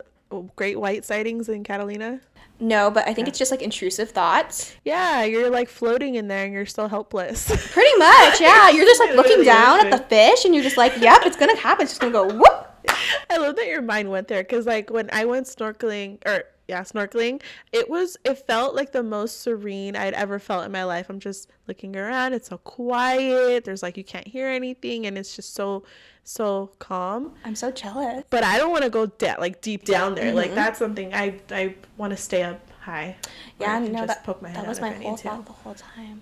great 0.55 0.79
white 0.79 1.05
sightings 1.05 1.49
in 1.49 1.63
Catalina? 1.63 2.19
No, 2.59 2.91
but 2.91 3.07
I 3.07 3.13
think 3.13 3.27
it's 3.27 3.37
just 3.37 3.51
like 3.51 3.61
intrusive 3.61 4.11
thoughts. 4.11 4.75
Yeah, 4.85 5.23
you're 5.23 5.49
like 5.49 5.67
floating 5.67 6.15
in 6.15 6.27
there 6.27 6.45
and 6.45 6.53
you're 6.53 6.65
still 6.65 6.87
helpless. 6.87 7.47
Pretty 7.71 7.97
much, 7.97 8.39
yeah. 8.39 8.69
You're 8.69 8.85
just 8.85 8.99
like 8.99 9.09
looking 9.15 9.31
really 9.33 9.45
down 9.45 9.85
at 9.85 9.91
the 9.91 10.03
fish 10.05 10.45
and 10.45 10.53
you're 10.53 10.63
just 10.63 10.77
like, 10.77 10.97
yep, 10.99 11.21
it's 11.25 11.35
gonna 11.35 11.57
happen. 11.57 11.83
It's 11.83 11.91
just 11.93 12.01
gonna 12.01 12.13
go 12.13 12.27
whoop. 12.27 12.62
I 13.33 13.37
love 13.37 13.55
that 13.55 13.67
your 13.67 13.81
mind 13.81 14.09
went 14.09 14.27
there 14.27 14.43
because 14.43 14.65
like 14.65 14.89
when 14.89 15.09
I 15.11 15.25
went 15.25 15.47
snorkeling 15.47 16.19
or 16.25 16.43
yeah, 16.67 16.81
snorkeling. 16.81 17.41
It 17.71 17.89
was 17.89 18.17
it 18.23 18.35
felt 18.35 18.75
like 18.75 18.91
the 18.91 19.03
most 19.03 19.41
serene 19.41 19.95
I'd 19.95 20.13
ever 20.13 20.39
felt 20.39 20.65
in 20.65 20.71
my 20.71 20.83
life. 20.83 21.09
I'm 21.09 21.19
just 21.19 21.49
looking 21.67 21.95
around. 21.95 22.33
It's 22.33 22.49
so 22.49 22.57
quiet. 22.57 23.65
There's 23.65 23.83
like 23.83 23.97
you 23.97 24.03
can't 24.03 24.27
hear 24.27 24.47
anything 24.47 25.05
and 25.05 25.17
it's 25.17 25.35
just 25.35 25.53
so 25.53 25.83
so 26.23 26.71
calm. 26.79 27.33
I'm 27.43 27.55
so 27.55 27.69
jealous. 27.71 28.23
But 28.29 28.43
I 28.43 28.57
don't 28.57 28.71
want 28.71 28.83
to 28.83 28.89
go 28.89 29.07
da- 29.07 29.35
like 29.39 29.61
deep 29.61 29.83
down 29.83 30.15
there. 30.15 30.33
Like 30.33 30.47
mm-hmm. 30.47 30.55
that's 30.55 30.79
something 30.79 31.13
I 31.13 31.39
I 31.51 31.75
want 31.97 32.11
to 32.11 32.17
stay 32.17 32.43
up 32.43 32.61
high. 32.79 33.17
Yeah, 33.59 33.79
no, 33.79 33.87
just 33.87 34.07
that, 34.07 34.23
poke 34.23 34.41
my 34.41 34.49
head 34.49 34.63
that 34.63 34.67
was 34.67 34.79
my 34.79 34.91
whole 34.91 35.17
thought 35.17 35.45
the 35.45 35.51
whole 35.51 35.75
time. 35.75 36.21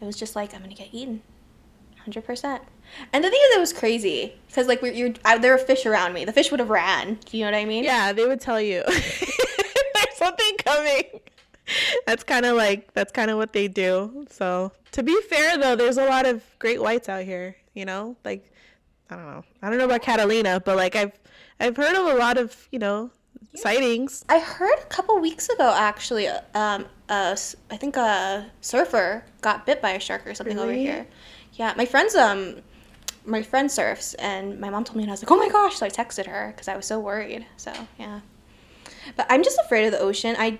It 0.00 0.04
was 0.04 0.16
just 0.16 0.34
like 0.34 0.54
I'm 0.54 0.62
gonna 0.62 0.74
get 0.74 0.88
eaten, 0.92 1.22
hundred 1.98 2.24
percent. 2.24 2.62
And 3.12 3.24
the 3.24 3.30
thing 3.30 3.40
is, 3.50 3.56
it 3.56 3.60
was 3.60 3.72
crazy 3.72 4.34
because 4.46 4.66
like 4.66 4.82
we, 4.82 4.92
you're, 4.92 5.14
I, 5.24 5.38
there 5.38 5.52
were 5.52 5.58
fish 5.58 5.86
around 5.86 6.12
me. 6.12 6.24
The 6.24 6.32
fish 6.32 6.50
would 6.50 6.60
have 6.60 6.70
ran. 6.70 7.18
Do 7.24 7.38
you 7.38 7.44
know 7.44 7.52
what 7.52 7.58
I 7.58 7.64
mean? 7.64 7.84
Yeah, 7.84 8.12
they 8.12 8.26
would 8.26 8.40
tell 8.40 8.60
you 8.60 8.82
there's 8.86 10.16
something 10.16 10.56
coming. 10.58 11.04
That's 12.06 12.24
kind 12.24 12.46
of 12.46 12.56
like 12.56 12.92
that's 12.94 13.12
kind 13.12 13.30
of 13.30 13.36
what 13.36 13.52
they 13.52 13.68
do. 13.68 14.26
So 14.30 14.72
to 14.92 15.02
be 15.02 15.20
fair, 15.28 15.58
though, 15.58 15.76
there's 15.76 15.98
a 15.98 16.06
lot 16.06 16.26
of 16.26 16.42
great 16.58 16.80
whites 16.80 17.08
out 17.08 17.24
here. 17.24 17.56
You 17.74 17.84
know, 17.84 18.16
like 18.24 18.50
I 19.10 19.16
don't 19.16 19.26
know, 19.26 19.44
I 19.62 19.70
don't 19.70 19.78
know 19.78 19.84
about 19.84 20.02
Catalina, 20.02 20.60
but 20.60 20.76
like 20.76 20.96
I've 20.96 21.12
I've 21.60 21.76
heard 21.76 21.94
of 21.94 22.06
a 22.06 22.18
lot 22.18 22.38
of 22.38 22.68
you 22.70 22.78
know 22.78 23.10
sightings. 23.54 24.24
I 24.28 24.38
heard 24.38 24.78
a 24.80 24.86
couple 24.86 25.18
weeks 25.18 25.48
ago 25.48 25.72
actually. 25.76 26.28
Um, 26.28 26.86
uh, 27.08 27.36
I 27.70 27.76
think 27.76 27.96
a 27.96 28.50
surfer 28.60 29.24
got 29.40 29.66
bit 29.66 29.80
by 29.80 29.90
a 29.90 30.00
shark 30.00 30.26
or 30.26 30.34
something 30.34 30.58
over 30.58 30.72
here. 30.72 31.06
Yeah, 31.54 31.74
my 31.76 31.86
friend's 31.86 32.14
um, 32.14 32.56
my 33.28 33.42
friend 33.42 33.70
surfs, 33.70 34.14
and 34.14 34.58
my 34.60 34.70
mom 34.70 34.84
told 34.84 34.96
me, 34.96 35.02
and 35.04 35.10
I 35.10 35.14
was 35.14 35.22
like, 35.22 35.30
oh 35.30 35.36
my 35.36 35.48
gosh! 35.48 35.76
So 35.76 35.86
I 35.86 35.90
texted 35.90 36.26
her 36.26 36.52
because 36.54 36.68
I 36.68 36.76
was 36.76 36.86
so 36.86 36.98
worried. 36.98 37.46
So 37.56 37.72
yeah, 37.98 38.20
but 39.16 39.26
I'm 39.30 39.42
just 39.42 39.58
afraid 39.64 39.86
of 39.86 39.92
the 39.92 40.00
ocean. 40.00 40.34
I, 40.38 40.58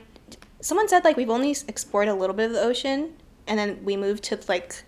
someone 0.60 0.88
said 0.88 1.04
like 1.04 1.16
we've 1.16 1.30
only 1.30 1.50
explored 1.66 2.08
a 2.08 2.14
little 2.14 2.34
bit 2.36 2.46
of 2.46 2.52
the 2.52 2.62
ocean, 2.62 3.14
and 3.46 3.58
then 3.58 3.84
we 3.84 3.96
moved 3.96 4.24
to 4.24 4.38
like 4.48 4.82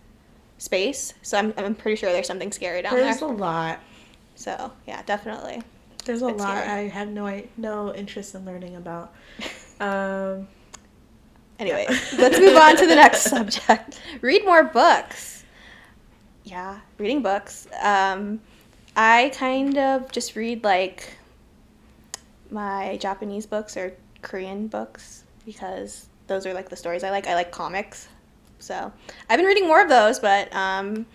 space. 0.59 1.15
So 1.23 1.39
I'm 1.39 1.53
I'm 1.57 1.75
pretty 1.75 1.97
sure 1.97 2.13
there's 2.13 2.27
something 2.27 2.53
scary 2.53 2.83
down 2.83 2.95
there. 2.95 3.05
There's 3.05 3.23
a 3.23 3.27
lot. 3.27 3.81
So 4.37 4.73
yeah, 4.87 5.03
definitely. 5.03 5.63
There's 6.05 6.23
a 6.23 6.29
It's 6.29 6.39
lot. 6.41 6.63
scary. 6.63 6.69
I 6.87 6.89
have 6.89 7.09
no 7.09 7.43
no 7.57 7.95
interest 7.95 8.35
in 8.35 8.45
learning 8.45 8.77
about. 8.77 9.13
Um, 9.81 10.47
Anyway, 11.59 11.87
let's 12.17 12.39
move 12.39 12.57
on 12.57 12.75
to 12.77 12.87
the 12.87 12.95
next 12.95 13.23
subject. 13.31 14.01
Read 14.23 14.45
more 14.47 14.65
books. 14.65 15.40
Yeah, 16.45 16.81
reading 16.99 17.23
books. 17.23 17.69
Um, 17.83 18.41
I 18.97 19.33
kind 19.35 19.79
of 19.79 20.11
just 20.11 20.37
read 20.37 20.65
like 20.65 21.15
my 22.51 22.97
Japanese 22.97 23.47
books 23.47 23.77
or 23.77 23.95
Korean 24.23 24.67
books 24.67 25.25
because 25.47 26.07
those 26.27 26.47
are 26.47 26.55
like 26.55 26.69
the 26.69 26.77
stories 26.77 27.05
I 27.05 27.11
like. 27.11 27.27
I 27.27 27.35
like 27.35 27.51
comics. 27.51 28.09
So 28.59 28.93
I've 29.29 29.39
been 29.39 29.47
reading 29.47 29.67
more 29.67 29.83
of 29.83 29.89
those, 29.89 30.19
but 30.19 30.55
um, 30.55 31.07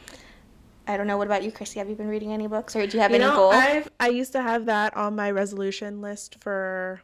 I 0.88 0.97
don't 0.97 1.07
know. 1.07 1.17
What 1.17 1.27
about 1.27 1.43
you, 1.43 1.51
Chrissy? 1.51 1.79
Have 1.79 1.89
you 1.89 1.95
been 1.95 2.07
reading 2.07 2.33
any 2.33 2.47
books 2.47 2.75
or 2.75 2.85
do 2.88 2.97
you 2.97 3.01
have 3.01 3.11
you 3.11 3.17
any 3.17 3.25
know, 3.25 3.35
goals? 3.35 3.55
I've 3.55 3.89
I 3.99 4.09
used 4.09 4.31
to 4.33 4.41
have 4.41 4.65
that 4.65 4.95
on 4.95 5.15
my 5.15 5.31
resolution 5.31 6.01
list 6.01 6.38
for 6.41 7.01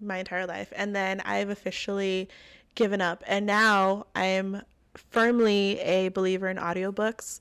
my 0.00 0.18
entire 0.18 0.46
life, 0.46 0.72
and 0.74 0.94
then 0.94 1.20
I've 1.20 1.48
officially 1.48 2.28
given 2.74 3.00
up. 3.00 3.22
And 3.26 3.46
now 3.46 4.06
I 4.14 4.24
am 4.24 4.62
firmly 4.94 5.78
a 5.80 6.08
believer 6.08 6.48
in 6.48 6.56
audiobooks. 6.56 7.40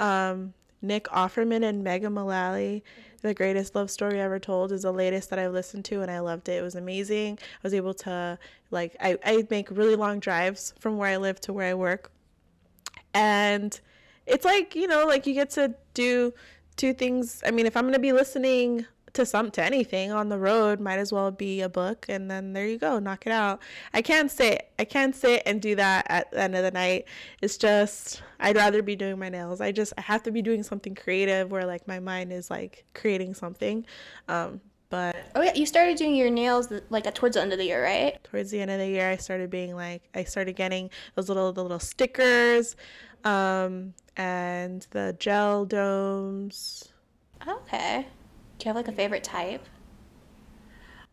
Um, 0.00 0.54
Nick 0.82 1.04
Offerman 1.04 1.64
and 1.64 1.82
Megan 1.82 2.12
Mullally, 2.12 2.84
The 3.22 3.32
Greatest 3.32 3.74
Love 3.74 3.90
Story 3.90 4.20
Ever 4.20 4.38
Told, 4.38 4.70
is 4.70 4.82
the 4.82 4.92
latest 4.92 5.30
that 5.30 5.38
I've 5.38 5.52
listened 5.52 5.86
to, 5.86 6.02
and 6.02 6.10
I 6.10 6.20
loved 6.20 6.48
it. 6.48 6.58
It 6.58 6.62
was 6.62 6.74
amazing. 6.74 7.38
I 7.40 7.60
was 7.62 7.72
able 7.72 7.94
to, 7.94 8.38
like, 8.70 8.94
I, 9.00 9.18
I 9.24 9.46
make 9.48 9.70
really 9.70 9.96
long 9.96 10.20
drives 10.20 10.74
from 10.78 10.98
where 10.98 11.08
I 11.08 11.16
live 11.16 11.40
to 11.42 11.52
where 11.52 11.70
I 11.70 11.74
work. 11.74 12.12
And 13.14 13.80
it's 14.26 14.44
like, 14.44 14.74
you 14.74 14.86
know, 14.86 15.06
like 15.06 15.26
you 15.26 15.34
get 15.34 15.50
to 15.50 15.74
do 15.94 16.34
two 16.76 16.92
things. 16.92 17.42
I 17.46 17.50
mean, 17.50 17.66
if 17.66 17.76
I'm 17.76 17.84
going 17.84 17.94
to 17.94 17.98
be 17.98 18.12
listening 18.12 18.86
to 19.14 19.26
some 19.26 19.50
to 19.52 19.62
anything 19.62 20.12
on 20.12 20.28
the 20.28 20.38
road 20.38 20.80
might 20.80 20.98
as 20.98 21.12
well 21.12 21.30
be 21.30 21.60
a 21.60 21.68
book 21.68 22.06
and 22.08 22.30
then 22.30 22.52
there 22.52 22.66
you 22.66 22.78
go 22.78 22.98
knock 22.98 23.26
it 23.26 23.32
out. 23.32 23.60
I 23.92 24.02
can't 24.02 24.30
sit 24.30 24.70
i 24.78 24.84
can't 24.84 25.14
sit 25.14 25.42
and 25.46 25.60
do 25.60 25.74
that 25.76 26.06
at 26.08 26.30
the 26.30 26.40
end 26.40 26.54
of 26.54 26.62
the 26.62 26.70
night. 26.70 27.06
It's 27.40 27.56
just 27.56 28.22
i'd 28.40 28.56
rather 28.56 28.82
be 28.82 28.96
doing 28.96 29.18
my 29.18 29.28
nails. 29.28 29.60
I 29.60 29.72
just 29.72 29.92
i 29.98 30.00
have 30.00 30.22
to 30.24 30.30
be 30.30 30.42
doing 30.42 30.62
something 30.62 30.94
creative 30.94 31.50
where 31.50 31.64
like 31.64 31.86
my 31.88 32.00
mind 32.00 32.32
is 32.32 32.50
like 32.50 32.84
creating 32.94 33.34
something. 33.34 33.86
Um 34.28 34.60
but 34.90 35.16
oh 35.34 35.42
yeah, 35.42 35.54
you 35.54 35.66
started 35.66 35.96
doing 35.96 36.14
your 36.14 36.30
nails 36.30 36.72
like 36.90 37.06
at 37.06 37.14
towards 37.14 37.34
the 37.34 37.42
end 37.42 37.52
of 37.52 37.58
the 37.58 37.64
year, 37.64 37.82
right? 37.82 38.22
towards 38.24 38.50
the 38.50 38.60
end 38.60 38.70
of 38.70 38.78
the 38.78 38.86
year 38.86 39.10
i 39.10 39.16
started 39.16 39.50
being 39.50 39.74
like 39.74 40.02
i 40.14 40.22
started 40.24 40.54
getting 40.54 40.90
those 41.14 41.28
little 41.28 41.52
the 41.52 41.62
little 41.62 41.80
stickers 41.80 42.76
um 43.24 43.94
and 44.16 44.86
the 44.90 45.16
gel 45.18 45.64
domes. 45.64 46.92
Okay. 47.46 48.06
Do 48.64 48.68
you 48.70 48.74
have 48.74 48.86
like 48.86 48.88
a 48.88 48.96
favorite 48.96 49.22
type? 49.22 49.62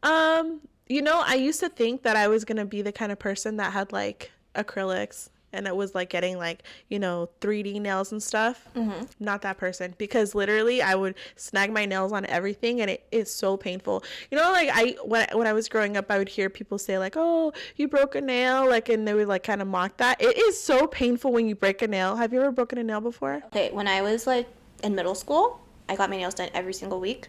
Um, 0.03 0.61
you 0.87 1.01
know, 1.01 1.21
I 1.25 1.35
used 1.35 1.59
to 1.59 1.67
think 1.67 2.01
that 2.03 2.15
I 2.15 2.29
was 2.29 2.45
gonna 2.45 2.63
be 2.63 2.81
the 2.81 2.93
kind 2.93 3.11
of 3.11 3.19
person 3.19 3.57
that 3.57 3.73
had 3.73 3.91
like 3.91 4.31
acrylics 4.55 5.31
and 5.51 5.67
it 5.67 5.75
was 5.75 5.93
like 5.93 6.09
getting 6.09 6.37
like 6.37 6.63
you 6.87 6.97
know 6.97 7.27
3D 7.41 7.81
nails 7.81 8.13
and 8.13 8.23
stuff. 8.23 8.69
Mm-hmm. 8.73 9.03
Not 9.19 9.41
that 9.41 9.57
person 9.57 9.93
because 9.97 10.33
literally 10.33 10.81
I 10.81 10.95
would 10.95 11.15
snag 11.35 11.73
my 11.73 11.85
nails 11.85 12.13
on 12.13 12.25
everything 12.27 12.79
and 12.79 12.89
it 12.89 13.05
is 13.11 13.29
so 13.29 13.57
painful. 13.57 14.05
You 14.31 14.37
know, 14.37 14.49
like 14.53 14.69
I 14.71 14.95
when 15.03 15.27
when 15.33 15.45
I 15.45 15.51
was 15.51 15.67
growing 15.67 15.97
up, 15.97 16.09
I 16.09 16.19
would 16.19 16.29
hear 16.29 16.49
people 16.49 16.77
say 16.77 16.97
like, 16.97 17.15
"Oh, 17.17 17.51
you 17.75 17.89
broke 17.89 18.15
a 18.15 18.21
nail," 18.21 18.65
like 18.65 18.87
and 18.87 19.05
they 19.05 19.13
would 19.13 19.27
like 19.27 19.43
kind 19.43 19.61
of 19.61 19.67
mock 19.67 19.97
that. 19.97 20.21
It 20.21 20.37
is 20.37 20.57
so 20.57 20.87
painful 20.87 21.33
when 21.33 21.49
you 21.49 21.55
break 21.55 21.81
a 21.81 21.87
nail. 21.89 22.15
Have 22.15 22.31
you 22.31 22.39
ever 22.39 22.53
broken 22.53 22.77
a 22.77 22.83
nail 22.85 23.01
before? 23.01 23.43
Okay, 23.47 23.71
when 23.73 23.89
I 23.89 24.01
was 24.01 24.25
like 24.25 24.47
in 24.85 24.95
middle 24.95 25.15
school, 25.15 25.59
I 25.91 25.95
got 25.97 26.09
my 26.09 26.15
nails 26.15 26.35
done 26.35 26.49
every 26.53 26.73
single 26.73 27.01
week, 27.01 27.27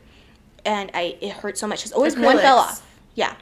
and 0.65 0.91
I 0.95 1.17
it 1.21 1.33
hurt 1.33 1.59
so 1.59 1.67
much 1.67 1.81
because 1.81 1.93
always 1.93 2.17
one 2.17 2.39
fell 2.39 2.59
off. 2.59 2.83
Yeah, 3.15 3.35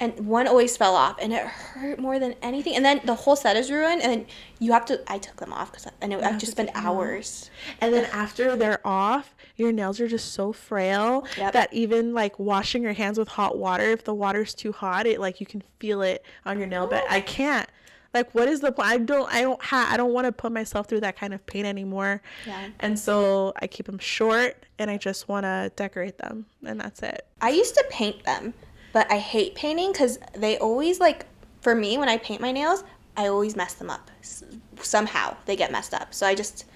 and 0.00 0.26
one 0.26 0.46
always 0.46 0.76
fell 0.76 0.94
off, 0.94 1.16
and 1.20 1.32
it 1.32 1.44
hurt 1.44 1.98
more 1.98 2.18
than 2.18 2.34
anything. 2.42 2.74
And 2.76 2.84
then 2.84 3.00
the 3.04 3.14
whole 3.14 3.36
set 3.36 3.56
is 3.56 3.70
ruined, 3.70 4.02
and 4.02 4.12
then 4.12 4.26
you 4.58 4.72
have 4.72 4.84
to. 4.86 5.00
I 5.10 5.18
took 5.18 5.36
them 5.36 5.52
off 5.52 5.70
because 5.72 5.86
I 6.02 6.06
know 6.06 6.20
I've 6.20 6.38
just 6.38 6.52
spent 6.52 6.68
take 6.68 6.74
them 6.76 6.86
off. 6.86 6.90
hours. 6.96 7.50
And 7.80 7.94
then 7.94 8.04
after 8.12 8.56
they're 8.56 8.84
off, 8.86 9.34
your 9.56 9.72
nails 9.72 10.00
are 10.00 10.08
just 10.08 10.32
so 10.32 10.52
frail 10.52 11.26
Yep. 11.36 11.52
that 11.52 11.72
even 11.72 12.12
like 12.14 12.38
washing 12.38 12.82
your 12.82 12.92
hands 12.92 13.18
with 13.18 13.28
hot 13.28 13.56
water, 13.58 13.84
if 13.90 14.04
the 14.04 14.14
water's 14.14 14.54
too 14.54 14.72
hot, 14.72 15.06
it 15.06 15.20
like 15.20 15.40
you 15.40 15.46
can 15.46 15.62
feel 15.78 16.02
it 16.02 16.24
on 16.44 16.58
your 16.58 16.66
nail 16.66 16.86
bed. 16.86 17.02
Oh. 17.04 17.12
I 17.14 17.20
can't. 17.20 17.68
Like, 18.14 18.32
what 18.34 18.48
is 18.48 18.60
the 18.60 18.70
point? 18.72 18.88
I 18.88 18.98
don't. 18.98 19.28
I 19.34 19.42
don't. 19.42 19.60
Ha- 19.62 19.88
I 19.90 19.96
don't 19.96 20.12
want 20.12 20.26
to 20.26 20.32
put 20.32 20.52
myself 20.52 20.86
through 20.88 21.00
that 21.00 21.16
kind 21.18 21.34
of 21.34 21.44
pain 21.46 21.66
anymore. 21.66 22.22
Yeah. 22.46 22.68
And 22.80 22.98
so 22.98 23.52
I 23.60 23.66
keep 23.66 23.86
them 23.86 23.98
short, 23.98 24.64
and 24.78 24.90
I 24.90 24.96
just 24.96 25.28
want 25.28 25.44
to 25.44 25.72
decorate 25.76 26.18
them, 26.18 26.46
and 26.64 26.80
that's 26.80 27.02
it. 27.02 27.26
I 27.40 27.50
used 27.50 27.74
to 27.74 27.84
paint 27.90 28.22
them, 28.24 28.54
but 28.92 29.10
I 29.10 29.18
hate 29.18 29.54
painting 29.56 29.92
because 29.92 30.18
they 30.34 30.56
always 30.58 31.00
like. 31.00 31.26
For 31.60 31.74
me, 31.74 31.96
when 31.96 32.10
I 32.10 32.18
paint 32.18 32.42
my 32.42 32.52
nails, 32.52 32.84
I 33.16 33.28
always 33.28 33.56
mess 33.56 33.72
them 33.74 33.88
up. 33.88 34.10
S- 34.20 34.44
Somehow 34.80 35.34
they 35.46 35.56
get 35.56 35.72
messed 35.72 35.94
up. 35.94 36.12
So 36.14 36.26
I 36.26 36.34
just. 36.34 36.66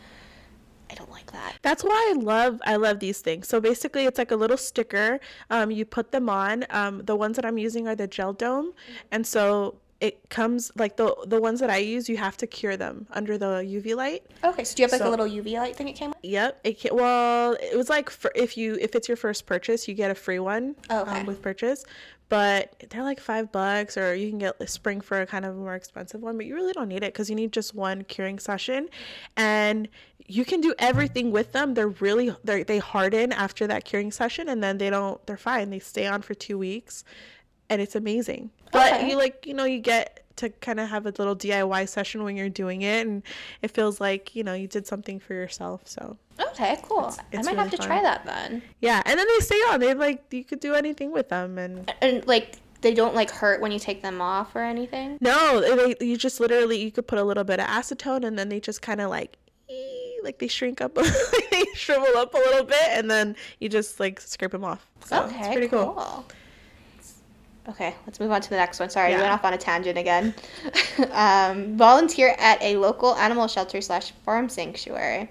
I 0.90 0.94
don't 0.94 1.11
like 1.11 1.31
that. 1.33 1.57
That's 1.61 1.85
why 1.85 2.14
I 2.16 2.18
love 2.18 2.61
I 2.64 2.77
love 2.77 2.98
these 2.98 3.20
things. 3.20 3.46
So 3.48 3.61
basically, 3.61 4.07
it's 4.07 4.16
like 4.18 4.31
a 4.31 4.37
little 4.37 4.57
sticker. 4.57 5.20
Um, 5.51 5.70
you 5.70 5.85
put 5.85 6.11
them 6.11 6.31
on. 6.31 6.64
Um, 6.70 7.03
the 7.05 7.14
ones 7.14 7.37
that 7.37 7.44
I'm 7.44 7.59
using 7.59 7.87
are 7.87 7.94
the 7.94 8.07
gel 8.07 8.33
dome, 8.33 8.72
and 9.12 9.27
so 9.27 9.74
it 10.00 10.28
comes 10.30 10.70
like 10.76 10.96
the 10.96 11.14
the 11.26 11.40
ones 11.40 11.58
that 11.61 11.70
I 11.70 11.78
use. 11.78 12.08
You 12.08 12.16
have 12.18 12.37
to 12.38 12.46
cure 12.46 12.76
them 12.76 13.06
under 13.11 13.37
the 13.37 13.62
UV 13.64 13.96
light. 13.96 14.22
Okay, 14.44 14.62
so 14.64 14.76
do 14.76 14.82
you 14.82 14.84
have 14.84 14.92
like 14.92 15.00
So- 15.00 15.08
a 15.08 15.11
little 15.11 15.26
UV 15.26 15.58
light 15.58 15.74
thing 15.76 15.88
it 15.88 15.94
came 15.94 16.11
with? 16.11 16.18
Yep. 16.22 16.61
It 16.64 16.80
can, 16.80 16.94
well, 16.96 17.54
it 17.61 17.76
was 17.76 17.88
like 17.88 18.08
for, 18.11 18.30
if 18.34 18.56
you 18.56 18.76
if 18.80 18.94
it's 18.94 19.08
your 19.08 19.16
first 19.16 19.46
purchase, 19.46 19.88
you 19.88 19.94
get 19.94 20.11
a 20.11 20.14
free 20.14 20.38
one 20.38 20.76
Okay. 20.90 21.20
um, 21.20 21.26
with 21.26 21.42
purchase. 21.42 21.84
But 22.30 22.84
they're 22.90 23.02
like 23.02 23.20
five 23.20 23.51
bucks, 23.51 23.96
or 23.96 24.14
you 24.14 24.28
can 24.28 24.38
get 24.38 24.55
a 24.61 24.66
spring 24.66 25.01
for 25.01 25.22
a 25.22 25.26
kind 25.26 25.46
of 25.46 25.57
more 25.57 25.74
expensive 25.74 26.20
one. 26.20 26.36
But 26.36 26.44
you 26.44 26.55
really 26.55 26.74
don't 26.74 26.88
need 26.88 27.03
it 27.03 27.12
because 27.14 27.30
you 27.30 27.34
need 27.34 27.53
just 27.53 27.74
one 27.74 28.05
curing 28.05 28.38
session, 28.38 28.90
and 29.36 29.88
you 30.26 30.44
can 30.44 30.61
do 30.61 30.74
everything 30.78 31.30
with 31.30 31.53
them. 31.53 31.72
They're 31.72 31.88
really 31.88 32.36
they 32.44 32.64
they 32.64 32.78
harden 32.78 33.32
after 33.32 33.66
that 33.68 33.86
curing 33.86 34.12
session, 34.12 34.49
and 34.51 34.62
then 34.62 34.76
they 34.76 34.90
don't. 34.90 35.24
They're 35.26 35.38
fine. 35.38 35.70
They 35.70 35.78
stay 35.78 36.07
on 36.07 36.20
for 36.20 36.34
two 36.34 36.59
weeks, 36.59 37.03
and 37.70 37.80
it's 37.82 37.94
amazing. 37.94 38.50
But 38.72 38.92
Okay. 38.94 39.10
you 39.10 39.16
like 39.16 39.46
you 39.46 39.54
know 39.54 39.64
you 39.64 39.80
get 39.80 40.24
to 40.36 40.50
kind 40.50 40.78
of 40.78 40.88
have 40.88 41.04
a 41.04 41.10
little 41.10 41.34
DIY 41.34 41.88
session 41.88 42.22
when 42.22 42.36
you're 42.36 42.48
doing 42.48 42.82
it, 42.82 43.06
and 43.06 43.22
it 43.62 43.70
feels 43.72 44.00
like 44.00 44.34
you 44.36 44.44
know 44.44 44.54
you 44.54 44.68
did 44.68 44.86
something 44.86 45.18
for 45.18 45.34
yourself. 45.34 45.82
So 45.84 46.16
Okay, 46.50 46.78
cool. 46.84 47.08
it's 47.08 47.18
I 47.48 47.50
might 47.50 47.56
have 47.56 47.66
really 47.66 47.70
to 47.70 47.76
try 47.78 48.00
that 48.02 48.24
then. 48.24 48.62
yeah, 48.80 49.02
and 49.04 49.18
then 49.18 49.26
they 49.26 49.40
stay 49.44 49.56
on. 49.70 49.80
They 49.80 49.94
like 49.94 50.22
you 50.30 50.44
could 50.44 50.60
do 50.60 50.74
anything 50.74 51.12
with 51.12 51.28
them, 51.28 51.58
and 51.58 51.92
And 52.00 52.26
like 52.26 52.56
they 52.80 52.94
don't 52.94 53.14
like 53.14 53.30
hurt 53.30 53.60
when 53.60 53.72
you 53.72 53.78
take 53.80 54.02
them 54.02 54.20
off 54.20 54.54
or 54.54 54.60
anything. 54.62 55.18
no, 55.20 55.60
they 55.60 56.06
you 56.06 56.16
just 56.16 56.38
literally 56.40 56.80
you 56.82 56.92
could 56.92 57.06
put 57.08 57.18
a 57.18 57.24
little 57.24 57.44
bit 57.44 57.58
of 57.58 57.66
acetone, 57.66 58.24
and 58.24 58.38
then 58.38 58.48
they 58.48 58.60
just 58.60 58.82
kind 58.82 59.00
of 59.00 59.10
like 59.10 59.36
like 60.22 60.38
they 60.38 60.48
shrink 60.48 60.80
up, 60.80 60.94
they 61.50 61.64
shrivel 61.74 62.16
up 62.16 62.34
a 62.34 62.38
little 62.38 62.64
bit, 62.64 62.88
and 62.90 63.10
then 63.10 63.34
you 63.60 63.68
just 63.68 63.98
like 63.98 64.20
scrape 64.20 64.52
them 64.52 64.64
off. 64.64 64.88
So 65.04 65.24
okay, 65.24 65.38
it's 65.40 65.48
pretty 65.48 65.68
cool. 65.68 66.24
Okay, 67.68 67.94
let's 68.06 68.18
move 68.18 68.30
on 68.30 68.40
to 68.40 68.48
the 68.50 68.56
next 68.56 68.80
one. 68.80 68.88
Sorry, 68.88 69.08
we 69.08 69.14
Yeah. 69.16 69.20
went 69.22 69.32
off 69.32 69.44
on 69.44 69.52
a 69.52 69.58
tangent 69.58 69.98
again. 69.98 70.34
um, 71.12 71.76
volunteer 71.76 72.34
at 72.38 72.60
a 72.62 72.76
local 72.76 73.14
animal 73.16 73.46
shelter 73.46 73.80
slash 73.80 74.12
farm 74.24 74.48
sanctuary. 74.48 75.28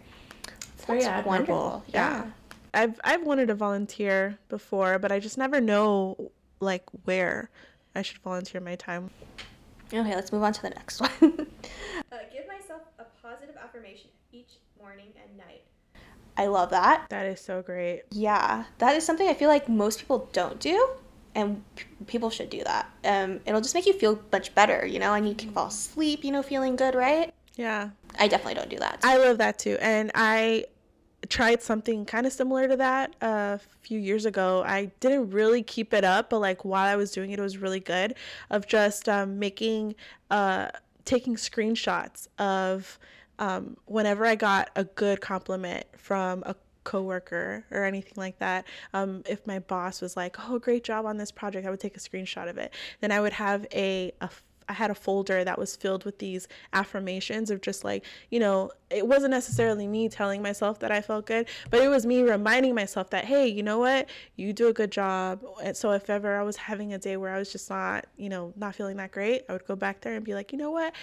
very 0.86 1.00
That's 1.00 1.08
admirable. 1.08 1.30
wonderful. 1.30 1.84
Yeah. 1.88 2.24
Yeah. 2.26 2.32
I've 2.74 3.00
I've 3.04 3.24
wanted 3.24 3.48
to 3.48 3.56
volunteer 3.56 4.38
before, 4.50 5.00
but 5.00 5.12
I 5.12 5.20
just 5.20 5.38
never 5.38 5.60
know 5.60 6.32
like 6.60 6.84
where 7.06 7.50
I 7.96 8.04
should 8.04 8.20
volunteer 8.20 8.62
my 8.62 8.76
time. 8.76 9.10
Okay, 9.92 10.14
let's 10.16 10.32
move 10.32 10.44
on 10.44 10.54
to 10.54 10.62
the 10.62 10.70
next 10.70 11.00
one. 11.22 11.48
uh, 12.12 12.18
give 12.32 12.46
myself 12.48 12.82
a 13.00 13.06
positive 13.22 13.56
affirmation 13.58 14.10
each 14.32 14.60
morning 14.80 15.08
and 15.22 15.38
night. 15.38 15.64
I 16.38 16.46
love 16.48 16.70
that. 16.70 17.08
That 17.10 17.26
is 17.26 17.42
so 17.42 17.64
great. 17.64 18.04
Yeah, 18.12 18.66
that 18.78 18.96
is 18.96 19.04
something 19.06 19.28
I 19.28 19.34
feel 19.34 19.50
like 19.50 19.68
most 19.68 20.00
people 20.00 20.30
don't 20.34 20.60
do, 20.60 20.88
and 21.38 21.64
p- 21.76 21.86
people 22.08 22.32
should 22.32 22.50
do 22.50 22.64
that. 22.64 22.90
Um, 23.06 23.40
it'll 23.46 23.62
just 23.62 23.76
make 23.76 23.86
you 23.86 23.94
feel 23.94 24.20
much 24.32 24.54
better, 24.56 24.86
you 24.86 24.98
know, 24.98 25.14
and 25.14 25.30
you 25.30 25.36
can 25.36 25.52
fall 25.52 25.68
asleep, 25.68 26.26
you 26.26 26.32
know, 26.32 26.42
feeling 26.42 26.76
good, 26.76 26.96
right? 26.96 27.32
Yeah. 27.56 27.92
I 28.18 28.28
definitely 28.28 28.56
don't 28.56 28.70
do 28.70 28.80
that. 28.80 29.02
I 29.04 29.18
love 29.18 29.38
that 29.38 29.60
too. 29.60 29.78
And 29.80 30.12
I 30.16 30.66
tried 31.30 31.62
something 31.62 32.06
kind 32.06 32.26
of 32.26 32.34
similar 32.34 32.68
to 32.68 32.76
that 32.78 33.16
a 33.22 33.60
few 33.82 34.00
years 34.00 34.26
ago. 34.26 34.64
I 34.66 34.92
didn't 35.00 35.30
really 35.30 35.62
keep 35.62 35.94
it 35.94 36.04
up, 36.04 36.32
but 36.32 36.40
like 36.40 36.66
while 36.66 36.86
I 36.86 36.96
was 36.96 37.12
doing 37.12 37.32
it, 37.32 37.38
it 37.38 37.42
was 37.42 37.60
really 37.60 37.80
good 37.80 38.16
of 38.50 38.68
just 38.68 39.08
um, 39.08 39.38
making, 39.38 39.94
uh, 40.32 40.70
taking 41.06 41.36
screenshots 41.36 42.28
of 42.40 42.98
um, 43.38 43.78
whenever 43.86 44.26
I 44.26 44.34
got 44.34 44.72
a 44.76 44.86
good 44.86 45.22
compliment 45.22 45.86
from 45.96 46.42
a 46.48 46.56
coworker 46.88 47.66
or 47.70 47.84
anything 47.84 48.14
like 48.16 48.40
that 48.40 48.66
um, 48.94 49.22
if 49.28 49.46
my 49.46 49.60
boss 49.60 50.00
was 50.00 50.16
like 50.16 50.38
oh 50.48 50.58
great 50.58 50.86
job 50.86 51.06
on 51.06 51.18
this 51.18 51.32
project 51.32 51.68
i 51.68 51.70
would 51.70 51.82
take 51.82 51.98
a 51.98 52.00
screenshot 52.00 52.50
of 52.50 52.58
it 52.58 52.74
then 53.02 53.12
i 53.12 53.20
would 53.20 53.34
have 53.34 53.68
a, 53.74 54.14
a 54.22 54.30
I 54.70 54.74
had 54.74 54.92
a 54.92 54.96
folder 54.96 55.44
that 55.44 55.58
was 55.58 55.76
filled 55.76 56.04
with 56.04 56.20
these 56.20 56.48
affirmations 56.74 57.50
of 57.50 57.62
just 57.62 57.84
like, 57.84 58.04
you 58.30 58.40
know, 58.40 58.72
it 58.90 59.08
wasn't 59.08 59.32
necessarily 59.32 59.88
me 59.88 60.10
telling 60.10 60.42
myself 60.42 60.80
that 60.80 60.92
I 60.92 61.02
felt 61.02 61.26
good, 61.26 61.48
but 61.70 61.82
it 61.82 61.88
was 61.88 62.06
me 62.06 62.22
reminding 62.22 62.76
myself 62.76 63.10
that, 63.12 63.26
hey, 63.26 63.48
you 63.48 63.64
know 63.64 63.80
what? 63.80 64.10
You 64.36 64.52
do 64.52 64.68
a 64.68 64.74
good 64.74 64.92
job. 64.92 65.42
And 65.64 65.76
so 65.76 65.92
if 65.92 66.10
ever 66.10 66.38
I 66.38 66.44
was 66.44 66.58
having 66.58 66.94
a 66.94 66.98
day 66.98 67.16
where 67.16 67.34
I 67.34 67.40
was 67.40 67.52
just 67.52 67.70
not, 67.70 68.08
you 68.18 68.30
know, 68.30 68.54
not 68.58 68.76
feeling 68.76 68.98
that 68.98 69.12
great, 69.12 69.44
I 69.48 69.54
would 69.54 69.66
go 69.66 69.76
back 69.76 70.02
there 70.02 70.16
and 70.16 70.26
be 70.26 70.34
like, 70.34 70.52
you 70.52 70.58
know 70.58 70.72
what? 70.72 70.94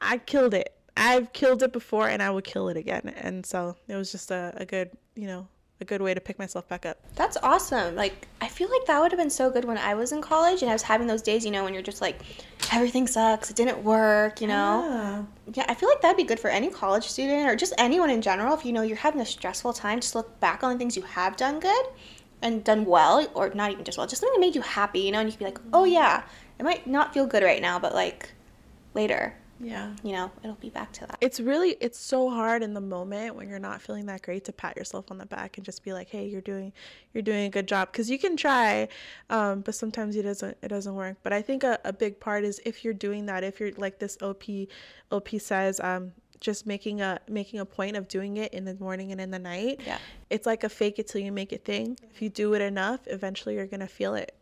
I 0.00 0.18
killed 0.18 0.52
it. 0.52 0.75
I've 0.96 1.32
killed 1.32 1.62
it 1.62 1.72
before 1.72 2.08
and 2.08 2.22
I 2.22 2.30
would 2.30 2.44
kill 2.44 2.68
it 2.68 2.76
again. 2.76 3.12
And 3.16 3.44
so 3.44 3.76
it 3.88 3.96
was 3.96 4.10
just 4.10 4.30
a, 4.30 4.52
a 4.56 4.64
good, 4.64 4.90
you 5.14 5.26
know, 5.26 5.48
a 5.80 5.84
good 5.84 6.00
way 6.00 6.14
to 6.14 6.20
pick 6.20 6.38
myself 6.38 6.66
back 6.68 6.86
up. 6.86 6.98
That's 7.16 7.36
awesome. 7.42 7.94
Like, 7.94 8.28
I 8.40 8.48
feel 8.48 8.70
like 8.70 8.86
that 8.86 8.98
would 9.00 9.12
have 9.12 9.18
been 9.18 9.28
so 9.28 9.50
good 9.50 9.66
when 9.66 9.76
I 9.76 9.94
was 9.94 10.12
in 10.12 10.22
college 10.22 10.62
and 10.62 10.70
I 10.70 10.74
was 10.74 10.82
having 10.82 11.06
those 11.06 11.20
days, 11.20 11.44
you 11.44 11.50
know, 11.50 11.64
when 11.64 11.74
you're 11.74 11.82
just 11.82 12.00
like, 12.00 12.22
everything 12.72 13.06
sucks, 13.06 13.50
it 13.50 13.56
didn't 13.56 13.84
work, 13.84 14.40
you 14.40 14.46
know? 14.46 14.86
Yeah. 14.88 15.24
Yeah, 15.52 15.66
I 15.68 15.74
feel 15.74 15.90
like 15.90 16.00
that'd 16.00 16.16
be 16.16 16.24
good 16.24 16.40
for 16.40 16.48
any 16.48 16.70
college 16.70 17.06
student 17.06 17.46
or 17.46 17.56
just 17.56 17.74
anyone 17.76 18.08
in 18.08 18.22
general. 18.22 18.54
If 18.54 18.64
you 18.64 18.72
know 18.72 18.82
you're 18.82 18.96
having 18.96 19.20
a 19.20 19.26
stressful 19.26 19.74
time, 19.74 20.00
just 20.00 20.14
look 20.14 20.40
back 20.40 20.64
on 20.64 20.72
the 20.72 20.78
things 20.78 20.96
you 20.96 21.02
have 21.02 21.36
done 21.36 21.60
good 21.60 21.86
and 22.42 22.64
done 22.64 22.84
well, 22.84 23.26
or 23.34 23.50
not 23.50 23.70
even 23.70 23.84
just 23.84 23.98
well, 23.98 24.06
just 24.06 24.20
something 24.20 24.40
that 24.40 24.46
made 24.46 24.54
you 24.54 24.62
happy, 24.62 25.00
you 25.00 25.12
know, 25.12 25.20
and 25.20 25.28
you 25.28 25.36
can 25.36 25.40
be 25.40 25.44
like, 25.44 25.60
oh 25.72 25.84
yeah, 25.84 26.22
it 26.58 26.62
might 26.62 26.86
not 26.86 27.12
feel 27.12 27.26
good 27.26 27.42
right 27.42 27.60
now, 27.60 27.78
but 27.78 27.94
like 27.94 28.32
later, 28.94 29.34
Yeah. 29.60 29.94
you 30.02 30.12
know, 30.12 30.30
it'll 30.42 30.56
be 30.56 30.70
back 30.70 30.92
to 30.94 31.06
that. 31.06 31.18
It's 31.20 31.40
really 31.40 31.76
it's 31.80 31.98
so 31.98 32.30
hard 32.30 32.62
in 32.62 32.74
the 32.74 32.80
moment 32.80 33.34
when 33.34 33.48
you're 33.48 33.58
not 33.58 33.80
feeling 33.80 34.06
that 34.06 34.22
great 34.22 34.44
to 34.46 34.52
pat 34.52 34.76
yourself 34.76 35.10
on 35.10 35.18
the 35.18 35.26
back 35.26 35.56
and 35.56 35.64
just 35.64 35.82
be 35.82 35.92
like, 35.92 36.08
"Hey, 36.08 36.26
you're 36.26 36.40
doing 36.40 36.72
you're 37.12 37.22
doing 37.22 37.46
a 37.46 37.50
good 37.50 37.66
job." 37.66 37.92
Cuz 37.92 38.10
you 38.10 38.18
can 38.18 38.36
try, 38.36 38.88
um, 39.30 39.60
but 39.60 39.74
sometimes 39.74 40.16
it 40.16 40.22
doesn't 40.22 40.56
it 40.62 40.68
doesn't 40.68 40.94
work. 40.94 41.16
But 41.22 41.32
I 41.32 41.42
think 41.42 41.64
a, 41.64 41.78
a 41.84 41.92
big 41.92 42.20
part 42.20 42.44
is 42.44 42.60
if 42.64 42.84
you're 42.84 42.94
doing 42.94 43.26
that, 43.26 43.44
if 43.44 43.60
you're 43.60 43.72
like 43.72 43.98
this 43.98 44.18
OP 44.20 44.44
OP 45.10 45.28
says 45.40 45.80
um 45.80 46.12
just 46.40 46.66
making 46.66 47.00
a 47.00 47.18
making 47.28 47.60
a 47.60 47.64
point 47.64 47.96
of 47.96 48.08
doing 48.08 48.36
it 48.36 48.52
in 48.52 48.64
the 48.64 48.74
morning 48.74 49.12
and 49.12 49.20
in 49.20 49.30
the 49.30 49.38
night. 49.38 49.80
Yeah. 49.84 49.98
It's 50.30 50.46
like 50.46 50.64
a 50.64 50.68
fake 50.68 50.98
it 50.98 51.08
till 51.08 51.20
you 51.20 51.32
make 51.32 51.52
it 51.52 51.64
thing. 51.64 51.98
If 52.10 52.22
you 52.22 52.28
do 52.28 52.54
it 52.54 52.62
enough, 52.62 53.00
eventually 53.06 53.54
you're 53.54 53.66
going 53.66 53.80
to 53.80 53.86
feel 53.86 54.14
it. 54.14 54.34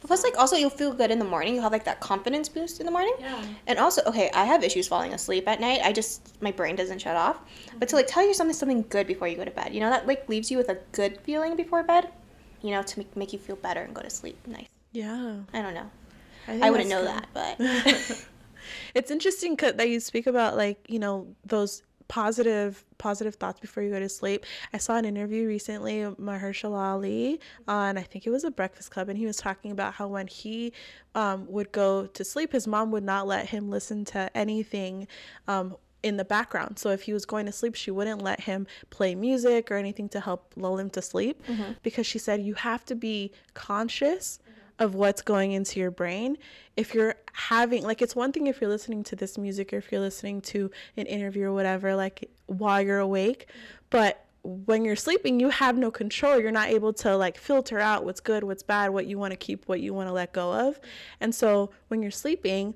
But 0.00 0.08
plus, 0.08 0.22
like, 0.22 0.38
also 0.38 0.56
you'll 0.56 0.70
feel 0.70 0.92
good 0.92 1.10
in 1.10 1.18
the 1.18 1.24
morning. 1.24 1.54
You'll 1.54 1.62
have 1.62 1.72
like 1.72 1.84
that 1.84 2.00
confidence 2.00 2.48
boost 2.48 2.80
in 2.80 2.86
the 2.86 2.92
morning. 2.92 3.14
Yeah. 3.18 3.44
And 3.66 3.78
also, 3.78 4.02
okay, 4.06 4.30
I 4.34 4.44
have 4.44 4.64
issues 4.64 4.88
falling 4.88 5.14
asleep 5.14 5.48
at 5.48 5.60
night. 5.60 5.80
I 5.82 5.92
just 5.92 6.40
my 6.42 6.52
brain 6.52 6.76
doesn't 6.76 7.00
shut 7.00 7.16
off. 7.16 7.40
But 7.78 7.88
to 7.90 7.96
like 7.96 8.06
tell 8.06 8.26
yourself 8.26 8.52
something 8.52 8.84
good 8.88 9.06
before 9.06 9.28
you 9.28 9.36
go 9.36 9.44
to 9.44 9.50
bed, 9.50 9.74
you 9.74 9.80
know, 9.80 9.90
that 9.90 10.06
like 10.06 10.28
leaves 10.28 10.50
you 10.50 10.58
with 10.58 10.68
a 10.68 10.78
good 10.92 11.20
feeling 11.20 11.56
before 11.56 11.82
bed. 11.82 12.08
You 12.62 12.70
know, 12.70 12.82
to 12.82 12.98
make, 13.00 13.16
make 13.16 13.32
you 13.32 13.40
feel 13.40 13.56
better 13.56 13.82
and 13.82 13.92
go 13.92 14.02
to 14.02 14.10
sleep. 14.10 14.38
Nice. 14.46 14.68
Yeah. 14.92 15.40
I 15.52 15.62
don't 15.62 15.74
know. 15.74 15.90
think 16.46 16.62
I 16.62 16.70
wouldn't 16.70 16.88
know 16.88 17.04
that's 17.04 17.26
that, 17.34 17.58
but 17.58 18.26
it's 18.94 19.10
interesting 19.10 19.56
that 19.56 19.88
you 19.88 20.00
speak 20.00 20.26
about 20.26 20.56
like 20.56 20.78
you 20.88 20.98
know 20.98 21.26
those 21.44 21.82
positive 22.12 22.84
positive 22.98 23.36
thoughts 23.36 23.58
before 23.58 23.82
you 23.82 23.90
go 23.90 23.98
to 23.98 24.06
sleep. 24.06 24.44
I 24.74 24.76
saw 24.76 24.98
an 24.98 25.06
interview 25.06 25.48
recently 25.48 26.06
with 26.06 26.20
Mahershala 26.20 26.76
Ali 26.76 27.40
on 27.66 27.96
I 27.96 28.02
think 28.02 28.26
it 28.26 28.30
was 28.30 28.44
a 28.44 28.50
Breakfast 28.50 28.90
Club, 28.90 29.08
and 29.08 29.16
he 29.16 29.24
was 29.24 29.38
talking 29.38 29.70
about 29.70 29.94
how 29.94 30.08
when 30.08 30.26
he 30.26 30.74
um, 31.14 31.46
would 31.50 31.72
go 31.72 32.04
to 32.04 32.22
sleep, 32.22 32.52
his 32.52 32.66
mom 32.66 32.90
would 32.90 33.02
not 33.02 33.26
let 33.26 33.46
him 33.46 33.70
listen 33.70 34.04
to 34.06 34.30
anything. 34.36 35.08
Um, 35.48 35.76
in 36.02 36.16
the 36.16 36.24
background. 36.24 36.80
So 36.80 36.90
if 36.90 37.02
he 37.02 37.12
was 37.12 37.24
going 37.24 37.46
to 37.46 37.52
sleep, 37.52 37.76
she 37.76 37.92
wouldn't 37.92 38.22
let 38.22 38.40
him 38.40 38.66
play 38.90 39.14
music 39.14 39.70
or 39.70 39.76
anything 39.76 40.08
to 40.08 40.18
help 40.18 40.52
lull 40.56 40.76
him 40.76 40.90
to 40.90 41.00
sleep 41.00 41.40
because 41.84 42.08
she 42.08 42.18
said 42.18 42.42
you 42.42 42.54
have 42.54 42.84
to 42.86 42.96
be 42.96 43.30
conscious 43.54 44.40
of 44.78 44.94
what's 44.94 45.22
going 45.22 45.52
into 45.52 45.80
your 45.80 45.90
brain. 45.90 46.36
If 46.76 46.94
you're 46.94 47.14
having, 47.32 47.82
like, 47.84 48.02
it's 48.02 48.16
one 48.16 48.32
thing 48.32 48.46
if 48.46 48.60
you're 48.60 48.70
listening 48.70 49.04
to 49.04 49.16
this 49.16 49.38
music 49.38 49.72
or 49.72 49.76
if 49.76 49.92
you're 49.92 50.00
listening 50.00 50.40
to 50.42 50.70
an 50.96 51.06
interview 51.06 51.46
or 51.46 51.52
whatever, 51.52 51.94
like, 51.94 52.30
while 52.46 52.80
you're 52.80 52.98
awake, 52.98 53.48
but 53.90 54.24
when 54.42 54.84
you're 54.84 54.96
sleeping, 54.96 55.38
you 55.38 55.50
have 55.50 55.78
no 55.78 55.90
control. 55.90 56.38
You're 56.38 56.50
not 56.50 56.68
able 56.68 56.92
to 56.94 57.16
like 57.16 57.38
filter 57.38 57.78
out 57.78 58.04
what's 58.04 58.20
good, 58.20 58.42
what's 58.42 58.62
bad, 58.62 58.90
what 58.90 59.06
you 59.06 59.18
want 59.18 59.30
to 59.30 59.36
keep, 59.36 59.68
what 59.68 59.80
you 59.80 59.94
want 59.94 60.08
to 60.08 60.12
let 60.12 60.32
go 60.32 60.52
of. 60.52 60.80
And 61.20 61.32
so 61.32 61.70
when 61.88 62.02
you're 62.02 62.10
sleeping, 62.10 62.74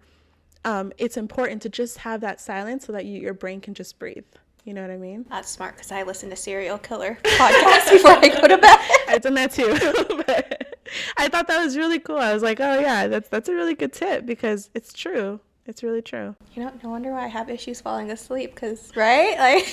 um, 0.65 0.93
it's 0.97 1.17
important 1.17 1.63
to 1.63 1.69
just 1.69 1.99
have 1.99 2.21
that 2.21 2.41
silence 2.41 2.87
so 2.87 2.93
that 2.93 3.05
you, 3.05 3.21
your 3.21 3.35
brain 3.35 3.61
can 3.61 3.75
just 3.75 3.99
breathe. 3.99 4.25
You 4.67 4.75
know 4.75 4.83
what 4.83 4.91
I 4.91 4.97
mean? 4.97 5.25
that's 5.31 5.49
smart 5.49 5.77
because 5.77 5.93
I 5.93 6.03
listen 6.03 6.29
to 6.31 6.37
serial 6.37 6.77
killer 6.77 7.17
podcasts 7.25 7.89
before 7.89 8.11
I 8.11 8.29
go 8.29 8.49
to 8.49 8.59
bed. 8.59 8.79
I've 9.09 9.23
done 9.23 9.35
that 9.35 9.53
too. 9.53 9.69
but 10.27 10.77
I 11.17 11.29
thought 11.29 11.47
that 11.47 11.63
was 11.63 11.77
really 11.77 12.01
cool. 12.01 12.19
I 12.19 12.35
was 12.35 12.43
like, 12.43 12.59
oh 12.59 12.81
yeah, 12.81 13.07
that's 13.07 13.29
that's 13.29 13.49
a 13.49 13.55
really 13.55 13.75
good 13.75 13.93
tip 13.93 14.27
because 14.27 14.69
it's 14.75 14.93
true. 14.93 15.39
It's 15.67 15.85
really 15.85 16.03
true. 16.03 16.35
You 16.55 16.65
know, 16.65 16.73
no 16.83 16.91
wonder 16.91 17.13
why 17.13 17.27
I 17.27 17.29
have 17.29 17.49
issues 17.49 17.81
falling 17.81 18.11
asleep. 18.11 18.57
Because 18.57 18.91
right, 18.97 19.39
like, 19.39 19.69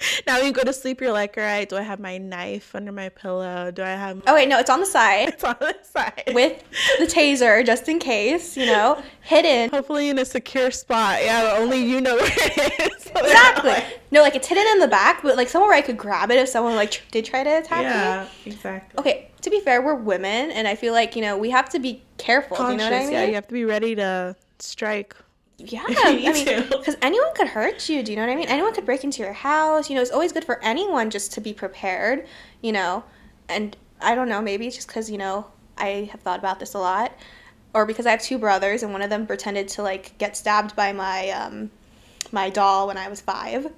Now 0.26 0.36
when 0.38 0.46
you 0.46 0.52
go 0.52 0.62
to 0.62 0.72
sleep, 0.72 1.00
you're 1.00 1.12
like, 1.12 1.36
all 1.38 1.44
right, 1.44 1.68
do 1.68 1.76
I 1.76 1.82
have 1.82 1.98
my 2.00 2.18
knife 2.18 2.74
under 2.74 2.92
my 2.92 3.08
pillow? 3.08 3.70
Do 3.70 3.82
I 3.82 3.90
have 3.90 4.22
oh 4.26 4.34
wait, 4.34 4.48
no, 4.48 4.58
it's 4.58 4.68
on 4.70 4.80
the 4.80 4.86
side 4.86 5.28
it's 5.34 5.44
on 5.44 5.56
the 5.60 5.74
side 5.82 6.24
with 6.34 6.62
the 6.98 7.06
taser 7.06 7.64
just 7.64 7.88
in 7.88 7.98
case. 7.98 8.56
You 8.56 8.66
know, 8.66 9.02
hidden. 9.22 9.70
hopefully 9.70 10.08
in 10.10 10.18
a 10.18 10.24
secure 10.24 10.70
spot. 10.70 11.20
Yeah, 11.22 11.56
only 11.58 11.78
you 11.84 12.00
know 12.00 12.16
where 12.16 12.26
it 12.32 12.92
is. 12.92 13.02
So 13.04 13.10
Exactly. 13.16 13.70
like- 13.70 14.00
No, 14.10 14.22
like 14.22 14.34
it's 14.34 14.46
hidden 14.48 14.66
in 14.72 14.78
the 14.80 14.88
back, 14.88 15.22
but 15.22 15.36
like 15.36 15.48
somewhere 15.48 15.70
where 15.70 15.78
I 15.78 15.82
could 15.82 15.96
grab 15.98 16.30
it 16.30 16.38
if 16.38 16.48
someone 16.48 16.74
like 16.76 16.90
tr- 16.90 17.02
did 17.10 17.24
try 17.24 17.42
to 17.44 17.58
attack 17.58 17.78
me. 17.78 17.84
Yeah, 17.84 18.28
exactly. 18.46 18.98
Okay, 19.00 19.30
to 19.42 19.50
be 19.50 19.60
fair, 19.60 19.80
we're 19.82 19.94
women, 19.94 20.50
and 20.50 20.66
I 20.68 20.74
feel 20.74 20.92
like 20.92 21.16
you 21.16 21.22
know 21.22 21.36
we 21.38 21.50
have 21.50 21.68
to 21.70 21.78
be 21.78 22.02
careful. 22.18 22.56
do 22.56 22.62
you 22.64 22.68
know 22.76 22.84
what 22.84 22.92
I 22.92 22.96
Conscious, 22.98 23.10
mean? 23.10 23.12
yeah, 23.20 23.24
you 23.26 23.34
have 23.34 23.46
to 23.48 23.54
be 23.54 23.64
ready 23.64 23.94
to 23.96 24.36
strike. 24.58 25.14
Yeah, 25.58 25.84
Me 25.88 26.28
I 26.28 26.32
mean, 26.32 26.46
too. 26.46 26.62
because 26.68 26.96
anyone 27.00 27.32
could 27.34 27.48
hurt 27.48 27.88
you. 27.88 28.02
Do 28.02 28.10
you 28.12 28.16
know 28.16 28.26
what 28.26 28.32
I 28.32 28.36
mean? 28.36 28.48
Anyone 28.48 28.74
could 28.74 28.84
break 28.84 29.04
into 29.04 29.22
your 29.22 29.32
house. 29.32 29.88
You 29.88 29.96
know, 29.96 30.02
it's 30.02 30.10
always 30.10 30.32
good 30.32 30.44
for 30.44 30.62
anyone 30.62 31.10
just 31.10 31.32
to 31.34 31.40
be 31.40 31.52
prepared. 31.52 32.26
You 32.60 32.72
know, 32.72 33.04
and 33.48 33.76
I 34.00 34.14
don't 34.14 34.28
know, 34.28 34.42
maybe 34.42 34.66
it's 34.66 34.76
just 34.76 34.88
because 34.88 35.10
you 35.10 35.18
know 35.18 35.46
I 35.78 36.08
have 36.12 36.20
thought 36.20 36.38
about 36.38 36.60
this 36.60 36.74
a 36.74 36.78
lot, 36.78 37.12
or 37.72 37.86
because 37.86 38.06
I 38.06 38.10
have 38.10 38.22
two 38.22 38.38
brothers, 38.38 38.82
and 38.82 38.92
one 38.92 39.02
of 39.02 39.10
them 39.10 39.26
pretended 39.26 39.68
to 39.68 39.82
like 39.82 40.16
get 40.18 40.36
stabbed 40.36 40.74
by 40.74 40.92
my 40.92 41.30
um 41.30 41.70
my 42.32 42.50
doll 42.50 42.88
when 42.88 42.96
I 42.96 43.08
was 43.08 43.20
five. 43.20 43.72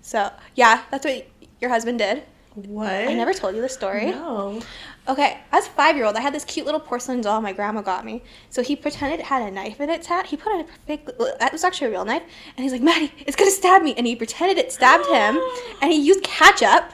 So 0.00 0.30
yeah, 0.56 0.82
that's 0.90 1.04
what 1.06 1.26
your 1.60 1.70
husband 1.70 1.98
did. 2.00 2.24
What? 2.54 2.90
I 2.90 3.14
never 3.14 3.32
told 3.32 3.54
you 3.54 3.62
the 3.62 3.68
story. 3.68 4.10
No. 4.10 4.60
Okay, 5.08 5.38
as 5.50 5.66
a 5.66 5.70
five 5.70 5.96
year 5.96 6.04
old, 6.04 6.14
I 6.16 6.20
had 6.20 6.32
this 6.32 6.44
cute 6.44 6.64
little 6.64 6.80
porcelain 6.80 7.20
doll 7.22 7.40
my 7.40 7.52
grandma 7.52 7.82
got 7.82 8.04
me. 8.04 8.22
So 8.50 8.62
he 8.62 8.76
pretended 8.76 9.18
it 9.18 9.26
had 9.26 9.42
a 9.42 9.50
knife 9.50 9.80
in 9.80 9.90
its 9.90 10.06
hat. 10.06 10.26
He 10.26 10.36
put 10.36 10.52
on 10.52 10.60
a 10.60 10.64
fake, 10.86 11.06
that 11.40 11.50
was 11.52 11.64
actually 11.64 11.88
a 11.88 11.90
real 11.90 12.04
knife. 12.04 12.22
And 12.56 12.62
he's 12.62 12.72
like, 12.72 12.82
Maddie, 12.82 13.10
it's 13.26 13.34
gonna 13.34 13.50
stab 13.50 13.82
me. 13.82 13.94
And 13.96 14.06
he 14.06 14.14
pretended 14.14 14.58
it 14.58 14.70
stabbed 14.70 15.06
him. 15.06 15.40
And 15.82 15.90
he 15.92 15.98
used 16.00 16.22
ketchup. 16.22 16.92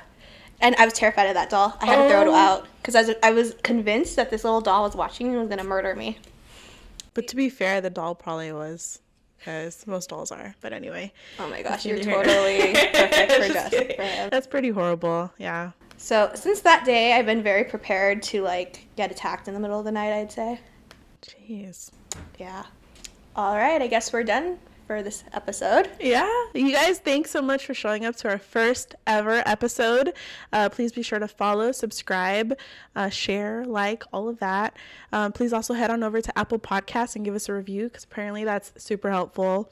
And 0.61 0.75
I 0.77 0.87
was 0.87 0.95
terrified 0.95 1.27
of 1.27 1.35
that 1.35 1.51
doll. 1.51 1.77
I 1.81 1.87
had 1.87 1.97
to 2.03 2.09
throw 2.09 2.23
it 2.23 2.29
Oh. 2.29 2.35
out 2.35 2.67
because 2.81 2.95
I 2.97 3.03
was, 3.03 3.15
I 3.23 3.31
was 3.31 3.55
convinced 3.63 4.17
that 4.17 4.31
this 4.31 4.43
little 4.43 4.63
doll 4.63 4.85
was 4.85 4.97
watching 4.97 5.27
me 5.29 5.35
and 5.35 5.41
was 5.43 5.49
gonna 5.51 5.63
murder 5.69 5.95
me. 5.95 6.19
But 7.13 7.29
to 7.29 7.37
be 7.37 7.51
fair, 7.51 7.81
the 7.83 7.91
doll 7.91 8.15
probably 8.15 8.53
was, 8.53 9.01
because 9.39 9.87
most 9.87 10.09
dolls 10.09 10.33
are. 10.33 10.55
But 10.63 10.73
anyway. 10.73 11.13
Oh 11.39 11.49
my 11.49 11.61
gosh, 11.63 11.85
you're 11.85 11.99
totally 11.99 12.73
perfect 12.95 13.33
for 13.33 13.49
Just. 13.53 13.75
For 13.75 14.03
him. 14.03 14.31
That's 14.31 14.47
pretty 14.47 14.71
horrible. 14.71 15.31
Yeah. 15.37 15.73
So 15.99 16.31
since 16.35 16.61
that 16.61 16.85
day, 16.85 17.13
I've 17.13 17.27
been 17.27 17.43
very 17.43 17.65
prepared 17.65 18.23
to 18.25 18.43
like 18.43 18.87
get 18.97 19.11
attacked 19.11 19.49
in 19.49 19.55
the 19.55 19.61
middle 19.61 19.79
of 19.79 19.85
the 19.85 19.93
night. 19.93 20.13
I'd 20.13 20.33
say. 20.33 20.61
Jeez. 21.23 21.91
Yeah. 22.39 22.65
All 23.37 23.57
right, 23.57 23.83
I 23.83 23.87
guess 23.89 24.13
we're 24.13 24.25
done 24.25 24.59
for 24.87 25.03
this 25.03 25.23
episode. 25.33 25.91
Yeah. 26.01 26.29
You 26.55 26.73
guys, 26.73 26.99
thanks 26.99 27.31
so 27.31 27.43
much 27.43 27.67
for 27.67 27.75
showing 27.75 28.05
up 28.05 28.17
to 28.17 28.29
our 28.29 28.39
first 28.39 28.95
ever 29.07 29.43
episode. 29.45 30.15
Uh, 30.53 30.71
please 30.71 30.93
be 30.93 31.03
sure 31.03 31.19
to 31.19 31.29
follow, 31.29 31.71
subscribe, 31.73 32.59
uh, 32.97 33.11
share, 33.11 33.65
like, 33.67 34.03
all 34.13 34.29
of 34.29 34.39
that. 34.39 34.75
Um, 35.13 35.33
please 35.33 35.53
also 35.53 35.75
head 35.75 35.91
on 35.91 36.03
over 36.03 36.23
to 36.23 36.39
Apple 36.39 36.59
Podcasts 36.59 37.17
and 37.17 37.25
give 37.25 37.35
us 37.35 37.49
a 37.49 37.53
review 37.53 37.85
because 37.85 38.05
apparently 38.05 38.45
that's 38.45 38.73
super 38.83 39.11
helpful. 39.11 39.71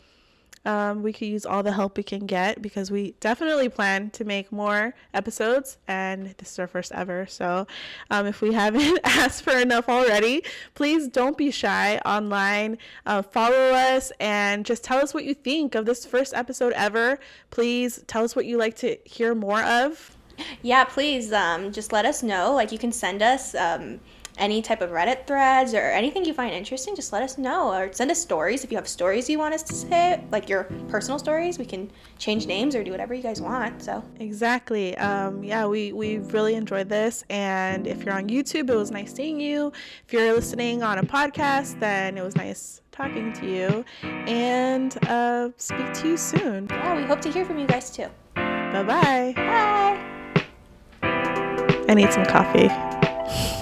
Um, 0.65 1.03
we 1.03 1.13
could 1.13 1.29
use 1.29 1.47
all 1.47 1.63
the 1.63 1.73
help 1.73 1.97
we 1.97 2.03
can 2.03 2.27
get 2.27 2.61
because 2.61 2.91
we 2.91 3.15
definitely 3.21 3.69
plan 3.69 4.11
to 4.11 4.25
make 4.25 4.51
more 4.51 4.95
episodes, 5.15 5.79
and 5.87 6.35
this 6.39 6.53
is 6.53 6.59
our 6.59 6.67
first 6.67 6.91
ever. 6.93 7.27
So, 7.27 7.67
um, 8.11 8.27
if 8.27 8.41
we 8.41 8.53
haven't 8.63 8.99
asked 9.05 9.43
for 9.43 9.57
enough 9.57 9.89
already, 9.89 10.43
please 10.75 11.07
don't 11.07 11.39
be 11.39 11.51
shy 11.51 11.99
online. 12.05 12.79
Uh, 13.05 13.23
follow 13.23 13.57
us 13.73 14.11
and 14.19 14.67
just 14.67 14.83
tell 14.83 14.99
us 14.99 15.15
what 15.15 15.25
you 15.25 15.35
think 15.35 15.75
of 15.75 15.87
this 15.87 16.05
first 16.05 16.35
episode 16.35 16.73
ever. 16.73 17.19
Please 17.51 18.03
tell 18.07 18.25
us 18.25 18.35
what 18.35 18.47
you 18.47 18.57
like 18.57 18.75
to 18.77 18.97
hear 19.05 19.35
more 19.35 19.63
of. 19.63 20.17
Yeah, 20.63 20.85
please 20.85 21.33
um, 21.33 21.73
just 21.73 21.93
let 21.93 22.05
us 22.05 22.23
know. 22.23 22.53
Like, 22.53 22.73
you 22.73 22.79
can 22.79 22.93
send 22.93 23.23
us 23.23 23.55
um, 23.55 24.01
any 24.39 24.62
type 24.62 24.80
of 24.80 24.91
Reddit 24.91 25.26
threads 25.26 25.74
or 25.74 25.80
anything 25.80 26.24
you 26.24 26.34
find 26.34 26.55
interesting. 26.55 26.95
Just 26.95 27.12
let 27.12 27.22
us 27.22 27.39
know 27.39 27.72
or 27.72 27.93
send 27.93 28.11
us 28.11 28.20
stories 28.20 28.64
if 28.64 28.70
you 28.70 28.76
have 28.76 28.89
stories 28.89 29.28
you 29.28 29.39
want 29.39 29.55
us 29.55 29.62
to 29.64 29.74
say, 29.74 30.22
like 30.30 30.49
your 30.49 30.64
personal 30.89 31.18
stories. 31.18 31.59
We 31.59 31.64
can 31.64 31.91
change 32.18 32.47
names 32.47 32.74
or 32.74 32.84
do 32.84 32.91
whatever 32.91 33.14
you 33.14 33.22
guys 33.22 33.41
want. 33.41 33.82
So 33.82 34.03
Exactly. 34.20 34.97
Um, 34.99 35.43
yeah, 35.43 35.66
we, 35.66 35.93
we 35.93 36.18
really 36.18 36.55
enjoyed 36.55 36.89
this. 36.89 37.24
And 37.30 37.87
if 37.87 38.05
you're 38.05 38.14
on 38.14 38.28
YouTube, 38.28 38.70
it 38.70 38.76
was 38.76 38.91
nice 38.91 39.12
seeing 39.14 39.41
you. 39.41 39.72
If 40.07 40.12
you're 40.12 40.32
listening 40.34 40.82
on 40.82 40.99
a 40.99 41.03
podcast, 41.03 41.78
then 41.80 42.18
it 42.18 42.22
was 42.22 42.37
nice 42.37 42.82
talking 42.93 43.32
to 43.34 43.47
you. 43.47 43.84
And 44.03 44.97
uh, 45.07 45.51
speak 45.57 45.93
to 45.95 46.09
you 46.09 46.16
soon. 46.16 46.66
yeah, 46.70 46.97
we 46.97 47.03
hope 47.03 47.20
to 47.22 47.30
hear 47.30 47.45
from 47.45 47.59
you 47.59 47.66
guys 47.66 47.91
too. 47.91 48.09
Bye 48.34 48.82
bye. 48.82 49.32
Bye. 49.37 50.12
I 51.89 51.95
need 51.95 52.12
some 52.12 52.24
coffee. 52.26 52.68